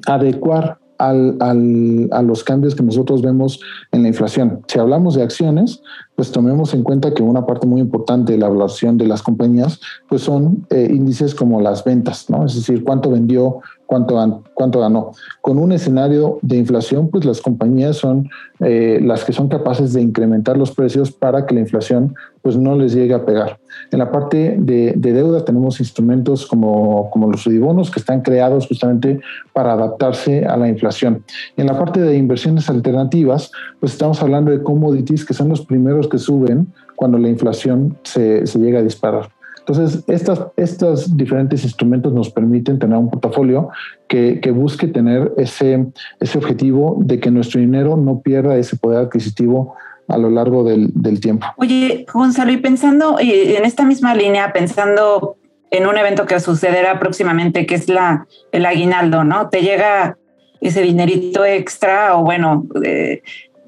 adecuar 0.07 0.79
al, 1.09 1.37
al, 1.41 2.09
a 2.13 2.23
los 2.23 2.45
cambios 2.45 2.75
que 2.75 2.83
nosotros 2.83 3.23
vemos 3.23 3.61
en 3.93 4.03
la 4.03 4.09
inflación. 4.09 4.63
Si 4.67 4.79
hablamos 4.79 5.15
de 5.15 5.23
acciones, 5.23 5.83
pues 6.17 6.31
tomemos 6.31 6.75
en 6.75 6.83
cuenta 6.83 7.12
que 7.12 7.23
una 7.23 7.45
parte 7.45 7.67
muy 7.67 7.81
importante 7.81 8.33
de 8.33 8.39
la 8.39 8.47
evaluación 8.47 8.97
de 8.97 9.07
las 9.07 9.23
compañías, 9.23 9.81
pues 10.09 10.23
son 10.23 10.67
eh, 10.71 10.89
índices 10.91 11.35
como 11.35 11.61
las 11.61 11.83
ventas, 11.85 12.31
¿no? 12.31 12.45
Es 12.45 12.55
decir, 12.55 12.85
cuánto 12.85 13.11
vendió, 13.11 13.61
cuánto, 13.87 14.43
cuánto 14.55 14.81
ganó. 14.81 15.12
Con 15.41 15.59
un 15.59 15.73
escenario 15.73 16.39
de 16.43 16.57
inflación, 16.57 17.09
pues 17.09 17.25
las 17.25 17.41
compañías 17.41 17.97
son 17.97 18.29
eh, 18.61 19.01
las 19.03 19.25
que 19.25 19.33
son 19.33 19.49
capaces 19.49 19.93
de 19.93 20.01
incrementar 20.01 20.57
los 20.57 20.73
precios 20.73 21.11
para 21.11 21.47
que 21.47 21.55
la 21.55 21.61
inflación 21.61 22.15
pues 22.41 22.57
no 22.57 22.77
les 22.77 22.95
llegue 22.95 23.15
a 23.15 23.25
pegar. 23.25 23.59
En 23.91 23.99
la 23.99 24.12
parte 24.12 24.57
de, 24.59 24.93
deuda 24.97 25.45
tenemos 25.45 25.81
instrumentos 25.81 26.47
como, 26.47 27.11
como 27.11 27.31
los 27.31 27.43
sudibonos 27.43 27.91
que 27.91 28.01
están 28.01 28.21
creados 28.21 28.69
justamente 28.69 29.21
para 29.53 29.73
adaptarse 29.73 30.45
a 30.45 30.57
la 30.57 30.69
inflación. 30.69 31.25
En 31.57 31.67
la 31.67 31.79
parte 31.79 32.01
de 32.01 32.17
inversiones 32.17 32.69
alternativas, 32.69 33.51
pues 33.81 33.93
estamos 33.93 34.23
hablando 34.23 34.51
de 34.51 34.62
commodities 34.62 35.25
que 35.25 35.35
son 35.35 35.49
los 35.49 35.65
primeros 35.65 36.04
que 36.09 36.19
suben 36.19 36.69
cuando 36.97 37.19
la 37.19 37.29
inflación 37.29 37.99
se, 38.03 38.47
se 38.47 38.59
llega 38.59 38.79
a 38.79 38.83
disparar. 38.83 39.31
Entonces, 39.67 40.05
estas, 40.09 40.47
estos 40.57 41.17
diferentes 41.17 41.65
instrumentos 41.65 42.13
nos 42.13 42.29
permiten 42.29 42.79
tener 42.79 42.99
un 42.99 43.11
portafolio 43.11 43.71
que, 44.09 44.39
que, 44.41 44.51
busque 44.51 44.87
tener 44.87 45.33
ese, 45.39 45.87
ese 46.21 46.39
objetivo 46.39 46.99
de 47.01 47.19
que 47.19 47.31
nuestro 47.31 47.61
dinero 47.61 47.97
no 47.97 48.21
pierda 48.21 48.59
ese 48.59 48.77
poder 48.77 48.99
adquisitivo 49.07 49.75
a 50.09 50.19
lo 50.19 50.29
largo 50.29 50.65
del, 50.65 50.91
del 50.95 51.19
tiempo. 51.19 51.47
Oye, 51.57 52.05
Gonzalo, 52.13 52.53
y 52.53 52.59
pensando 52.59 53.17
en 53.19 53.65
esta 53.65 53.87
misma 53.87 54.15
línea, 54.15 54.53
pensando 54.53 55.39
en 55.71 55.87
un 55.87 55.97
evento 55.97 56.27
que 56.27 56.39
sucederá 56.41 57.01
próximamente, 57.01 57.65
que 57.65 57.75
es 57.75 57.89
la, 57.89 58.27
el 58.53 58.67
aguinaldo, 58.67 59.25
¿no? 59.25 59.49
Te 59.49 59.63
llega 59.63 60.19
ese 60.61 60.83
dinerito 60.83 61.45
extra 61.45 62.17
o 62.17 62.23
bueno, 62.23 62.67
eh, 62.85 63.23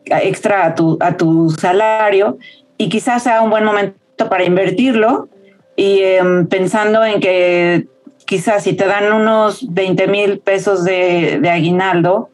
extra 0.06 0.66
a 0.66 0.74
tu, 0.74 0.96
a 1.00 1.16
tu 1.16 1.50
salario 1.50 2.38
y 2.78 2.88
quizás 2.88 3.22
sea 3.22 3.42
un 3.42 3.50
buen 3.50 3.64
momento 3.64 3.96
para 4.28 4.44
invertirlo 4.44 5.28
y 5.76 6.00
em, 6.02 6.46
pensando 6.46 7.04
en 7.04 7.20
que 7.20 7.86
quizás 8.24 8.64
si 8.64 8.72
te 8.72 8.86
dan 8.86 9.12
unos 9.12 9.72
20 9.72 10.06
mil 10.08 10.38
pesos 10.38 10.84
de, 10.84 11.38
de, 11.40 11.50
aguinaldo, 11.50 12.30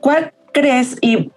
¿cuál 0.00 0.32
crees? 0.52 0.98
Y 1.00 1.30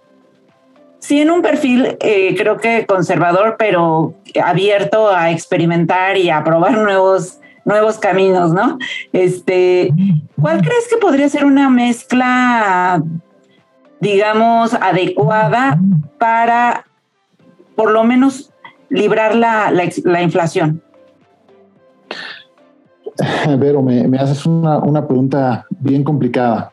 si 0.98 1.20
en 1.20 1.30
un 1.30 1.42
perfil 1.42 1.96
eh, 2.00 2.34
creo 2.36 2.58
que 2.58 2.84
conservador, 2.86 3.56
pero 3.58 4.14
abierto 4.42 5.08
a 5.08 5.30
experimentar 5.30 6.16
y 6.16 6.28
a 6.28 6.44
probar 6.44 6.76
nuevos, 6.76 7.38
nuevos 7.64 7.98
caminos, 7.98 8.52
¿no? 8.52 8.78
Este, 9.12 9.90
¿Cuál 10.40 10.60
crees 10.60 10.88
que 10.90 10.96
podría 10.96 11.28
ser 11.28 11.44
una 11.44 11.70
mezcla 11.70 13.02
digamos, 14.00 14.74
adecuada 14.74 15.78
para 16.18 16.84
por 17.74 17.90
lo 17.90 18.04
menos 18.04 18.52
librar 18.88 19.34
la, 19.34 19.70
la, 19.70 20.22
inflación? 20.22 20.82
Vero, 23.58 23.82
me, 23.82 24.06
me 24.08 24.18
haces 24.18 24.46
una, 24.46 24.78
una, 24.78 25.06
pregunta 25.06 25.66
bien 25.80 26.02
complicada. 26.04 26.72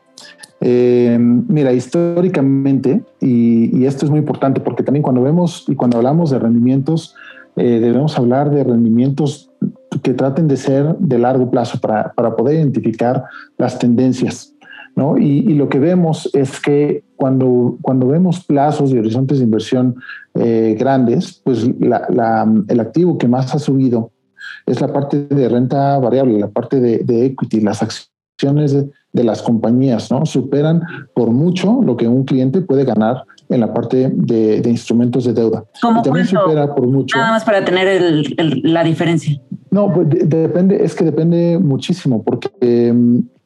Eh, 0.61 1.17
mira, 1.19 1.73
históricamente, 1.73 3.03
y, 3.19 3.77
y, 3.77 3.85
esto 3.85 4.05
es 4.05 4.09
muy 4.09 4.19
importante 4.19 4.61
porque 4.61 4.83
también 4.83 5.03
cuando 5.03 5.21
vemos 5.21 5.65
y 5.67 5.75
cuando 5.75 5.97
hablamos 5.97 6.31
de 6.31 6.39
rendimientos, 6.39 7.15
eh, 7.55 7.79
debemos 7.79 8.17
hablar 8.17 8.49
de 8.49 8.63
rendimientos 8.63 9.51
que 10.03 10.13
traten 10.13 10.47
de 10.47 10.57
ser 10.57 10.95
de 10.97 11.17
largo 11.17 11.49
plazo 11.49 11.79
para, 11.79 12.11
para 12.13 12.35
poder 12.35 12.55
identificar 12.55 13.23
las 13.57 13.79
tendencias. 13.79 14.54
¿No? 14.95 15.17
Y, 15.17 15.39
y, 15.39 15.53
lo 15.53 15.67
que 15.69 15.79
vemos 15.79 16.29
es 16.33 16.59
que 16.59 17.03
cuando, 17.15 17.77
cuando 17.81 18.07
vemos 18.07 18.43
plazos 18.45 18.91
y 18.91 18.97
horizontes 18.97 19.39
de 19.39 19.43
inversión 19.43 19.95
eh, 20.35 20.75
grandes, 20.79 21.41
pues 21.43 21.67
la, 21.79 22.07
la, 22.09 22.51
el 22.67 22.79
activo 22.79 23.17
que 23.17 23.27
más 23.27 23.53
ha 23.53 23.59
subido 23.59 24.11
es 24.65 24.81
la 24.81 24.91
parte 24.91 25.25
de 25.25 25.49
renta 25.49 25.99
variable, 25.99 26.39
la 26.39 26.49
parte 26.49 26.79
de, 26.79 26.99
de 26.99 27.25
equity, 27.25 27.61
las 27.61 27.83
acciones 27.83 28.73
de, 28.73 28.89
de, 29.13 29.23
las 29.23 29.41
compañías, 29.41 30.11
¿no? 30.11 30.25
Superan 30.25 30.81
por 31.13 31.29
mucho 31.31 31.81
lo 31.83 31.95
que 31.97 32.07
un 32.07 32.23
cliente 32.23 32.61
puede 32.61 32.83
ganar 32.83 33.23
en 33.49 33.59
la 33.59 33.73
parte 33.73 34.11
de, 34.13 34.61
de 34.61 34.69
instrumentos 34.69 35.25
de 35.25 35.33
deuda. 35.33 35.65
¿Cómo 35.81 35.99
y 35.99 36.03
también 36.03 36.25
supera 36.25 36.73
por 36.73 36.87
mucho. 36.87 37.17
Nada 37.17 37.31
más 37.31 37.43
para 37.43 37.63
tener 37.63 37.87
el, 37.87 38.33
el, 38.37 38.61
la 38.63 38.83
diferencia. 38.83 39.39
No, 39.71 39.93
pues 39.93 40.07
depende, 40.09 40.83
es 40.83 40.95
que 40.95 41.03
depende 41.03 41.59
muchísimo, 41.59 42.23
porque 42.23 42.93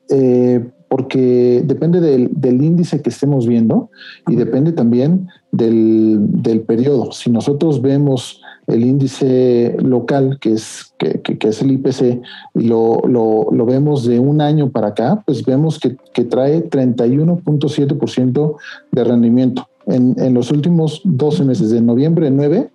eh, 0.10 0.72
porque 0.90 1.62
depende 1.66 2.02
del, 2.02 2.30
del, 2.34 2.62
índice 2.64 3.02
que 3.02 3.12
estemos 3.12 3.48
viendo 3.48 3.90
y 4.28 4.36
depende 4.36 4.72
también 4.72 5.30
del, 5.52 6.18
del, 6.20 6.62
periodo. 6.62 7.12
Si 7.12 7.30
nosotros 7.30 7.82
vemos 7.82 8.42
el 8.66 8.84
índice 8.84 9.78
local, 9.80 10.40
que 10.42 10.54
es, 10.54 10.94
que, 10.98 11.22
que, 11.22 11.48
es 11.48 11.62
el 11.62 11.72
IPC, 11.72 12.22
y 12.56 12.64
lo, 12.64 13.02
lo, 13.08 13.50
lo, 13.52 13.66
vemos 13.66 14.06
de 14.06 14.20
un 14.20 14.42
año 14.42 14.72
para 14.72 14.88
acá, 14.88 15.22
pues 15.26 15.46
vemos 15.46 15.80
que, 15.80 15.96
que 16.12 16.24
trae 16.24 16.68
31.7% 16.68 18.56
de 18.92 19.04
rendimiento. 19.04 19.68
En, 19.86 20.16
en, 20.20 20.34
los 20.34 20.50
últimos 20.52 21.02
12 21.04 21.46
meses, 21.46 21.70
de 21.70 21.82
noviembre 21.82 22.32
9 22.32 22.72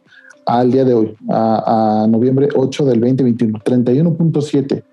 al 0.46 0.70
día 0.70 0.84
de 0.84 0.94
hoy, 0.94 1.16
a, 1.30 2.02
a 2.02 2.06
noviembre 2.06 2.48
8 2.54 2.84
del 2.84 3.00
2021, 3.00 3.58
31.7 3.58 4.84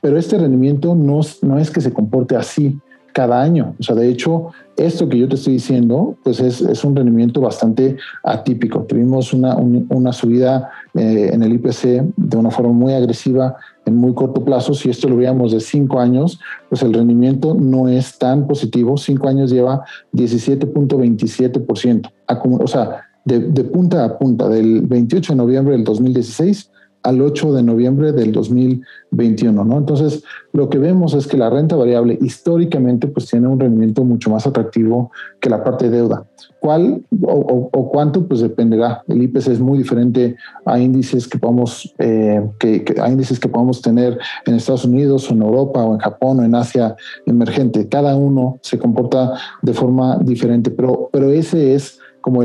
pero 0.00 0.18
este 0.18 0.38
rendimiento 0.38 0.94
no, 0.94 1.20
no 1.42 1.58
es 1.58 1.70
que 1.70 1.80
se 1.80 1.92
comporte 1.92 2.36
así 2.36 2.78
cada 3.12 3.42
año. 3.42 3.74
O 3.80 3.82
sea, 3.82 3.96
de 3.96 4.08
hecho, 4.08 4.50
esto 4.76 5.08
que 5.08 5.18
yo 5.18 5.28
te 5.28 5.34
estoy 5.34 5.54
diciendo, 5.54 6.16
pues 6.22 6.38
es, 6.38 6.60
es 6.60 6.84
un 6.84 6.94
rendimiento 6.94 7.40
bastante 7.40 7.96
atípico. 8.22 8.84
Tuvimos 8.84 9.32
una, 9.32 9.56
una 9.56 10.12
subida 10.12 10.70
eh, 10.94 11.30
en 11.32 11.42
el 11.42 11.54
IPC 11.54 12.14
de 12.16 12.36
una 12.36 12.52
forma 12.52 12.72
muy 12.72 12.92
agresiva 12.92 13.56
en 13.86 13.96
muy 13.96 14.14
corto 14.14 14.44
plazo. 14.44 14.72
Si 14.72 14.88
esto 14.88 15.08
lo 15.08 15.16
veíamos 15.16 15.50
de 15.50 15.58
cinco 15.58 15.98
años, 15.98 16.38
pues 16.68 16.82
el 16.82 16.94
rendimiento 16.94 17.54
no 17.54 17.88
es 17.88 18.18
tan 18.18 18.46
positivo. 18.46 18.96
Cinco 18.96 19.26
años 19.26 19.50
lleva 19.50 19.82
17.27%. 20.12 22.12
O 22.60 22.66
sea, 22.68 23.00
de, 23.24 23.40
de 23.40 23.64
punta 23.64 24.04
a 24.04 24.16
punta, 24.16 24.48
del 24.48 24.82
28 24.82 25.32
de 25.32 25.36
noviembre 25.36 25.74
del 25.74 25.82
2016 25.82 26.70
al 27.02 27.20
8 27.20 27.52
de 27.54 27.62
noviembre 27.62 28.12
del 28.12 28.32
2021, 28.32 29.64
¿no? 29.64 29.78
Entonces, 29.78 30.22
lo 30.52 30.68
que 30.68 30.78
vemos 30.78 31.14
es 31.14 31.26
que 31.26 31.36
la 31.36 31.50
renta 31.50 31.76
variable 31.76 32.18
históricamente 32.20 33.06
pues 33.06 33.26
tiene 33.26 33.48
un 33.48 33.60
rendimiento 33.60 34.04
mucho 34.04 34.30
más 34.30 34.46
atractivo 34.46 35.10
que 35.40 35.50
la 35.50 35.62
parte 35.62 35.88
de 35.88 35.98
deuda. 35.98 36.26
¿Cuál 36.60 37.02
o, 37.22 37.90
cuánto? 37.90 38.26
Pues 38.26 38.40
dependerá. 38.40 39.04
El 39.06 39.22
IPC 39.22 39.48
es 39.48 39.60
muy 39.60 39.78
diferente 39.78 40.36
a 40.64 40.78
índices 40.78 41.28
que 41.28 41.38
podemos, 41.38 41.94
eh, 41.98 42.44
que, 42.58 42.84
a 43.00 43.08
índices 43.08 43.38
que 43.38 43.48
podemos 43.48 43.80
tener 43.80 44.18
en 44.44 44.54
Estados 44.54 44.84
Unidos 44.84 45.30
o 45.30 45.34
en 45.34 45.42
Europa 45.42 45.84
o 45.84 45.94
en 45.94 46.00
Japón 46.00 46.40
o 46.40 46.44
en 46.44 46.54
Asia 46.54 46.96
emergente. 47.26 47.88
Cada 47.88 48.16
uno 48.16 48.58
se 48.62 48.78
comporta 48.78 49.34
de 49.62 49.72
forma 49.72 50.18
diferente, 50.18 50.70
pero, 50.70 51.08
pero 51.12 51.30
ese 51.30 51.74
es 51.74 52.00
como 52.20 52.40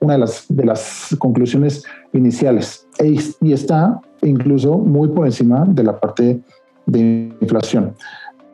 una 0.00 0.14
de 0.14 0.18
las, 0.18 0.46
de 0.48 0.64
las 0.64 1.14
conclusiones 1.18 1.84
iniciales 2.12 2.86
e, 2.98 3.16
y 3.40 3.52
está 3.52 4.00
incluso 4.22 4.78
muy 4.78 5.08
por 5.08 5.26
encima 5.26 5.64
de 5.66 5.82
la 5.82 5.98
parte 5.98 6.40
de 6.86 7.32
inflación. 7.40 7.94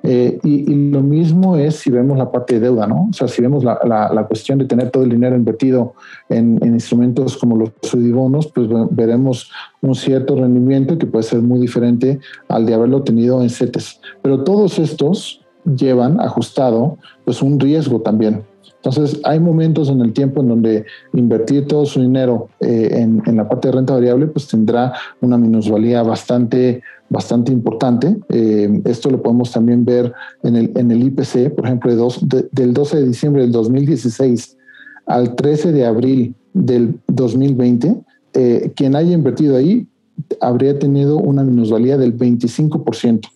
Eh, 0.04 0.40
y, 0.42 0.74
lo 0.90 1.00
mismo 1.00 1.56
es 1.56 1.76
si 1.76 1.90
vemos 1.90 2.18
la 2.18 2.30
parte 2.30 2.54
de 2.54 2.60
deuda, 2.60 2.88
¿no? 2.88 3.06
O 3.10 3.12
sea, 3.12 3.28
si 3.28 3.40
vemos 3.40 3.62
la, 3.62 3.78
la, 3.84 4.24
cuestión 4.26 4.58
de 4.58 4.64
tener 4.64 4.90
todo 4.90 5.04
el 5.04 5.10
dinero 5.10 5.36
invertido 5.36 5.94
en, 6.28 6.58
en 6.60 6.74
instrumentos 6.74 7.36
como 7.36 7.56
los 7.56 7.70
sudibonos, 7.82 8.48
pues 8.48 8.66
veremos 8.90 9.52
un 9.80 9.94
cierto 9.94 10.34
rendimiento 10.34 10.98
que 10.98 11.06
puede 11.06 11.22
ser 11.22 11.40
muy 11.40 11.60
diferente 11.60 12.18
al 12.48 12.66
de 12.66 12.74
haberlo 12.74 13.04
tenido 13.04 13.42
en 13.42 13.50
CETES. 13.50 14.00
Pero 14.22 14.42
todos 14.42 14.80
estos 14.80 15.44
llevan 15.64 16.20
ajustado 16.20 16.98
pues 17.24 17.40
un 17.40 17.60
riesgo 17.60 18.00
también. 18.00 18.42
Entonces, 18.84 19.20
hay 19.24 19.38
momentos 19.38 19.88
en 19.88 20.00
el 20.00 20.12
tiempo 20.12 20.40
en 20.40 20.48
donde 20.48 20.84
invertir 21.12 21.66
todo 21.68 21.86
su 21.86 22.00
dinero 22.00 22.48
eh, 22.60 22.88
en, 22.92 23.22
en, 23.26 23.36
la 23.36 23.48
parte 23.48 23.68
de 23.68 23.72
renta 23.72 23.94
variable, 23.94 24.26
pues 24.26 24.48
tendrá 24.48 24.92
una 25.20 25.38
minusvalía 25.38 26.02
bastante 26.02 26.82
bastante 27.12 27.52
importante. 27.52 28.16
Eh, 28.30 28.80
esto 28.86 29.10
lo 29.10 29.22
podemos 29.22 29.52
también 29.52 29.84
ver 29.84 30.12
en 30.42 30.56
el, 30.56 30.72
en 30.74 30.90
el 30.90 31.02
IPC, 31.02 31.54
por 31.54 31.66
ejemplo, 31.66 32.10
del 32.52 32.72
12 32.72 32.96
de 32.96 33.06
diciembre 33.06 33.42
del 33.42 33.52
2016 33.52 34.56
al 35.06 35.34
13 35.34 35.72
de 35.72 35.84
abril 35.84 36.34
del 36.54 36.98
2020, 37.08 37.96
eh, 38.32 38.72
quien 38.74 38.96
haya 38.96 39.12
invertido 39.12 39.56
ahí 39.56 39.86
habría 40.40 40.78
tenido 40.78 41.18
una 41.18 41.44
minusvalía 41.44 41.98
del 41.98 42.16
25%, 42.16 43.28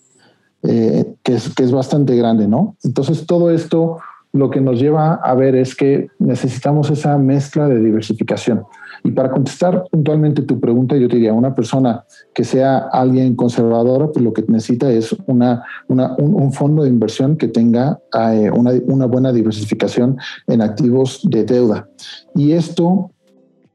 eh, 0.63 1.15
que, 1.23 1.35
es, 1.35 1.55
que 1.55 1.63
es 1.63 1.71
bastante 1.71 2.17
grande, 2.17 2.49
¿no? 2.49 2.77
Entonces, 2.83 3.27
todo 3.27 3.51
esto 3.51 3.99
lo 4.37 4.51
que 4.51 4.61
nos 4.61 4.79
lleva 4.79 5.15
a 5.15 5.35
ver 5.35 5.55
es 5.57 5.75
que 5.75 6.09
necesitamos 6.19 6.91
esa 6.91 7.17
mezcla 7.19 7.69
de 7.69 7.81
diversificación. 7.81 8.65
Y 9.03 9.13
para 9.13 9.31
contestar 9.31 9.85
puntualmente 9.91 10.43
tu 10.43 10.59
pregunta, 10.59 10.97
yo 10.97 11.09
diría, 11.09 11.33
una 11.33 11.55
persona 11.55 12.05
que 12.35 12.45
sea 12.45 12.79
alguien 12.93 13.37
conservadora, 13.37 14.09
pues 14.09 14.25
lo 14.25 14.33
que 14.33 14.45
necesita 14.49 14.91
es 14.91 15.15
una, 15.27 15.63
un, 15.89 16.53
fondo 16.53 16.83
de 16.83 16.89
inversión 16.89 17.37
que 17.37 17.49
tenga 17.49 18.01
eh, 18.33 18.51
una, 18.51 19.07
buena 19.07 19.33
diversificación 19.33 20.17
en 20.49 20.61
activos 20.61 21.21
de 21.25 21.45
deuda. 21.45 21.89
Y 22.35 22.53
esto 22.53 23.11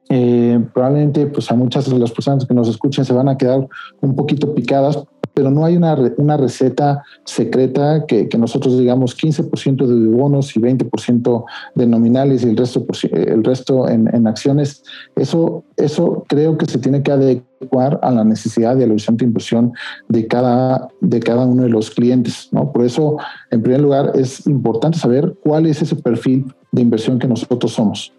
eh, 0.10 0.60
probablemente 0.74 1.26
pues 1.28 1.50
a 1.50 1.56
muchas 1.56 1.90
de 1.90 1.98
las 1.98 2.12
personas 2.12 2.46
que 2.46 2.54
nos 2.54 2.68
escuchen 2.68 3.06
se 3.06 3.14
van 3.14 3.30
a 3.30 3.38
quedar 3.38 3.66
un 4.02 4.16
poquito 4.16 4.54
picadas 4.54 5.02
pero 5.34 5.50
no 5.50 5.66
hay 5.66 5.78
una, 5.78 5.96
una 6.18 6.38
receta 6.38 7.04
secreta 7.24 8.06
que, 8.06 8.28
que, 8.28 8.38
nosotros 8.38 8.78
digamos 8.78 9.18
15% 9.18 9.86
de 9.86 10.08
bonos 10.10 10.56
y 10.56 10.60
20% 10.60 11.46
de 11.76 11.88
nominales 11.88 12.44
y 12.44 12.50
el 12.50 12.58
resto, 12.58 12.86
el 13.12 13.44
resto 13.44 13.88
en, 13.88 14.14
en, 14.14 14.28
acciones. 14.28 14.84
Eso, 15.16 15.64
eso 15.78 16.26
creo 16.28 16.58
que 16.58 16.66
se 16.66 16.80
tiene 16.80 17.04
que 17.04 17.12
adecuar 17.12 18.00
a 18.02 18.12
la 18.12 18.24
necesidad 18.24 18.76
de 18.76 18.88
la 18.88 18.94
horizonte 18.94 19.24
de 19.24 19.30
inversión 19.30 19.74
de 20.10 20.28
cada, 20.28 20.90
de 21.00 21.20
cada 21.20 21.46
uno 21.46 21.64
de 21.64 21.70
los 21.70 21.92
clientes. 21.92 22.50
¿no? 22.52 22.72
Por 22.72 22.86
eso, 22.86 23.18
en 23.52 23.62
primer 23.62 23.82
lugar, 23.82 24.12
es 24.16 24.46
importante 24.48 24.98
saber 24.98 25.36
cuál 25.44 25.66
es 25.66 25.82
ese 25.82 25.96
perfil 25.96 26.54
de 26.72 26.82
inversión 26.82 27.20
que 27.20 27.28
nosotros 27.28 27.72
somos. 27.72 28.14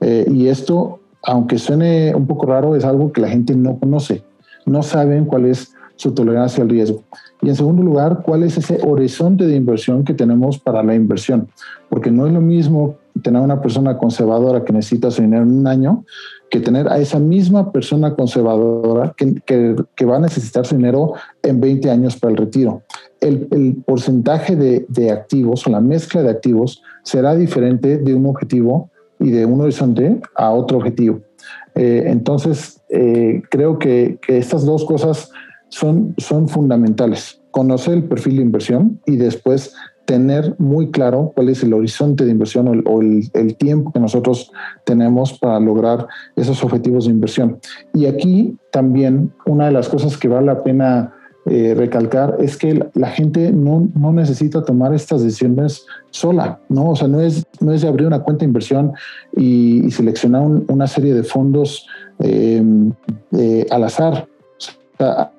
Eh, 0.00 0.26
y 0.30 0.48
esto, 0.48 1.00
aunque 1.22 1.58
suene 1.58 2.14
un 2.14 2.26
poco 2.26 2.46
raro, 2.46 2.76
es 2.76 2.84
algo 2.84 3.12
que 3.12 3.20
la 3.20 3.28
gente 3.28 3.54
no 3.56 3.78
conoce. 3.78 4.22
No 4.66 4.82
saben 4.82 5.26
cuál 5.26 5.46
es 5.46 5.73
su 5.96 6.12
tolerancia 6.12 6.62
al 6.62 6.70
riesgo. 6.70 7.02
Y 7.42 7.48
en 7.48 7.56
segundo 7.56 7.82
lugar, 7.82 8.22
cuál 8.22 8.42
es 8.42 8.56
ese 8.56 8.80
horizonte 8.84 9.46
de 9.46 9.56
inversión 9.56 10.04
que 10.04 10.14
tenemos 10.14 10.58
para 10.58 10.82
la 10.82 10.94
inversión. 10.94 11.48
Porque 11.88 12.10
no 12.10 12.26
es 12.26 12.32
lo 12.32 12.40
mismo 12.40 12.96
tener 13.22 13.40
una 13.40 13.60
persona 13.60 13.98
conservadora 13.98 14.64
que 14.64 14.72
necesita 14.72 15.10
su 15.10 15.22
dinero 15.22 15.42
en 15.44 15.52
un 15.52 15.66
año 15.66 16.04
que 16.50 16.60
tener 16.60 16.88
a 16.88 16.98
esa 16.98 17.18
misma 17.18 17.72
persona 17.72 18.14
conservadora 18.14 19.12
que, 19.16 19.34
que, 19.44 20.04
va 20.04 20.16
a 20.16 20.20
necesitar 20.20 20.64
su 20.64 20.76
dinero 20.76 21.14
en 21.42 21.60
20 21.60 21.90
años 21.90 22.16
para 22.16 22.30
el 22.30 22.36
retiro. 22.36 22.82
El, 23.20 23.48
el 23.50 23.76
porcentaje 23.84 24.54
de, 24.54 24.86
de, 24.88 25.10
activos 25.10 25.66
o 25.66 25.70
la 25.70 25.80
mezcla 25.80 26.22
de 26.22 26.30
activos 26.30 26.82
será 27.02 27.34
diferente 27.34 27.98
de 27.98 28.14
un 28.14 28.26
objetivo 28.26 28.88
y 29.18 29.30
de 29.30 29.44
un 29.46 29.60
horizonte 29.62 30.20
a 30.36 30.50
otro 30.50 30.78
objetivo. 30.78 31.22
Eh, 31.74 32.04
entonces, 32.06 32.80
eh, 32.88 33.42
creo 33.50 33.78
que, 33.78 34.18
que 34.24 34.38
estas 34.38 34.64
dos 34.64 34.84
cosas 34.84 35.30
son, 35.74 36.14
son 36.18 36.48
fundamentales. 36.48 37.40
Conocer 37.50 37.94
el 37.94 38.04
perfil 38.04 38.36
de 38.36 38.42
inversión 38.42 39.00
y 39.06 39.16
después 39.16 39.74
tener 40.04 40.54
muy 40.58 40.92
claro 40.92 41.32
cuál 41.34 41.48
es 41.48 41.64
el 41.64 41.72
horizonte 41.72 42.24
de 42.24 42.30
inversión 42.30 42.84
o, 42.86 43.00
el, 43.00 43.56
tiempo 43.56 43.90
que 43.90 43.98
nosotros 43.98 44.52
tenemos 44.84 45.36
para 45.36 45.58
lograr 45.58 46.06
esos 46.36 46.62
objetivos 46.62 47.06
de 47.06 47.10
inversión. 47.10 47.58
Y 47.92 48.06
aquí 48.06 48.56
también 48.70 49.32
una 49.46 49.66
de 49.66 49.72
las 49.72 49.88
cosas 49.88 50.16
que 50.16 50.28
vale 50.28 50.46
la 50.46 50.62
pena 50.62 51.12
eh, 51.46 51.74
recalcar 51.76 52.36
es 52.38 52.56
que 52.56 52.88
la 52.94 53.08
gente 53.08 53.50
no, 53.50 53.88
no, 53.94 54.12
necesita 54.12 54.64
tomar 54.64 54.94
estas 54.94 55.24
decisiones 55.24 55.86
sola, 56.10 56.60
¿no? 56.68 56.90
O 56.90 56.96
sea, 56.96 57.08
no 57.08 57.20
es, 57.20 57.44
no 57.60 57.72
es 57.72 57.84
abrir 57.84 58.06
una 58.06 58.20
cuenta 58.20 58.40
de 58.40 58.46
inversión 58.46 58.92
y, 59.36 59.90
seleccionar 59.90 60.42
una 60.68 60.86
serie 60.86 61.14
de 61.14 61.24
fondos 61.24 61.86
eh, 62.20 62.62
eh, 63.32 63.66
al 63.70 63.84
azar. 63.84 64.28
O 64.58 64.96
sea, 64.96 65.32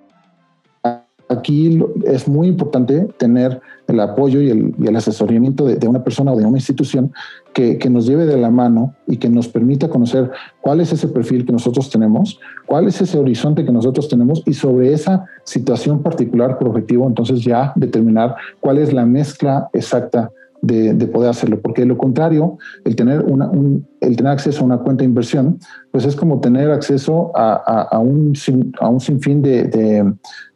aquí 1.29 1.83
es 2.05 2.27
muy 2.27 2.47
importante 2.47 3.07
tener 3.17 3.61
el 3.87 3.99
apoyo 3.99 4.41
y 4.41 4.49
el, 4.49 4.95
asesoramiento 4.95 5.65
de, 5.65 5.87
una 5.87 6.03
persona 6.03 6.31
o 6.31 6.37
de 6.37 6.45
una 6.45 6.57
institución 6.57 7.11
que, 7.53 7.77
nos 7.89 8.07
lleve 8.07 8.25
de 8.25 8.37
la 8.37 8.49
mano 8.49 8.95
y 9.07 9.17
que 9.17 9.29
nos 9.29 9.47
permita 9.47 9.89
conocer 9.89 10.31
cuál 10.61 10.81
es 10.81 10.91
ese 10.91 11.07
perfil 11.07 11.45
que 11.45 11.51
nosotros 11.51 11.89
tenemos, 11.89 12.39
cuál 12.65 12.87
es 12.87 12.99
ese 13.01 13.17
horizonte 13.17 13.63
que 13.63 13.71
nosotros 13.71 14.09
tenemos 14.09 14.43
y 14.45 14.53
sobre 14.53 14.93
esa 14.93 15.25
situación 15.43 16.01
particular 16.01 16.57
por 16.57 16.69
objetivo, 16.69 17.07
entonces 17.07 17.41
ya 17.41 17.73
determinar 17.75 18.35
cuál 18.59 18.79
es 18.79 18.91
la 18.91 19.05
mezcla 19.05 19.69
exacta 19.73 20.31
de, 20.61 21.07
poder 21.07 21.29
hacerlo, 21.29 21.59
porque 21.61 21.85
lo 21.85 21.97
contrario, 21.97 22.57
el 22.85 22.95
tener, 22.95 23.21
una, 23.21 23.47
un, 23.47 23.87
el 24.01 24.15
tener 24.15 24.31
acceso 24.31 24.61
a 24.61 24.65
una 24.65 24.77
cuenta 24.79 25.03
de 25.03 25.05
inversión, 25.05 25.59
pues 25.91 26.05
es 26.05 26.15
como 26.15 26.39
tener 26.39 26.71
acceso 26.71 27.31
a, 27.35 27.83
a, 27.91 27.99
un, 27.99 28.33
a 28.79 28.89
un 28.89 28.99
sinfín 28.99 29.43
de, 29.43 30.11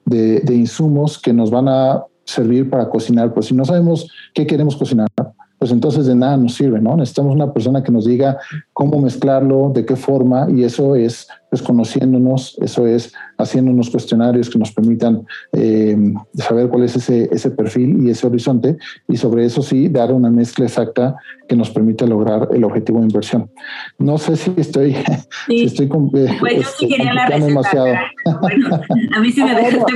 de, 0.10 0.56
insumos 0.56 1.18
que 1.18 1.34
nos 1.34 1.52
van 1.52 1.68
a 1.68 2.04
servir 2.26 2.70
para 2.70 2.90
cocinar. 2.90 3.34
Pues 3.34 3.48
si 3.48 3.54
no 3.54 3.66
sabemos 3.66 4.10
qué 4.34 4.46
queremos 4.46 4.76
cocinar, 4.76 5.08
pues 5.60 5.72
entonces 5.72 6.06
de 6.08 6.16
nada 6.16 6.38
nos 6.38 6.56
sirve, 6.56 6.80
¿no? 6.80 6.96
Necesitamos 6.96 7.36
una 7.36 7.54
persona 7.54 7.84
que 7.84 7.92
nos 7.92 8.06
diga 8.06 8.40
cómo 8.72 9.00
mezclarlo, 9.00 9.72
de 9.76 9.86
qué 9.86 9.98
forma, 9.98 10.48
y 10.50 10.64
eso 10.64 10.96
es 10.96 11.28
pues 11.50 11.64
conociéndonos, 11.64 12.58
eso 12.62 12.86
es 12.86 13.12
haciendo 13.38 13.72
unos 13.72 13.90
cuestionarios 13.90 14.52
que 14.52 14.60
nos 14.60 14.72
permitan 14.72 15.26
eh, 15.52 15.98
saber 16.36 16.70
cuál 16.70 16.84
es 16.84 16.96
ese, 16.96 17.28
ese 17.32 17.50
perfil 17.50 18.06
y 18.06 18.12
ese 18.12 18.28
horizonte, 18.28 18.78
y 19.08 19.18
sobre 19.18 19.46
eso 19.46 19.62
sí, 19.62 19.90
dar 19.90 20.14
una 20.14 20.30
mezcla 20.30 20.66
exacta 20.66 21.16
que 21.48 21.56
nos 21.56 21.72
permita 21.72 22.06
lograr 22.06 22.50
el 22.54 22.64
objetivo 22.64 23.00
de 23.00 23.08
inversión. 23.08 23.50
No 23.98 24.18
sé 24.20 24.36
si 24.36 24.54
estoy, 24.58 24.96
si 25.48 25.64
estoy 25.64 25.88
eh, 25.88 26.38
pues 26.40 26.56
yo 26.56 26.62
sí 26.62 26.86
este, 26.86 26.88
quería 26.88 27.14
la 27.14 27.40
demasiado. 27.40 27.88
Bueno, 28.40 28.80
a 29.16 29.20
mí 29.20 29.32
sí 29.32 29.44
me 29.44 29.56
dejaste 29.56 29.94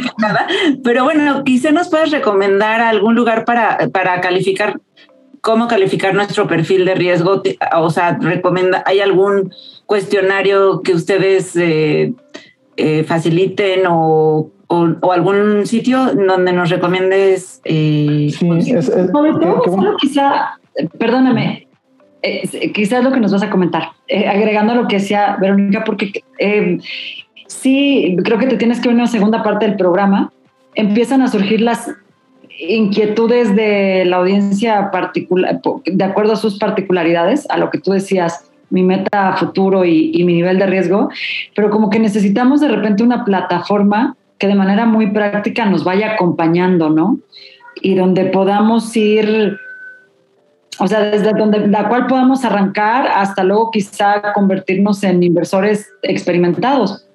pero 0.83 1.03
bueno, 1.03 1.43
quizá 1.43 1.71
nos 1.71 1.89
puedas 1.89 2.11
recomendar 2.11 2.81
algún 2.81 3.15
lugar 3.15 3.45
para, 3.45 3.77
para 3.91 4.19
calificar 4.21 4.81
cómo 5.43 5.67
calificar 5.67 6.15
nuestro 6.15 6.47
perfil 6.47 6.85
de 6.85 6.95
riesgo. 6.95 7.43
O 7.75 7.89
sea, 7.89 8.17
recomienda, 8.19 8.81
¿hay 8.85 9.01
algún 9.01 9.53
cuestionario 9.85 10.81
que 10.81 10.93
ustedes 10.93 11.53
eh, 11.57 12.13
eh, 12.77 13.03
faciliten 13.03 13.81
o, 13.89 14.49
algún 15.11 15.67
sitio 15.67 16.15
donde 16.15 16.53
nos 16.53 16.69
recomiendes? 16.69 17.59
Eh, 17.65 18.29
sí, 18.31 18.49
es, 18.71 18.89
quizá, 19.99 20.57
perdóname, 20.97 21.67
quizás 22.73 23.03
lo 23.03 23.11
que 23.11 23.19
nos 23.19 23.33
vas 23.33 23.43
a 23.43 23.49
comentar, 23.49 23.89
agregando 24.09 24.71
a 24.71 24.75
lo 24.77 24.87
que 24.87 24.95
decía 24.95 25.37
Verónica, 25.41 25.83
porque 25.83 26.23
sí, 27.47 28.15
creo 28.23 28.39
que 28.39 28.47
te 28.47 28.55
tienes 28.55 28.79
que 28.79 28.87
ver 28.87 28.95
en 28.95 29.01
una 29.01 29.11
segunda 29.11 29.43
parte 29.43 29.67
del 29.67 29.75
programa. 29.75 30.31
Empiezan 30.73 31.21
a 31.21 31.27
surgir 31.27 31.59
las 31.59 31.91
inquietudes 32.59 33.55
de 33.55 34.05
la 34.05 34.17
audiencia 34.17 34.91
particular, 34.91 35.61
de 35.85 36.03
acuerdo 36.03 36.33
a 36.33 36.37
sus 36.37 36.59
particularidades, 36.59 37.49
a 37.49 37.57
lo 37.57 37.69
que 37.69 37.79
tú 37.79 37.91
decías, 37.91 38.49
mi 38.69 38.81
meta 38.81 39.33
futuro 39.37 39.85
y, 39.85 40.23
mi 40.23 40.33
nivel 40.33 40.57
de 40.57 40.65
riesgo, 40.65 41.09
pero 41.55 41.69
como 41.69 41.89
que 41.89 41.99
necesitamos 41.99 42.59
de 42.59 42.69
repente 42.69 43.03
una 43.03 43.23
plataforma 43.23 44.17
que 44.39 44.47
de 44.47 44.55
manera 44.55 44.85
muy 44.85 45.11
práctica 45.11 45.65
nos 45.65 45.83
vaya 45.83 46.13
acompañando, 46.13 46.89
¿no? 46.89 47.19
Y 47.81 47.95
donde 47.95 48.25
podamos 48.25 48.95
ir, 48.97 49.57
o 50.79 50.87
sea, 50.87 51.01
desde 51.01 51.33
donde 51.33 51.67
la 51.67 51.87
cual 51.87 52.07
podamos 52.07 52.43
arrancar 52.45 53.07
hasta 53.07 53.43
luego 53.43 53.69
quizá 53.69 54.33
convertirnos 54.33 55.03
en 55.03 55.21
inversores 55.21 55.91
experimentados. 56.01 57.07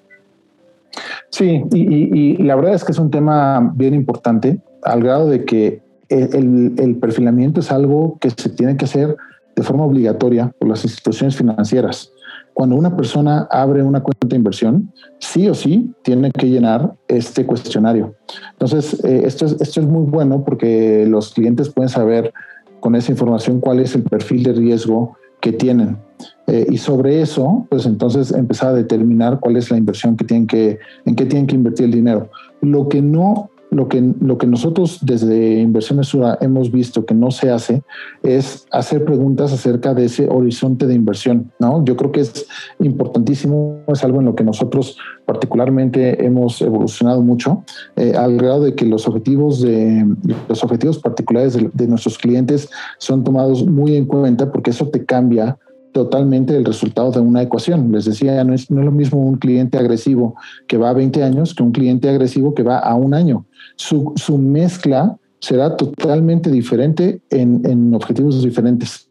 Sí, 1.30 1.64
y, 1.72 2.36
la 2.36 2.54
verdad 2.54 2.74
es 2.74 2.84
que 2.84 2.92
es 2.92 2.98
un 2.98 3.10
tema 3.10 3.72
bien 3.74 3.94
importante 3.94 4.60
al 4.82 5.02
grado 5.02 5.28
de 5.28 5.44
que 5.44 5.82
el, 6.08 6.96
perfilamiento 7.00 7.60
es 7.60 7.70
algo 7.70 8.16
que 8.20 8.30
se 8.30 8.48
tiene 8.48 8.76
que 8.76 8.84
hacer 8.84 9.16
de 9.54 9.62
forma 9.62 9.84
obligatoria 9.84 10.52
por 10.58 10.68
las 10.68 10.84
instituciones 10.84 11.36
financieras. 11.36 12.12
Cuando 12.54 12.76
una 12.76 12.96
persona 12.96 13.46
abre 13.50 13.82
una 13.82 14.02
cuenta 14.02 14.26
de 14.26 14.36
inversión, 14.36 14.92
sí 15.18 15.48
o 15.48 15.54
sí 15.54 15.92
tiene 16.02 16.30
que 16.32 16.48
llenar 16.48 16.94
este 17.08 17.44
cuestionario. 17.46 18.14
Entonces, 18.52 19.02
eh, 19.04 19.22
esto, 19.24 19.46
es, 19.46 19.60
esto 19.60 19.80
es 19.80 19.86
muy 19.86 20.04
bueno 20.04 20.44
porque 20.44 21.06
los 21.08 21.34
clientes 21.34 21.68
pueden 21.68 21.88
saber 21.88 22.32
con 22.80 22.94
esa 22.94 23.12
información 23.12 23.60
cuál 23.60 23.80
es 23.80 23.94
el 23.94 24.02
perfil 24.02 24.42
de 24.44 24.52
riesgo 24.52 25.16
que 25.40 25.52
tienen. 25.52 25.98
Eh, 26.46 26.66
y 26.70 26.78
sobre 26.78 27.20
eso, 27.20 27.66
pues 27.70 27.86
entonces 27.86 28.32
empezar 28.32 28.70
a 28.70 28.74
determinar 28.74 29.38
cuál 29.40 29.56
es 29.56 29.70
la 29.70 29.76
inversión 29.76 30.16
que 30.16 30.24
tienen 30.24 30.46
que, 30.46 30.78
en 31.04 31.14
qué 31.14 31.26
tienen 31.26 31.46
que 31.46 31.54
invertir 31.54 31.86
el 31.86 31.92
dinero. 31.92 32.30
Lo 32.60 32.88
que 32.88 33.02
no 33.02 33.50
lo 33.70 33.88
que, 33.88 34.14
lo 34.20 34.38
que 34.38 34.46
nosotros 34.46 34.98
desde 35.02 35.60
Inversiones 35.60 36.08
Sura 36.08 36.38
hemos 36.40 36.70
visto 36.70 37.04
que 37.04 37.14
no 37.14 37.30
se 37.30 37.50
hace 37.50 37.82
es 38.22 38.66
hacer 38.70 39.04
preguntas 39.04 39.52
acerca 39.52 39.94
de 39.94 40.06
ese 40.06 40.28
horizonte 40.28 40.86
de 40.86 40.94
inversión, 40.94 41.52
¿no? 41.58 41.84
Yo 41.84 41.96
creo 41.96 42.12
que 42.12 42.20
es 42.20 42.46
importantísimo, 42.78 43.82
es 43.88 44.02
algo 44.04 44.20
en 44.20 44.26
lo 44.26 44.34
que 44.34 44.44
nosotros 44.44 44.96
particularmente 45.26 46.24
hemos 46.24 46.62
evolucionado 46.62 47.20
mucho, 47.20 47.64
eh, 47.96 48.14
al 48.16 48.36
grado 48.38 48.62
de 48.62 48.74
que 48.74 48.86
los 48.86 49.06
objetivos, 49.06 49.60
de, 49.60 50.06
los 50.48 50.64
objetivos 50.64 50.98
particulares 50.98 51.54
de, 51.54 51.70
de 51.72 51.86
nuestros 51.86 52.16
clientes 52.16 52.70
son 52.98 53.24
tomados 53.24 53.66
muy 53.66 53.96
en 53.96 54.06
cuenta 54.06 54.50
porque 54.50 54.70
eso 54.70 54.88
te 54.88 55.04
cambia 55.04 55.58
totalmente 55.98 56.56
el 56.56 56.64
resultado 56.64 57.10
de 57.10 57.20
una 57.20 57.42
ecuación. 57.42 57.90
Les 57.90 58.04
decía, 58.04 58.44
no 58.44 58.54
es, 58.54 58.70
no 58.70 58.80
es, 58.80 58.84
lo 58.84 58.92
mismo 58.92 59.18
un 59.18 59.36
cliente 59.36 59.78
agresivo 59.78 60.36
que 60.66 60.78
va 60.78 60.90
a 60.90 60.94
20 60.94 61.22
años 61.24 61.54
que 61.54 61.62
un 61.62 61.72
cliente 61.72 62.08
agresivo 62.08 62.54
que 62.54 62.62
va 62.62 62.78
a 62.78 62.94
un 62.94 63.14
año 63.14 63.44
su, 63.76 64.12
su 64.16 64.38
mezcla 64.38 65.16
será 65.40 65.76
totalmente 65.76 66.50
diferente 66.50 67.20
en, 67.30 67.62
en 67.64 67.94
objetivos 67.94 68.42
diferentes. 68.42 69.08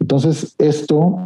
Entonces, 0.00 0.54
esto 0.58 1.16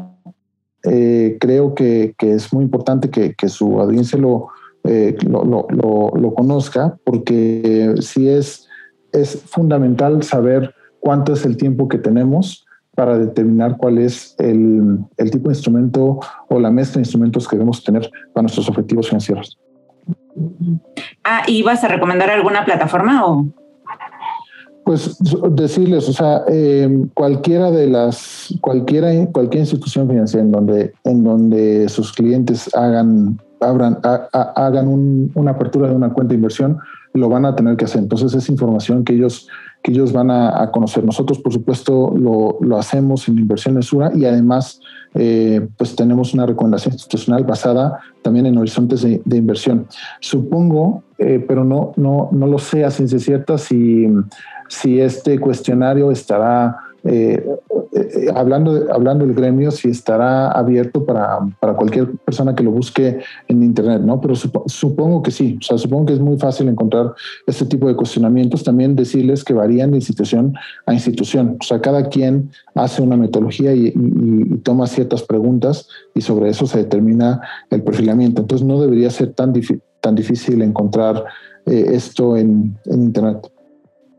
eh, 0.83 1.37
creo 1.41 1.75
que, 1.75 2.15
que, 2.19 2.35
es 2.35 2.53
muy 2.53 2.65
importante 2.65 3.11
que, 3.11 3.35
que 3.35 3.49
su 3.49 3.81
audiencia 3.81 4.19
lo, 4.19 4.49
eh, 4.85 5.17
lo, 5.27 5.45
lo, 5.45 5.67
lo, 6.15 6.35
conozca, 6.35 6.99
porque 7.05 7.95
sí 8.01 8.29
es, 8.29 8.67
es 9.13 9.41
fundamental 9.47 10.23
saber 10.25 10.75
cuánto 10.99 11.35
es 11.35 11.45
el 11.45 11.57
tiempo 11.57 11.89
que 11.89 11.99
tenemos 11.99 12.67
para 13.01 13.17
determinar 13.17 13.79
cuál 13.79 13.97
es 13.97 14.35
el, 14.37 14.99
el 15.17 15.31
tipo 15.31 15.49
de 15.49 15.55
instrumento 15.55 16.21
o 16.51 16.61
la 16.61 16.71
mezcla 16.71 16.97
de 16.97 17.01
instrumentos 17.01 17.49
que 17.49 17.57
debemos 17.57 17.83
tener 17.83 18.11
para 18.35 18.43
nuestros 18.43 18.69
objetivos 18.69 19.09
financieros. 19.09 19.59
Ah, 21.25 21.41
¿y 21.47 21.63
vas 21.63 21.83
a 21.83 21.89
recomendar 21.89 22.29
alguna 22.29 22.63
plataforma 22.63 23.25
o? 23.25 23.47
Pues 24.85 25.17
decirles, 25.53 26.11
o 26.11 26.13
sea, 26.13 26.43
eh, 26.49 27.07
cualquiera 27.15 27.71
de 27.71 27.87
las, 27.87 28.53
cualquiera, 28.61 29.09
cualquier 29.33 29.61
institución 29.61 30.07
financiera 30.07 30.45
en 30.45 30.53
donde, 30.53 30.93
en 31.05 31.25
donde 31.25 31.89
sus 31.89 32.13
clientes 32.13 32.69
hagan, 32.75 33.41
abran, 33.61 33.99
a, 34.03 34.29
a, 34.31 34.67
hagan 34.67 34.89
un, 34.89 35.33
una 35.35 35.53
apertura 35.53 35.89
de 35.89 35.95
una 35.95 36.13
cuenta 36.13 36.33
de 36.33 36.35
inversión, 36.35 36.77
lo 37.15 37.31
van 37.31 37.47
a 37.47 37.57
tener 37.57 37.79
que 37.79 37.87
hacer. 37.87 38.03
Entonces 38.03 38.35
es 38.35 38.51
información 38.51 39.05
que 39.05 39.15
ellos, 39.15 39.49
que 39.83 39.93
ellos 39.93 40.13
van 40.13 40.31
a, 40.31 40.71
conocer. 40.71 41.05
Nosotros, 41.05 41.39
por 41.39 41.53
supuesto, 41.53 42.15
lo, 42.17 42.59
lo 42.61 42.79
hacemos 42.79 43.29
en 43.29 43.39
Inversiones 43.39 43.87
Sura 43.87 44.13
y 44.15 44.27
además 44.27 44.81
eh, 45.15 45.67
pues 45.77 45.97
tenemos 45.97 46.35
una 46.35 46.47
recomendación 46.47 46.95
institucional 46.95 47.45
basada 47.45 47.99
también 48.23 48.47
en 48.47 48.59
horizontes 48.59 49.03
de, 49.03 49.23
de 49.25 49.37
inversión. 49.37 49.87
Supongo, 50.21 51.03
eh, 51.19 51.45
pero 51.47 51.65
no, 51.65 51.93
no, 51.97 52.29
no 52.31 52.47
lo 52.47 52.59
sé 52.59 52.85
a 52.85 52.91
ciencia 52.91 53.19
cierta, 53.19 53.59
si, 53.59 54.07
si 54.69 55.01
este 55.01 55.39
cuestionario 55.39 56.11
estará 56.11 56.77
eh, 57.03 57.43
eh, 57.93 58.27
hablando, 58.35 58.75
de, 58.75 58.93
hablando 58.93 59.25
del 59.25 59.35
gremio, 59.35 59.71
si 59.71 59.89
estará 59.89 60.51
abierto 60.51 61.05
para, 61.05 61.39
para, 61.59 61.75
cualquier 61.75 62.11
persona 62.19 62.55
que 62.55 62.63
lo 62.63 62.71
busque 62.71 63.21
en 63.49 63.63
Internet, 63.63 64.03
¿no? 64.03 64.21
Pero 64.21 64.35
sup 64.35 64.57
supongo 64.67 65.23
que 65.23 65.31
sí, 65.31 65.59
o 65.61 65.65
sea, 65.65 65.79
supongo 65.79 66.07
que 66.07 66.13
es 66.13 66.21
muy 66.21 66.39
fácil 66.39 66.69
encontrar 66.69 67.15
este 67.47 67.65
tipo 67.65 67.89
de 67.89 67.97
cuestionamientos. 67.97 68.65
También 68.65 68.97
decirles 68.97 69.45
que 69.45 69.55
varían 69.55 69.91
de 69.91 69.97
institución 69.97 70.55
a 70.87 70.93
institución, 70.93 71.57
o 71.61 71.65
sea, 71.65 71.81
cada 71.81 72.09
quien 72.09 72.51
hace 72.75 73.03
una 73.03 73.17
metodología 73.17 73.75
y, 73.75 73.91
toma 74.63 74.87
ciertas 74.87 75.23
preguntas 75.23 75.89
y 76.15 76.21
sobre 76.21 76.51
eso 76.51 76.67
se 76.67 76.79
determina 76.79 77.41
el 77.71 77.83
perfilamiento. 77.83 78.43
Entonces, 78.43 78.67
no 78.67 78.81
debería 78.81 79.11
ser 79.11 79.33
tan, 79.33 79.55
tan 80.01 80.15
difícil 80.15 80.61
encontrar 80.63 81.25
eh, 81.67 81.87
esto 81.93 82.37
en, 82.37 82.77
en 82.85 83.03
Internet. 83.03 83.51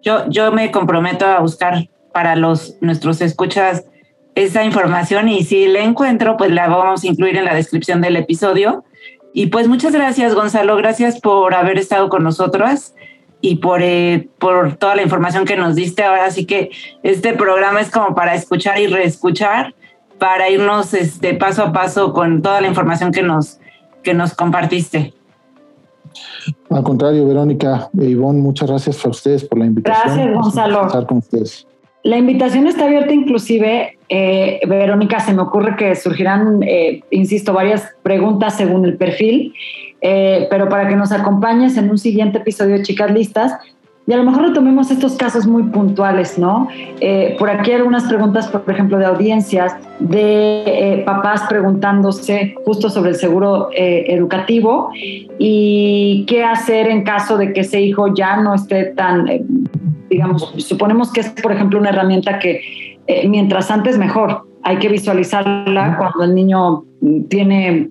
Yo, 0.02 0.28
yo 0.30 0.52
me 0.52 0.72
comprometo 0.72 1.26
a 1.26 1.40
buscar 1.40 1.91
para 2.12 2.36
los 2.36 2.76
nuestros 2.82 3.22
escuchas 3.22 3.86
esa 4.36 4.64
información 4.64 5.30
y 5.30 5.44
si 5.44 5.68
la 5.68 5.82
encuentro, 5.82 6.38
pues 6.38 6.52
la 6.52 6.68
vamos 6.68 7.04
a 7.04 7.08
incluir 7.08 7.38
en 7.38 7.46
la 7.46 7.54
descripción 7.54 8.02
del 8.02 8.16
episodio. 8.16 8.84
Y 9.34 9.48
pues 9.48 9.68
muchas 9.68 9.94
gracias, 9.94 10.36
Gonzalo, 10.36 10.76
gracias 10.76 11.20
por 11.20 11.54
haber 11.54 11.78
estado 11.78 12.10
con 12.10 12.24
nosotros 12.24 12.94
y 13.40 13.56
por, 13.56 13.82
eh, 13.82 14.30
por 14.40 14.76
toda 14.76 14.96
la 14.96 15.04
información 15.04 15.46
que 15.46 15.58
nos 15.58 15.76
diste. 15.76 16.04
Ahora 16.04 16.30
sí 16.32 16.46
que 16.46 16.70
este 17.04 17.34
programa 17.34 17.82
es 17.82 17.90
como 17.90 18.14
para 18.14 18.36
escuchar 18.36 18.80
y 18.80 18.88
reescuchar, 18.88 19.74
para 20.20 20.50
irnos 20.50 20.94
este, 20.94 21.34
paso 21.34 21.64
a 21.64 21.74
paso 21.74 22.14
con 22.14 22.42
toda 22.42 22.62
la 22.62 22.68
información 22.68 23.12
que 23.12 23.24
nos, 23.24 23.60
que 24.04 24.14
nos 24.14 24.34
compartiste. 24.34 25.14
Al 26.70 26.84
contrario, 26.84 27.26
Verónica 27.26 27.90
e 27.98 28.06
Ivonne, 28.06 28.42
muchas 28.42 28.70
gracias 28.70 29.06
a 29.06 29.10
ustedes 29.10 29.44
por 29.44 29.60
la 29.60 29.66
invitación. 29.66 30.16
Gracias, 30.16 30.34
Gonzalo. 30.34 30.86
Estar 30.88 31.06
con 31.06 31.18
ustedes. 31.20 31.68
La 32.04 32.18
invitación 32.18 32.66
está 32.68 32.86
abierta 32.86 33.14
inclusive, 33.14 33.98
eh, 34.10 34.60
Verónica, 34.68 35.20
se 35.20 35.34
me 35.34 35.44
ocurre 35.44 35.76
que 35.76 35.96
surgirán, 35.96 36.64
eh, 36.64 37.02
insisto, 37.12 37.54
varias 37.54 37.90
preguntas 38.02 38.58
según 38.58 38.86
el 38.86 38.98
perfil, 38.98 39.54
eh, 40.02 40.48
pero 40.50 40.68
para 40.68 40.88
que 40.88 40.96
nos 40.96 41.12
acompañes 41.12 41.78
en 41.78 41.92
un 41.92 42.00
siguiente 42.00 42.40
episodio 42.40 42.78
de 42.78 42.84
Chicas 42.84 43.12
Listas, 43.12 43.54
y 44.08 44.14
a 44.14 44.18
lo 44.18 44.24
mejor 44.24 44.48
retomemos 44.48 44.90
estos 44.90 45.14
casos 45.14 45.46
muy 45.46 45.62
puntuales, 45.62 46.40
¿no? 46.40 46.68
Por 47.38 47.52
aquí 47.52 47.72
algunas 47.72 48.06
preguntas, 48.06 48.50
por 48.50 48.68
ejemplo, 48.68 48.98
de 48.98 49.06
audiencias, 49.06 49.76
de 50.00 51.04
papás 51.06 51.44
preguntándose 51.48 52.56
justo 52.66 52.90
sobre 52.90 53.12
el 53.12 53.16
seguro 53.16 53.70
educativo 53.72 54.90
y 55.38 56.26
qué 56.28 56.44
hacer 56.44 56.88
en 56.88 57.04
caso 57.04 57.38
de 57.38 57.54
que 57.54 57.62
ese 57.62 57.80
hijo 57.80 58.12
ya 58.14 58.38
no 58.38 58.56
esté 58.56 58.86
tan, 58.86 59.28
digamos, 60.12 60.54
suponemos 60.58 61.12
que 61.12 61.22
es, 61.22 61.30
por 61.30 61.52
ejemplo, 61.52 61.80
una 61.80 61.90
herramienta 61.90 62.38
que 62.38 62.62
eh, 63.08 63.28
mientras 63.28 63.72
antes 63.72 63.98
mejor. 63.98 64.48
Hay 64.64 64.78
que 64.78 64.90
visualizarla 64.90 65.98
cuando 65.98 66.24
el 66.24 66.36
niño 66.36 66.84
tiene 67.30 67.90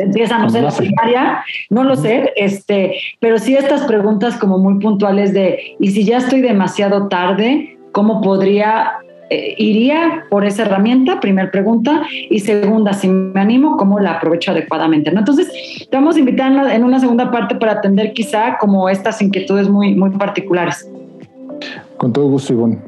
empieza, 0.00 0.38
no 0.38 0.50
sé, 0.50 0.60
la 0.60 0.72
primaria, 0.72 1.44
no 1.70 1.84
lo 1.84 1.94
sé, 1.94 2.32
este, 2.34 2.96
pero 3.20 3.38
sí 3.38 3.54
estas 3.54 3.82
preguntas 3.82 4.36
como 4.36 4.58
muy 4.58 4.80
puntuales 4.80 5.32
de, 5.32 5.76
y 5.78 5.90
si 5.92 6.04
ya 6.04 6.18
estoy 6.18 6.40
demasiado 6.40 7.06
tarde, 7.06 7.78
¿cómo 7.92 8.20
podría, 8.20 8.94
eh, 9.30 9.54
iría 9.58 10.24
por 10.28 10.44
esa 10.44 10.62
herramienta? 10.62 11.20
Primer 11.20 11.50
pregunta, 11.50 12.02
y 12.28 12.40
segunda, 12.40 12.92
si 12.92 13.08
me 13.08 13.40
animo, 13.40 13.76
¿cómo 13.76 14.00
la 14.00 14.14
aprovecho 14.14 14.50
adecuadamente? 14.50 15.10
Entonces, 15.10 15.86
te 15.88 15.96
vamos 15.96 16.16
a 16.16 16.18
invitar 16.18 16.52
en 16.72 16.84
una 16.84 16.98
segunda 16.98 17.30
parte 17.30 17.54
para 17.54 17.72
atender 17.72 18.12
quizá 18.12 18.58
como 18.58 18.88
estas 18.88 19.22
inquietudes 19.22 19.68
muy, 19.68 19.94
muy 19.94 20.10
particulares. 20.10 20.90
Con 21.96 22.12
todo 22.12 22.26
gusto, 22.26 22.52
Ivonne. 22.52 22.78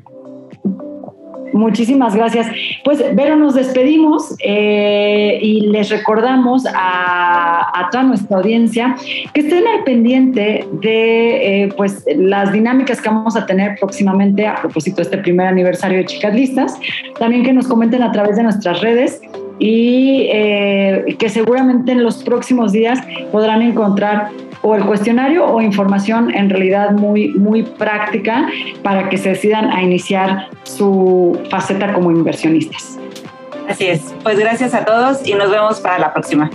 Muchísimas 1.52 2.14
gracias. 2.14 2.46
Pues, 2.84 3.02
Vero, 3.14 3.36
nos 3.36 3.54
despedimos 3.54 4.34
eh, 4.42 5.38
y 5.42 5.60
les 5.68 5.90
recordamos 5.90 6.64
a, 6.74 7.88
toda 7.90 8.04
nuestra 8.04 8.38
audiencia 8.38 8.96
que 9.34 9.40
estén 9.40 9.66
al 9.66 9.84
pendiente 9.84 10.66
de 10.80 11.64
eh, 11.64 11.68
pues, 11.76 12.04
las 12.16 12.52
dinámicas 12.52 13.00
que 13.00 13.08
vamos 13.08 13.36
a 13.36 13.44
tener 13.44 13.76
próximamente 13.78 14.46
a 14.46 14.54
propósito 14.56 14.96
de 14.96 15.02
este 15.02 15.18
primer 15.18 15.46
aniversario 15.46 15.98
de 15.98 16.06
Chicas 16.06 16.34
Listas. 16.34 16.78
También 17.18 17.42
que 17.42 17.52
nos 17.52 17.66
comenten 17.66 18.02
a 18.02 18.12
través 18.12 18.36
de 18.36 18.44
nuestras 18.44 18.80
redes 18.80 19.20
y 19.58 20.28
eh, 20.32 21.16
que 21.18 21.28
seguramente 21.28 21.92
en 21.92 22.02
los 22.02 22.22
próximos 22.24 22.72
días 22.72 22.98
podrán 23.30 23.62
encontrar 23.62 24.30
o 24.62 24.74
el 24.74 24.84
cuestionario 24.84 25.44
o 25.44 25.60
información 25.60 26.34
en 26.34 26.48
realidad 26.48 26.92
muy, 26.92 27.28
muy 27.34 27.62
práctica 27.62 28.48
para 28.82 29.08
que 29.08 29.18
se 29.18 29.30
decidan 29.30 29.70
a 29.70 29.82
iniciar 29.82 30.48
su 30.62 31.38
faceta 31.50 31.92
como 31.92 32.10
inversionistas. 32.10 32.98
Así 33.68 33.86
es. 33.86 34.14
Pues 34.22 34.38
gracias 34.38 34.74
a 34.74 34.84
todos 34.84 35.26
y 35.26 35.34
nos 35.34 35.50
vemos 35.50 35.80
para 35.80 35.98
la 35.98 36.12
próxima. 36.12 36.50